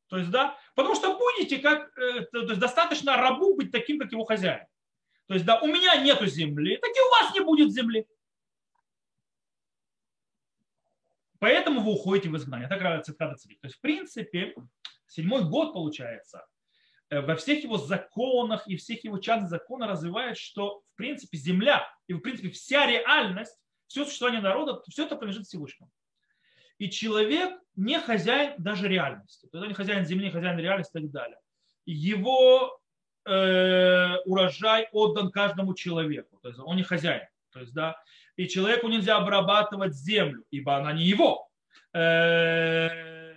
То 0.09 0.19
есть, 0.19 0.31
да, 0.31 0.59
потому 0.75 0.97
что 0.97 1.17
будете 1.17 1.59
как, 1.59 1.97
э, 1.97 2.23
то 2.33 2.41
есть 2.41 2.59
достаточно 2.59 3.17
рабу 3.17 3.55
быть 3.55 3.71
таким, 3.71 3.99
как 3.99 4.11
его 4.11 4.25
хозяин. 4.25 4.67
То 5.31 5.35
есть, 5.35 5.47
да, 5.47 5.61
у 5.61 5.69
меня 5.69 5.95
нету 6.03 6.27
земли, 6.27 6.77
так 6.79 6.91
и 6.91 7.01
у 7.01 7.11
вас 7.11 7.33
не 7.33 7.41
будет 7.41 7.73
земли. 7.73 8.05
Поэтому 11.39 11.83
вы 11.83 11.93
уходите 11.93 12.29
в 12.29 12.37
изгнание. 12.37 12.69
Так 12.69 12.81
нравится 12.81 13.13
цитата 13.13 13.37
царей. 13.37 13.57
То 13.61 13.69
есть, 13.69 13.77
в 13.77 13.81
принципе, 13.81 14.57
седьмой 15.07 15.45
год 15.49 15.73
получается, 15.73 16.45
э, 17.11 17.21
во 17.21 17.37
всех 17.37 17.63
его 17.63 17.79
законах 17.79 18.67
и 18.67 18.75
всех 18.75 19.05
его 19.05 19.19
частных 19.19 19.51
законах 19.51 19.91
развивает, 19.91 20.37
что, 20.37 20.81
в 20.81 20.97
принципе, 20.97 21.39
земля 21.39 21.89
и, 22.09 22.15
в 22.15 22.19
принципе, 22.19 22.51
вся 22.51 22.89
реальность 22.89 23.57
все 23.87 24.07
существование 24.07 24.43
народа, 24.43 24.83
все 24.89 25.07
это 25.07 25.15
принадлежит 25.15 25.47
Всевышнему. 25.47 25.93
И 26.79 26.91
человек 26.91 27.57
не 27.77 28.01
хозяин 28.01 28.55
даже 28.59 28.89
реальности. 28.89 29.47
То 29.47 29.59
есть 29.59 29.63
он 29.63 29.69
не 29.69 29.75
хозяин 29.75 30.05
земли, 30.05 30.25
не 30.25 30.33
хозяин 30.33 30.59
реальности 30.59 30.99
и 30.99 31.03
так 31.03 31.11
далее. 31.13 31.39
Его 31.87 32.80
э, 33.31 34.17
урожай 34.25 34.89
отдан 34.93 35.31
каждому 35.31 35.75
человеку. 35.75 36.39
То 36.43 36.49
есть 36.49 36.61
он 36.61 36.77
не 36.77 36.83
хозяин. 36.83 37.27
То 37.53 37.61
есть, 37.61 37.73
да, 37.73 37.97
и 38.37 38.49
человеку 38.49 38.89
нельзя 38.89 39.17
обрабатывать 39.17 39.95
землю, 39.95 40.45
ибо 40.51 40.77
она 40.77 40.93
не 40.93 41.05
его. 41.05 41.49
Э, 41.93 43.35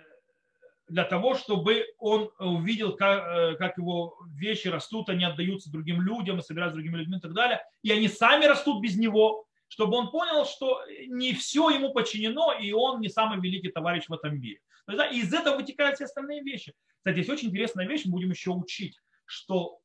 для 0.88 1.04
того, 1.04 1.34
чтобы 1.34 1.86
он 1.98 2.30
увидел, 2.38 2.94
как, 2.94 3.24
э, 3.26 3.56
как 3.56 3.78
его 3.78 4.18
вещи 4.34 4.68
растут, 4.68 5.08
они 5.08 5.24
отдаются 5.24 5.70
другим 5.70 6.00
людям, 6.00 6.38
и 6.38 6.42
собираются 6.42 6.76
другими 6.76 6.98
людьми 6.98 7.18
и 7.18 7.20
так 7.20 7.32
далее. 7.32 7.60
И 7.82 7.90
они 7.90 8.08
сами 8.08 8.44
растут 8.44 8.82
без 8.82 8.96
него 8.96 9.46
чтобы 9.74 9.96
он 9.96 10.10
понял, 10.10 10.46
что 10.46 10.82
не 11.08 11.32
все 11.34 11.68
ему 11.70 11.92
подчинено, 11.92 12.52
и 12.52 12.70
он 12.70 13.00
не 13.00 13.08
самый 13.08 13.40
великий 13.40 13.70
товарищ 13.70 14.04
в 14.06 14.12
этом 14.12 14.38
мире. 14.38 14.60
есть, 14.86 14.98
да, 14.98 15.06
и 15.06 15.18
из 15.18 15.34
этого 15.34 15.56
вытекают 15.56 15.96
все 15.96 16.04
остальные 16.04 16.42
вещи. 16.42 16.74
Кстати, 16.98 17.16
здесь 17.16 17.28
очень 17.28 17.48
интересная 17.48 17.86
вещь, 17.86 18.02
мы 18.04 18.12
будем 18.12 18.30
еще 18.30 18.50
учить, 18.50 19.00
что 19.24 19.80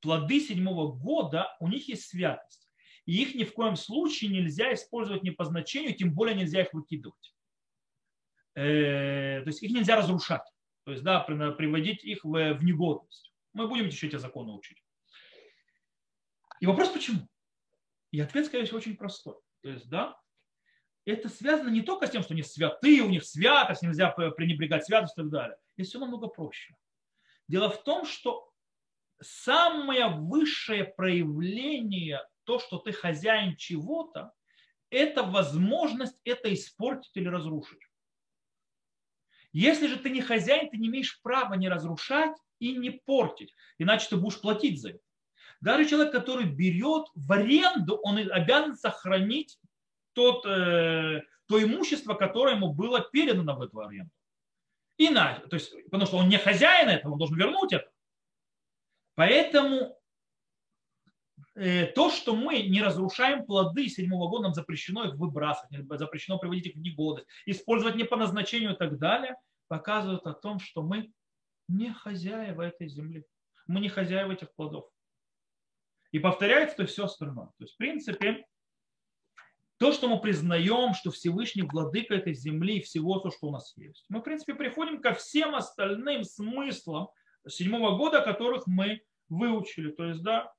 плоды 0.00 0.40
седьмого 0.40 0.92
года, 0.92 1.56
у 1.60 1.68
них 1.68 1.88
есть 1.88 2.08
святость. 2.08 2.68
И 3.06 3.22
их 3.22 3.34
ни 3.34 3.44
в 3.44 3.54
коем 3.54 3.76
случае 3.76 4.30
нельзя 4.30 4.74
использовать 4.74 5.22
не 5.22 5.30
по 5.30 5.44
значению, 5.44 5.94
тем 5.94 6.12
более 6.12 6.36
нельзя 6.36 6.62
их 6.62 6.72
выкидывать. 6.74 7.34
Э, 8.54 9.40
то 9.42 9.46
есть 9.46 9.62
их 9.62 9.70
нельзя 9.70 9.96
разрушать. 9.96 10.42
То 10.84 10.92
есть, 10.92 11.04
да, 11.04 11.20
приводить 11.20 12.04
их 12.04 12.24
в, 12.24 12.58
негодность. 12.62 13.32
Мы 13.52 13.68
будем 13.68 13.86
еще 13.86 14.08
эти 14.08 14.16
законы 14.16 14.52
учить. 14.52 14.82
И 16.60 16.66
вопрос 16.66 16.88
почему? 16.88 17.28
И 18.10 18.20
ответ, 18.20 18.46
скорее 18.46 18.64
всего, 18.64 18.78
очень 18.78 18.96
простой. 18.96 19.36
То 19.62 19.70
есть, 19.70 19.88
да, 19.88 20.20
это 21.04 21.28
связано 21.28 21.68
не 21.68 21.82
только 21.82 22.06
с 22.06 22.10
тем, 22.10 22.22
что 22.22 22.34
они 22.34 22.42
святые, 22.42 23.02
у 23.02 23.08
них 23.08 23.24
святость, 23.24 23.82
нельзя 23.82 24.10
пренебрегать 24.10 24.84
святостью 24.84 25.22
и 25.22 25.26
так 25.26 25.32
далее. 25.32 25.56
Здесь 25.76 25.88
все 25.88 25.98
намного 25.98 26.26
проще. 26.26 26.74
Дело 27.48 27.70
в 27.70 27.82
том, 27.84 28.04
что 28.04 28.47
самое 29.20 30.08
высшее 30.08 30.84
проявление, 30.84 32.20
то, 32.44 32.58
что 32.58 32.78
ты 32.78 32.92
хозяин 32.92 33.56
чего-то, 33.56 34.32
это 34.90 35.22
возможность 35.22 36.18
это 36.24 36.52
испортить 36.52 37.10
или 37.14 37.28
разрушить. 37.28 37.80
Если 39.52 39.86
же 39.86 39.96
ты 39.96 40.10
не 40.10 40.20
хозяин, 40.20 40.70
ты 40.70 40.76
не 40.76 40.88
имеешь 40.88 41.20
права 41.20 41.54
не 41.54 41.68
разрушать 41.68 42.36
и 42.58 42.76
не 42.76 42.90
портить, 42.90 43.54
иначе 43.78 44.08
ты 44.08 44.16
будешь 44.16 44.40
платить 44.40 44.80
за 44.80 44.90
это. 44.90 45.00
Даже 45.60 45.88
человек, 45.88 46.12
который 46.12 46.46
берет 46.46 47.06
в 47.14 47.32
аренду, 47.32 47.96
он 48.02 48.18
обязан 48.18 48.76
сохранить 48.76 49.58
тот, 50.12 50.46
э, 50.46 51.22
то 51.46 51.62
имущество, 51.62 52.14
которое 52.14 52.54
ему 52.54 52.72
было 52.72 53.00
передано 53.00 53.56
в 53.56 53.62
эту 53.62 53.80
аренду. 53.80 54.10
Иначе, 54.98 55.46
то 55.46 55.54
есть, 55.54 55.72
потому 55.84 56.06
что 56.06 56.16
он 56.18 56.28
не 56.28 56.38
хозяин 56.38 56.88
этого, 56.88 57.12
он 57.12 57.18
должен 57.18 57.36
вернуть 57.36 57.72
это. 57.72 57.90
Поэтому 59.18 59.98
э, 61.56 61.86
то, 61.86 62.08
что 62.08 62.36
мы 62.36 62.62
не 62.62 62.80
разрушаем 62.80 63.44
плоды 63.44 63.88
седьмого 63.88 64.28
года, 64.28 64.44
нам 64.44 64.54
запрещено 64.54 65.06
их 65.08 65.14
выбрасывать, 65.14 65.88
запрещено 65.98 66.38
приводить 66.38 66.66
их 66.66 66.74
в 66.76 66.78
негодность, 66.78 67.26
использовать 67.44 67.96
не 67.96 68.04
по 68.04 68.14
назначению 68.14 68.74
и 68.74 68.76
так 68.76 68.96
далее, 68.96 69.34
показывает 69.66 70.24
о 70.28 70.34
том, 70.34 70.60
что 70.60 70.82
мы 70.82 71.12
не 71.66 71.92
хозяева 71.92 72.62
этой 72.62 72.86
земли. 72.86 73.26
Мы 73.66 73.80
не 73.80 73.88
хозяева 73.88 74.30
этих 74.30 74.54
плодов. 74.54 74.88
И 76.12 76.20
повторяется 76.20 76.76
то 76.76 76.86
все 76.86 77.06
остальное. 77.06 77.46
То 77.46 77.64
есть, 77.64 77.74
в 77.74 77.78
принципе, 77.78 78.46
то, 79.78 79.90
что 79.90 80.06
мы 80.06 80.20
признаем, 80.20 80.94
что 80.94 81.10
Всевышний 81.10 81.62
владыка 81.62 82.14
этой 82.14 82.34
земли 82.34 82.76
и 82.76 82.82
всего 82.82 83.18
то, 83.18 83.32
что 83.32 83.48
у 83.48 83.50
нас 83.50 83.76
есть. 83.76 84.04
Мы, 84.10 84.20
в 84.20 84.22
принципе, 84.22 84.54
приходим 84.54 85.02
ко 85.02 85.12
всем 85.12 85.56
остальным 85.56 86.22
смыслам 86.22 87.08
седьмого 87.48 87.96
года, 87.96 88.22
которых 88.22 88.68
мы 88.68 89.02
выучили. 89.28 89.90
То 89.90 90.04
есть, 90.06 90.22
да, 90.22 90.52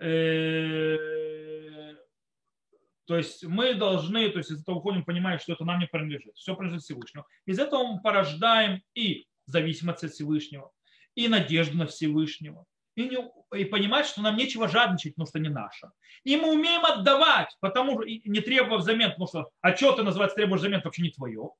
э, 0.00 0.98
то 3.06 3.16
есть 3.16 3.44
мы 3.44 3.74
должны, 3.74 4.28
то 4.30 4.38
есть 4.38 4.50
из 4.50 4.60
этого 4.60 4.76
уходим, 4.76 5.04
понимая, 5.04 5.38
что 5.38 5.54
это 5.54 5.64
нам 5.64 5.80
не 5.80 5.86
принадлежит. 5.86 6.36
Все 6.36 6.54
принадлежит 6.54 6.84
Всевышнему. 6.84 7.26
Из 7.46 7.58
этого 7.58 7.94
мы 7.94 8.02
порождаем 8.02 8.82
и 8.94 9.26
зависимость 9.46 10.04
от 10.04 10.12
Всевышнего, 10.12 10.70
и 11.14 11.26
надежду 11.28 11.78
на 11.78 11.86
Всевышнего, 11.86 12.66
и, 12.96 13.08
не, 13.08 13.16
и 13.56 13.64
понимать, 13.64 14.06
что 14.06 14.20
нам 14.20 14.36
нечего 14.36 14.68
жадничать, 14.68 15.14
потому 15.14 15.26
что 15.26 15.38
не 15.38 15.48
наше. 15.48 15.88
И 16.24 16.36
мы 16.36 16.52
умеем 16.52 16.84
отдавать, 16.84 17.56
потому 17.60 17.92
что 17.92 18.04
не 18.04 18.40
требуя 18.40 18.78
взамен, 18.78 19.10
потому 19.10 19.26
что 19.26 19.50
а 19.62 19.74
что 19.74 19.92
ты 19.92 20.02
называется 20.02 20.36
требуешь 20.36 20.60
взамен, 20.60 20.82
вообще 20.84 21.02
не 21.02 21.10
твое. 21.10 21.50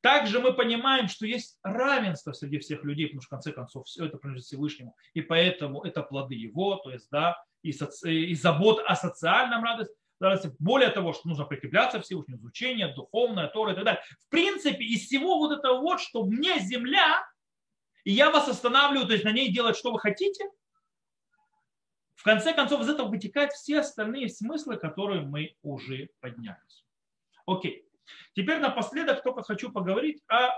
Также 0.00 0.40
мы 0.40 0.52
понимаем, 0.52 1.08
что 1.08 1.26
есть 1.26 1.58
равенство 1.62 2.32
среди 2.32 2.58
всех 2.58 2.84
людей, 2.84 3.06
потому 3.06 3.22
что 3.22 3.28
в 3.28 3.30
конце 3.30 3.52
концов 3.52 3.86
все 3.86 4.06
это 4.06 4.18
принадлежит 4.18 4.46
Всевышнему, 4.46 4.96
и 5.14 5.22
поэтому 5.22 5.82
это 5.82 6.02
плоды 6.02 6.34
его, 6.34 6.76
то 6.76 6.90
есть 6.90 7.08
да, 7.10 7.42
и, 7.62 7.72
соци... 7.72 8.12
и 8.12 8.34
забот 8.34 8.82
о 8.86 8.96
социальном 8.96 9.64
радости, 9.64 9.94
более 10.58 10.90
того, 10.90 11.12
что 11.12 11.28
нужно 11.28 11.44
прикрепляться 11.44 11.98
к 11.98 12.04
Всевышнему, 12.04 12.38
изучение, 12.38 12.94
духовное, 12.94 13.48
Тора 13.48 13.72
и 13.72 13.74
так 13.74 13.84
далее. 13.84 14.02
В 14.20 14.28
принципе, 14.30 14.84
из 14.84 15.06
всего 15.06 15.38
вот 15.38 15.58
этого 15.58 15.80
вот, 15.80 16.00
что 16.00 16.24
мне 16.24 16.60
земля, 16.60 17.26
и 18.04 18.12
я 18.12 18.30
вас 18.30 18.48
останавливаю, 18.48 19.06
то 19.06 19.12
есть 19.12 19.24
на 19.24 19.32
ней 19.32 19.52
делать, 19.52 19.76
что 19.76 19.92
вы 19.92 19.98
хотите– 19.98 20.44
в 22.22 22.24
конце 22.24 22.54
концов, 22.54 22.82
из 22.82 22.88
этого 22.88 23.08
вытекают 23.08 23.50
все 23.50 23.80
остальные 23.80 24.28
смыслы, 24.28 24.76
которые 24.76 25.22
мы 25.22 25.56
уже 25.62 26.08
поднялись. 26.20 26.86
Окей. 27.46 27.84
Теперь 28.34 28.58
напоследок 28.58 29.22
только 29.22 29.42
хочу 29.42 29.70
поговорить 29.70 30.22
о 30.28 30.50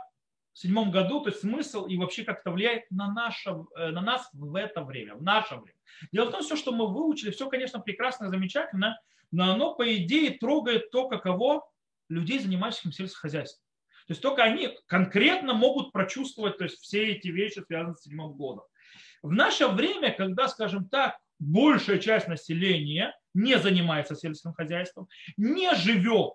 седьмом 0.52 0.90
году, 0.90 1.20
то 1.20 1.30
есть 1.30 1.40
смысл 1.40 1.86
и 1.86 1.96
вообще 1.96 2.22
как 2.22 2.40
это 2.40 2.50
влияет 2.50 2.88
на, 2.90 3.12
наше, 3.12 3.50
э, 3.76 3.90
на 3.90 4.00
нас 4.00 4.28
в 4.32 4.54
это 4.54 4.82
время, 4.82 5.16
в 5.16 5.22
наше 5.22 5.56
время. 5.56 5.78
Дело 6.12 6.26
в 6.26 6.30
том, 6.30 6.42
все, 6.42 6.56
что 6.56 6.72
мы 6.72 6.86
выучили, 6.86 7.30
все, 7.30 7.48
конечно, 7.48 7.80
прекрасно, 7.80 8.28
замечательно, 8.28 8.98
но 9.32 9.52
оно, 9.52 9.74
по 9.74 9.96
идее, 9.96 10.38
трогает 10.38 10.90
то, 10.90 11.08
каково 11.08 11.68
людей, 12.08 12.38
занимающихся 12.38 12.92
сельским 12.92 13.18
хозяйством. 13.18 13.64
То 14.06 14.12
есть 14.12 14.22
только 14.22 14.42
они 14.44 14.76
конкретно 14.86 15.54
могут 15.54 15.90
прочувствовать 15.92 16.58
то 16.58 16.64
есть, 16.64 16.78
все 16.80 17.12
эти 17.12 17.28
вещи, 17.28 17.62
связанные 17.66 17.96
с 17.96 18.02
седьмым 18.02 18.32
годом. 18.34 18.64
В 19.22 19.32
наше 19.32 19.66
время, 19.66 20.12
когда, 20.12 20.48
скажем 20.48 20.88
так, 20.88 21.18
большая 21.38 21.98
часть 21.98 22.28
населения 22.28 23.18
не 23.32 23.58
занимается 23.58 24.14
сельским 24.14 24.52
хозяйством, 24.52 25.08
не 25.36 25.74
живет 25.74 26.34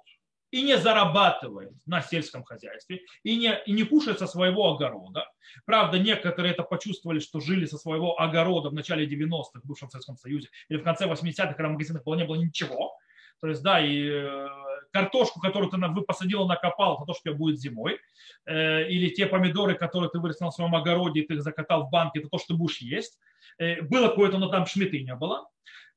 и 0.51 0.63
не 0.63 0.77
зарабатывает 0.77 1.73
на 1.85 2.01
сельском 2.01 2.43
хозяйстве, 2.43 3.01
и 3.23 3.37
не, 3.37 3.59
и 3.65 3.71
не 3.71 3.83
кушает 3.83 4.19
со 4.19 4.27
своего 4.27 4.73
огорода. 4.73 5.29
Правда, 5.65 5.99
некоторые 5.99 6.53
это 6.53 6.63
почувствовали, 6.63 7.19
что 7.19 7.39
жили 7.39 7.65
со 7.65 7.77
своего 7.77 8.19
огорода 8.19 8.69
в 8.69 8.73
начале 8.73 9.05
90-х 9.07 9.61
в 9.61 9.67
бывшем 9.67 9.89
Советском 9.89 10.17
Союзе 10.17 10.49
или 10.69 10.77
в 10.77 10.83
конце 10.83 11.05
80-х, 11.05 11.53
когда 11.53 11.67
в 11.67 11.73
магазинах 11.73 12.03
было, 12.03 12.15
не 12.15 12.25
было 12.25 12.35
ничего. 12.35 12.95
То 13.41 13.47
есть, 13.47 13.63
да, 13.63 13.79
и 13.79 14.05
э, 14.05 14.47
картошку, 14.91 15.39
которую 15.39 15.71
ты 15.71 15.77
вы 15.77 16.01
посадила, 16.01 16.45
накопал, 16.45 16.95
это 16.95 17.05
то, 17.05 17.13
что 17.13 17.21
у 17.21 17.31
тебя 17.31 17.37
будет 17.37 17.59
зимой. 17.59 17.99
Э, 18.45 18.87
или 18.89 19.09
те 19.09 19.27
помидоры, 19.27 19.75
которые 19.75 20.09
ты 20.09 20.19
вырастил 20.19 20.47
на 20.47 20.51
своем 20.51 20.75
огороде, 20.75 21.21
и 21.21 21.27
ты 21.27 21.35
их 21.35 21.41
закатал 21.41 21.87
в 21.87 21.89
банке, 21.89 22.19
это 22.19 22.29
то, 22.29 22.37
что 22.37 22.49
ты 22.49 22.53
будешь 22.55 22.79
есть. 22.79 23.17
Э, 23.57 23.81
было 23.81 24.09
какое-то, 24.09 24.39
но 24.39 24.49
там 24.49 24.65
шмиты 24.65 25.01
не 25.01 25.15
было 25.15 25.47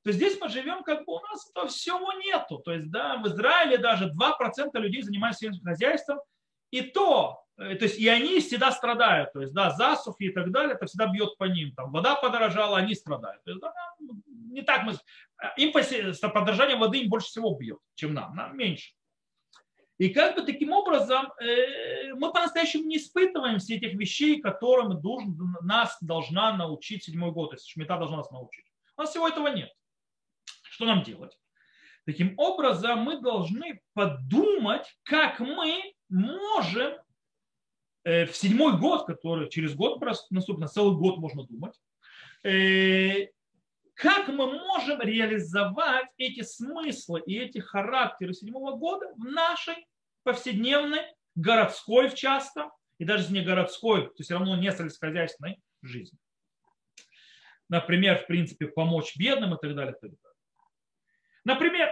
то 0.04 0.12
здесь 0.12 0.38
мы 0.40 0.48
живем, 0.48 0.82
как 0.82 1.04
бы 1.04 1.14
у 1.14 1.20
нас 1.20 1.50
то 1.52 1.66
всего 1.68 2.12
нету. 2.14 2.58
То 2.58 2.72
есть, 2.72 2.90
да, 2.90 3.18
в 3.18 3.26
Израиле 3.28 3.78
даже 3.78 4.10
2% 4.10 4.78
людей 4.80 5.02
занимаются 5.02 5.46
сельским 5.46 5.64
хозяйством, 5.64 6.18
и 6.70 6.82
то, 6.82 7.44
э, 7.58 7.76
то 7.76 7.84
есть 7.84 7.98
и 7.98 8.08
они 8.08 8.40
всегда 8.40 8.72
страдают, 8.72 9.32
то 9.32 9.40
есть, 9.40 9.52
да, 9.52 9.70
засухи 9.70 10.24
и 10.24 10.30
так 10.30 10.50
далее, 10.50 10.74
это 10.74 10.86
всегда 10.86 11.06
бьет 11.06 11.36
по 11.38 11.44
ним. 11.44 11.72
Там 11.74 11.92
вода 11.92 12.16
подорожала, 12.16 12.78
они 12.78 12.94
страдают. 12.94 13.44
То 13.44 13.50
есть, 13.50 13.62
да, 13.62 13.72
не 14.50 14.62
так 14.62 14.82
мы, 14.82 14.92
э, 14.92 15.46
им 15.56 15.72
подорожание 15.72 16.76
воды 16.76 17.02
им 17.02 17.08
больше 17.08 17.28
всего 17.28 17.54
бьет, 17.54 17.78
чем 17.94 18.14
нам, 18.14 18.34
нам 18.34 18.56
меньше. 18.56 18.92
И 19.98 20.08
как 20.08 20.34
бы 20.34 20.42
таким 20.42 20.72
образом 20.72 21.32
э, 21.40 22.14
мы 22.14 22.32
по-настоящему 22.32 22.84
не 22.84 22.96
испытываем 22.96 23.60
все 23.60 23.76
этих 23.76 23.94
вещей, 23.94 24.40
которым 24.40 25.00
должен, 25.00 25.36
нас 25.62 25.96
должна 26.00 26.56
научить 26.56 27.04
седьмой 27.04 27.30
год, 27.30 27.50
то 27.50 27.56
есть 27.56 27.68
Шмита 27.68 27.96
должна 27.98 28.16
нас 28.16 28.30
научить. 28.32 28.64
У 28.96 29.02
нас 29.02 29.10
всего 29.10 29.28
этого 29.28 29.46
нет. 29.48 29.70
Что 30.72 30.86
нам 30.86 31.02
делать? 31.02 31.38
Таким 32.06 32.32
образом, 32.38 33.00
мы 33.00 33.20
должны 33.20 33.82
подумать, 33.92 34.86
как 35.02 35.38
мы 35.38 35.92
можем 36.08 36.94
э, 38.04 38.24
в 38.24 38.34
седьмой 38.34 38.78
год, 38.78 39.06
который 39.06 39.50
через 39.50 39.74
год 39.74 40.00
наступит, 40.30 40.60
на 40.60 40.68
целый 40.68 40.96
год 40.96 41.18
можно 41.18 41.44
думать, 41.44 41.78
э, 42.42 43.26
как 43.92 44.28
мы 44.28 44.46
можем 44.46 45.02
реализовать 45.02 46.08
эти 46.16 46.40
смыслы 46.40 47.20
и 47.20 47.38
эти 47.38 47.58
характеры 47.58 48.32
седьмого 48.32 48.74
года 48.74 49.12
в 49.14 49.24
нашей 49.26 49.86
повседневной, 50.22 51.02
городской 51.34 52.08
в 52.08 52.14
часто, 52.14 52.70
и 52.96 53.04
даже 53.04 53.30
не 53.30 53.42
городской, 53.42 54.06
то 54.16 54.22
все 54.22 54.38
равно 54.38 54.56
не 54.56 54.72
сельскохозяйственной 54.72 55.58
жизни. 55.82 56.18
Например, 57.68 58.16
в 58.16 58.26
принципе, 58.26 58.68
помочь 58.68 59.14
бедным 59.18 59.54
и 59.54 59.58
так 59.60 59.74
далее. 59.74 59.92
И 59.92 60.00
так 60.00 60.10
далее. 60.10 60.31
Например, 61.44 61.90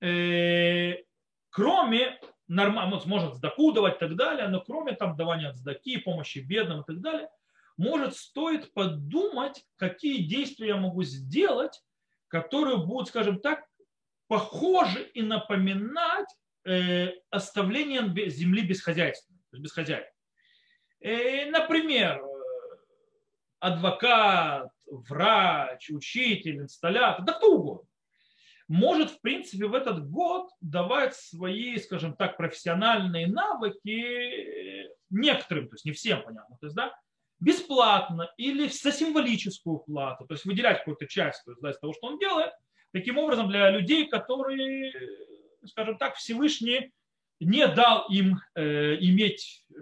э, 0.00 1.02
кроме 1.50 2.18
нормально, 2.48 3.00
может 3.06 3.34
сдаку 3.34 3.72
давать 3.72 3.96
и 3.96 3.98
так 3.98 4.16
далее, 4.16 4.48
но 4.48 4.60
кроме 4.60 4.92
там 4.92 5.16
давания 5.16 5.52
сдаки, 5.52 5.98
помощи 5.98 6.38
бедным 6.38 6.82
и 6.82 6.84
так 6.84 7.00
далее, 7.00 7.28
может 7.76 8.16
стоит 8.16 8.72
подумать, 8.74 9.64
какие 9.76 10.22
действия 10.24 10.68
я 10.68 10.76
могу 10.76 11.02
сделать, 11.02 11.82
которые 12.28 12.78
будут, 12.78 13.08
скажем 13.08 13.40
так, 13.40 13.64
похожи 14.28 15.02
и 15.14 15.22
напоминать 15.22 16.28
э, 16.64 17.12
оставление 17.30 18.02
земли 18.28 18.62
без 18.62 18.82
хозяйства, 18.82 19.34
без 19.52 19.72
хозяев. 19.72 20.06
Э, 21.00 21.50
например, 21.50 22.22
э, 22.22 22.76
адвокат, 23.60 24.70
врач, 24.86 25.90
учитель, 25.90 26.58
инсталлятор, 26.58 27.24
да 27.24 27.32
кто 27.32 27.54
угодно 27.54 27.91
может, 28.72 29.10
в 29.10 29.20
принципе, 29.20 29.66
в 29.66 29.74
этот 29.74 30.08
год 30.08 30.48
давать 30.62 31.14
свои, 31.14 31.76
скажем 31.76 32.16
так, 32.16 32.38
профессиональные 32.38 33.26
навыки 33.26 34.88
некоторым, 35.10 35.68
то 35.68 35.74
есть 35.74 35.84
не 35.84 35.92
всем, 35.92 36.22
понятно, 36.22 36.56
то 36.58 36.66
есть, 36.66 36.74
да, 36.74 36.98
бесплатно 37.38 38.32
или 38.38 38.68
за 38.68 38.90
символическую 38.90 39.80
плату, 39.80 40.26
то 40.26 40.32
есть 40.32 40.46
выделять 40.46 40.78
какую-то 40.78 41.06
часть 41.06 41.44
то 41.44 41.50
есть, 41.50 41.60
да, 41.60 41.70
из 41.70 41.78
того, 41.80 41.92
что 41.92 42.06
он 42.06 42.18
делает, 42.18 42.52
таким 42.92 43.18
образом 43.18 43.50
для 43.50 43.70
людей, 43.70 44.08
которые, 44.08 44.90
скажем 45.66 45.98
так, 45.98 46.14
Всевышний 46.16 46.92
не 47.40 47.66
дал 47.66 48.06
им 48.08 48.38
э, 48.54 48.96
иметь 49.00 49.66
э, 49.76 49.80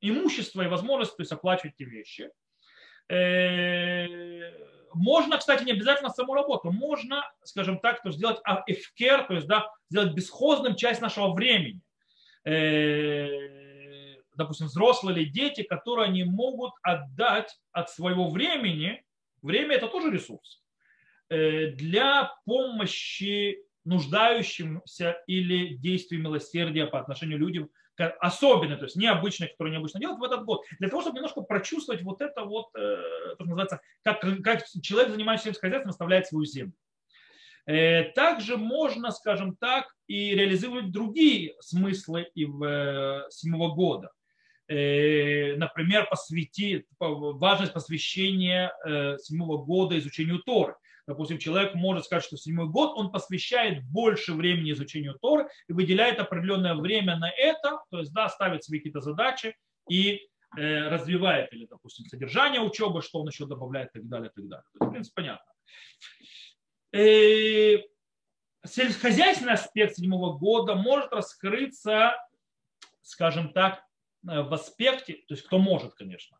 имущество 0.00 0.62
и 0.62 0.68
возможность 0.68 1.16
то 1.16 1.22
есть, 1.22 1.32
оплачивать 1.32 1.74
эти 1.76 1.88
вещи. 1.88 2.30
Э, 3.08 4.77
можно, 4.94 5.38
кстати, 5.38 5.64
не 5.64 5.72
обязательно 5.72 6.10
саму 6.10 6.34
работу, 6.34 6.70
можно, 6.70 7.24
скажем 7.44 7.78
так, 7.78 8.02
то 8.02 8.10
сделать 8.10 8.40
эфкер, 8.66 9.24
то 9.26 9.34
есть 9.34 9.46
да, 9.46 9.70
сделать 9.90 10.14
бесхозным 10.14 10.76
часть 10.76 11.00
нашего 11.00 11.32
времени. 11.32 11.80
Э, 12.44 13.28
допустим, 14.34 14.66
взрослые 14.66 15.18
или 15.18 15.28
дети, 15.28 15.62
которые 15.62 16.06
они 16.06 16.24
могут 16.24 16.72
отдать 16.82 17.58
от 17.72 17.90
своего 17.90 18.30
времени, 18.30 19.04
время 19.42 19.76
это 19.76 19.88
тоже 19.88 20.10
ресурс, 20.10 20.62
э, 21.28 21.72
для 21.72 22.32
помощи 22.44 23.58
нуждающимся 23.84 25.22
или 25.26 25.74
действий 25.76 26.18
милосердия 26.18 26.86
по 26.86 27.00
отношению 27.00 27.38
к 27.38 27.40
людям, 27.40 27.70
особенные, 27.98 28.76
то 28.76 28.84
есть 28.84 28.96
необычные, 28.96 29.48
которые 29.48 29.72
необычно 29.72 30.00
делают 30.00 30.20
в 30.20 30.24
этот 30.24 30.44
год, 30.44 30.62
для 30.78 30.88
того, 30.88 31.02
чтобы 31.02 31.16
немножко 31.16 31.42
прочувствовать 31.42 32.02
вот 32.02 32.20
это 32.20 32.44
вот, 32.44 32.66
э, 32.76 33.34
то, 33.36 33.44
называется, 33.44 33.80
как, 34.02 34.20
как 34.42 34.64
человек, 34.82 35.10
занимающийся 35.10 35.46
сельским 35.46 35.68
хозяйством, 35.68 35.90
оставляет 35.90 36.26
свою 36.26 36.44
землю. 36.44 36.74
Э, 37.66 38.04
также 38.12 38.56
можно, 38.56 39.10
скажем 39.10 39.56
так, 39.56 39.94
и 40.06 40.34
реализовать 40.34 40.90
другие 40.90 41.54
смыслы 41.60 42.28
и 42.34 42.44
в 42.44 42.64
э, 42.64 43.30
седьмого 43.30 43.74
года. 43.74 44.10
Например, 44.70 46.06
посвятить, 46.10 46.84
важность 47.00 47.72
посвящения 47.72 48.70
седьмого 49.18 49.64
года 49.64 49.98
изучению 49.98 50.40
Торы 50.40 50.74
допустим, 51.08 51.38
человек 51.38 51.74
может 51.74 52.04
сказать, 52.04 52.22
что 52.22 52.36
седьмой 52.36 52.68
год 52.68 52.92
он 52.96 53.10
посвящает 53.10 53.82
больше 53.86 54.34
времени 54.34 54.72
изучению 54.72 55.18
Торы 55.18 55.48
и 55.66 55.72
выделяет 55.72 56.20
определенное 56.20 56.74
время 56.74 57.16
на 57.16 57.30
это, 57.30 57.80
то 57.90 57.98
есть, 57.98 58.12
да, 58.12 58.28
ставит 58.28 58.62
себе 58.62 58.78
какие-то 58.78 59.00
задачи 59.00 59.56
и 59.88 60.28
э, 60.56 60.88
развивает, 60.88 61.50
или, 61.54 61.64
допустим, 61.64 62.04
содержание 62.04 62.60
учебы, 62.60 63.00
что 63.00 63.20
он 63.20 63.28
еще 63.28 63.46
добавляет 63.46 63.88
и 63.94 64.00
так 64.00 64.08
далее, 64.08 64.30
и 64.30 64.32
так 64.34 64.48
далее. 64.48 64.64
То 64.74 64.84
есть, 64.84 64.88
в 64.88 64.92
принципе, 64.92 65.14
понятно. 65.14 65.52
Э, 66.92 67.78
сельскохозяйственный 68.66 69.54
аспект 69.54 69.96
седьмого 69.96 70.36
года 70.36 70.74
может 70.74 71.10
раскрыться, 71.12 72.16
скажем 73.00 73.54
так, 73.54 73.82
э, 74.28 74.42
в 74.42 74.52
аспекте, 74.52 75.14
то 75.26 75.34
есть 75.34 75.42
кто 75.44 75.58
может, 75.58 75.94
конечно, 75.94 76.37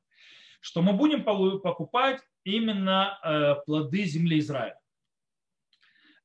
что 0.68 0.82
мы 0.82 0.92
будем 0.92 1.24
покупать 1.24 2.20
именно 2.44 3.18
э, 3.24 3.54
плоды 3.64 4.04
земли 4.04 4.38
Израиля. 4.38 4.78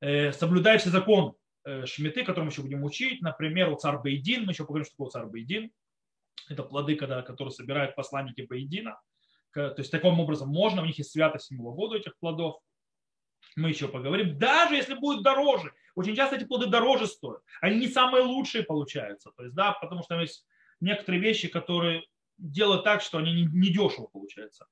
Э, 0.01 0.33
соблюдая 0.33 0.77
все 0.79 0.89
законы 0.89 1.31
э, 1.63 1.85
Шмиты, 1.85 2.25
которые 2.25 2.43
мы 2.43 2.51
еще 2.51 2.61
будем 2.61 2.83
учить, 2.83 3.21
например, 3.21 3.69
у 3.69 3.77
царь 3.77 3.99
Бейдин, 4.03 4.43
мы 4.43 4.51
еще 4.51 4.63
поговорим, 4.63 4.83
что 4.83 4.97
такое 4.97 5.11
царь 5.11 5.27
Бейдин. 5.27 5.71
Это 6.49 6.63
плоды, 6.63 6.97
когда, 6.97 7.21
которые 7.21 7.53
собирают 7.53 7.95
посланники 7.95 8.41
Бейдина. 8.41 8.99
То 9.53 9.75
есть 9.77 9.91
таким 9.91 10.19
образом 10.19 10.49
можно, 10.49 10.81
у 10.81 10.85
них 10.85 10.97
есть 10.97 11.11
святость 11.11 11.45
седьмого 11.45 11.73
года 11.73 11.95
этих 11.95 12.17
плодов. 12.17 12.59
Мы 13.55 13.69
еще 13.69 13.87
поговорим. 13.87 14.37
Даже 14.37 14.75
если 14.75 14.95
будет 14.95 15.23
дороже. 15.23 15.71
Очень 15.95 16.17
часто 16.17 16.35
эти 16.35 16.43
плоды 16.43 16.65
дороже 16.65 17.07
стоят. 17.07 17.41
Они 17.61 17.79
не 17.79 17.87
самые 17.87 18.25
лучшие 18.25 18.65
получаются. 18.65 19.31
То 19.37 19.43
есть, 19.43 19.55
да, 19.55 19.71
потому 19.71 20.03
что 20.03 20.19
есть 20.19 20.45
некоторые 20.81 21.21
вещи, 21.21 21.47
которые 21.47 22.03
делают 22.43 22.83
так, 22.83 23.01
что 23.01 23.17
они 23.17 23.33
не, 23.33 23.45
не 23.45 23.73
получаются. 24.11 24.67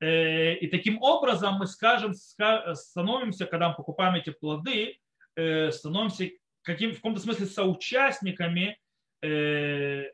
Э, 0.00 0.54
и 0.54 0.66
таким 0.68 1.02
образом 1.02 1.54
мы 1.54 1.66
скажем, 1.66 2.14
становимся, 2.14 3.46
когда 3.46 3.70
мы 3.70 3.74
покупаем 3.74 4.14
эти 4.14 4.30
плоды, 4.30 5.00
э, 5.36 5.70
становимся 5.70 6.30
каким, 6.62 6.92
в 6.92 6.96
каком-то 6.96 7.20
смысле 7.20 7.46
соучастниками 7.46 8.78
э, 9.22 10.04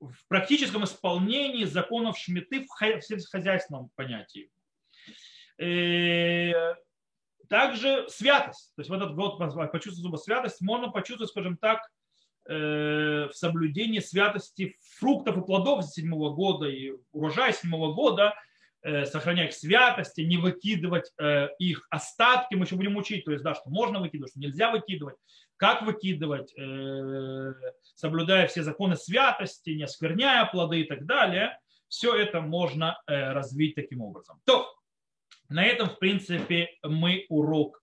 в 0.00 0.28
практическом 0.28 0.84
исполнении 0.84 1.64
законов 1.64 2.18
Шмиты 2.18 2.66
в 2.66 3.02
сельскохозяйственном 3.02 3.90
понятии. 3.94 4.50
Также 7.48 8.08
святость. 8.08 8.72
То 8.74 8.80
есть 8.80 8.90
в 8.90 8.92
этот 8.92 9.14
год 9.14 9.38
почувствовать 9.38 10.22
святость 10.22 10.60
можно 10.60 10.90
почувствовать, 10.90 11.30
скажем 11.30 11.56
так, 11.56 11.80
в 12.46 13.30
соблюдении 13.32 14.00
святости 14.00 14.76
фруктов 14.98 15.38
и 15.38 15.40
плодов 15.40 15.84
седьмого 15.84 16.34
года 16.34 16.66
и 16.66 16.92
урожая 17.12 17.52
седьмого 17.52 17.94
года– 17.94 18.34
Э, 18.86 19.06
сохранять 19.06 19.48
их 19.48 19.56
святости, 19.56 20.20
не 20.20 20.36
выкидывать 20.36 21.10
э, 21.18 21.48
их 21.58 21.86
остатки, 21.88 22.54
мы 22.54 22.66
еще 22.66 22.76
будем 22.76 22.98
учить, 22.98 23.24
то 23.24 23.32
есть, 23.32 23.42
да, 23.42 23.54
что 23.54 23.70
можно 23.70 23.98
выкидывать, 23.98 24.32
что 24.32 24.40
нельзя 24.40 24.70
выкидывать, 24.70 25.16
как 25.56 25.80
выкидывать, 25.84 26.52
э, 26.58 27.54
соблюдая 27.94 28.46
все 28.46 28.62
законы 28.62 28.96
святости, 28.96 29.70
не 29.70 29.84
оскверняя 29.84 30.44
плоды 30.44 30.82
и 30.82 30.84
так 30.84 31.06
далее, 31.06 31.58
все 31.88 32.14
это 32.14 32.42
можно 32.42 33.00
развить 33.06 33.74
таким 33.74 34.02
образом. 34.02 34.38
То, 34.44 34.70
на 35.48 35.64
этом, 35.64 35.88
в 35.88 35.98
принципе, 35.98 36.68
мы 36.82 37.24
урок 37.28 37.82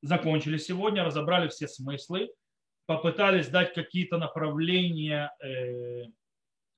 закончили 0.00 0.58
сегодня, 0.58 1.04
разобрали 1.04 1.48
все 1.48 1.66
смыслы, 1.66 2.30
попытались 2.90 3.46
дать 3.46 3.72
какие-то 3.72 4.18
направления, 4.18 5.32
э, 5.40 6.06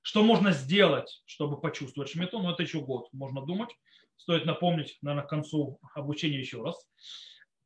что 0.03 0.23
можно 0.23 0.51
сделать, 0.51 1.23
чтобы 1.25 1.59
почувствовать 1.59 2.11
шмету, 2.11 2.39
но 2.39 2.53
это 2.53 2.63
еще 2.63 2.83
год, 2.83 3.09
можно 3.15 3.41
думать. 3.41 3.71
Стоит 4.19 4.45
напомнить, 4.45 4.99
наверное, 5.01 5.25
к 5.25 5.31
концу 5.31 5.81
обучения 5.95 6.39
еще 6.39 6.63
раз. 6.63 6.87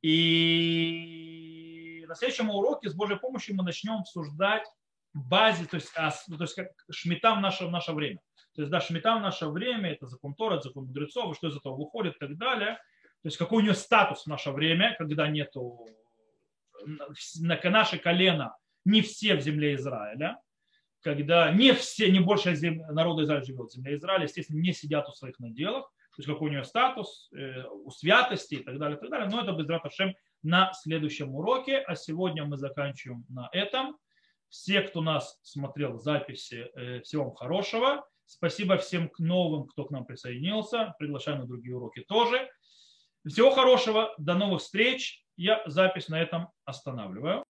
И 0.00 1.24
на 2.06 2.14
следующем 2.14 2.50
уроке 2.50 2.88
с 2.88 2.94
Божьей 2.94 3.18
помощью 3.18 3.56
мы 3.56 3.64
начнем 3.64 3.94
обсуждать 3.94 4.62
базе, 5.12 5.66
то 5.66 5.74
есть, 5.74 5.92
ну, 6.28 6.36
то 6.36 6.44
есть 6.44 6.54
как 6.54 6.68
шмита 6.88 7.34
в 7.34 7.40
наше, 7.40 7.66
в 7.66 7.72
наше 7.72 7.90
время. 7.94 8.20
То 8.54 8.62
есть, 8.62 8.70
да, 8.70 8.80
шмита 8.80 9.16
в 9.16 9.22
наше 9.22 9.46
время, 9.48 9.90
это 9.90 10.06
закон 10.06 10.36
Тора, 10.36 10.60
закон 10.60 10.84
мудрецов, 10.84 11.34
что 11.34 11.48
из 11.48 11.56
этого 11.56 11.74
выходит 11.74 12.14
и 12.14 12.18
так 12.20 12.38
далее. 12.38 12.76
То 13.22 13.28
есть, 13.28 13.38
какой 13.38 13.58
у 13.58 13.62
нее 13.62 13.74
статус 13.74 14.22
в 14.22 14.28
наше 14.28 14.52
время, 14.52 14.94
когда 14.98 15.26
нету 15.26 15.84
на 17.40 17.70
наше 17.70 17.98
колено 17.98 18.56
не 18.84 19.02
все 19.02 19.34
в 19.34 19.40
земле 19.40 19.74
Израиля, 19.74 20.40
когда 21.02 21.50
не 21.52 21.72
все, 21.72 22.10
не 22.10 22.20
больше 22.20 22.56
народа 22.90 23.24
Израиля 23.24 23.44
живет 23.44 23.68
в 23.68 23.74
земле 23.74 23.96
Израиля, 23.96 24.24
естественно, 24.24 24.60
не 24.60 24.72
сидят 24.72 25.08
у 25.08 25.12
своих 25.12 25.38
наделах, 25.38 25.84
то 26.16 26.20
есть 26.20 26.28
какой 26.28 26.48
у 26.48 26.52
нее 26.52 26.64
статус, 26.64 27.28
э, 27.36 27.62
у 27.64 27.90
святости 27.90 28.54
и 28.54 28.62
так 28.62 28.78
далее, 28.78 28.96
и 28.96 29.00
так 29.00 29.10
далее. 29.10 29.28
Но 29.28 29.42
это 29.42 29.52
без 29.52 29.68
Раташем 29.68 30.14
на 30.42 30.72
следующем 30.72 31.34
уроке, 31.34 31.78
а 31.78 31.94
сегодня 31.94 32.44
мы 32.44 32.56
заканчиваем 32.56 33.26
на 33.28 33.50
этом. 33.52 33.98
Все, 34.48 34.80
кто 34.80 35.02
нас 35.02 35.38
смотрел 35.42 35.92
в 35.92 36.00
записи, 36.00 36.70
э, 36.74 37.02
всего 37.02 37.24
вам 37.24 37.34
хорошего. 37.34 38.08
Спасибо 38.24 38.78
всем 38.78 39.10
новым, 39.18 39.66
кто 39.66 39.84
к 39.84 39.90
нам 39.90 40.06
присоединился. 40.06 40.94
Приглашаю 40.98 41.38
на 41.38 41.46
другие 41.46 41.76
уроки 41.76 42.00
тоже. 42.00 42.48
Всего 43.26 43.50
хорошего, 43.50 44.14
до 44.18 44.34
новых 44.34 44.62
встреч. 44.62 45.25
Я 45.36 45.62
запись 45.66 46.08
на 46.08 46.20
этом 46.20 46.48
останавливаю. 46.64 47.44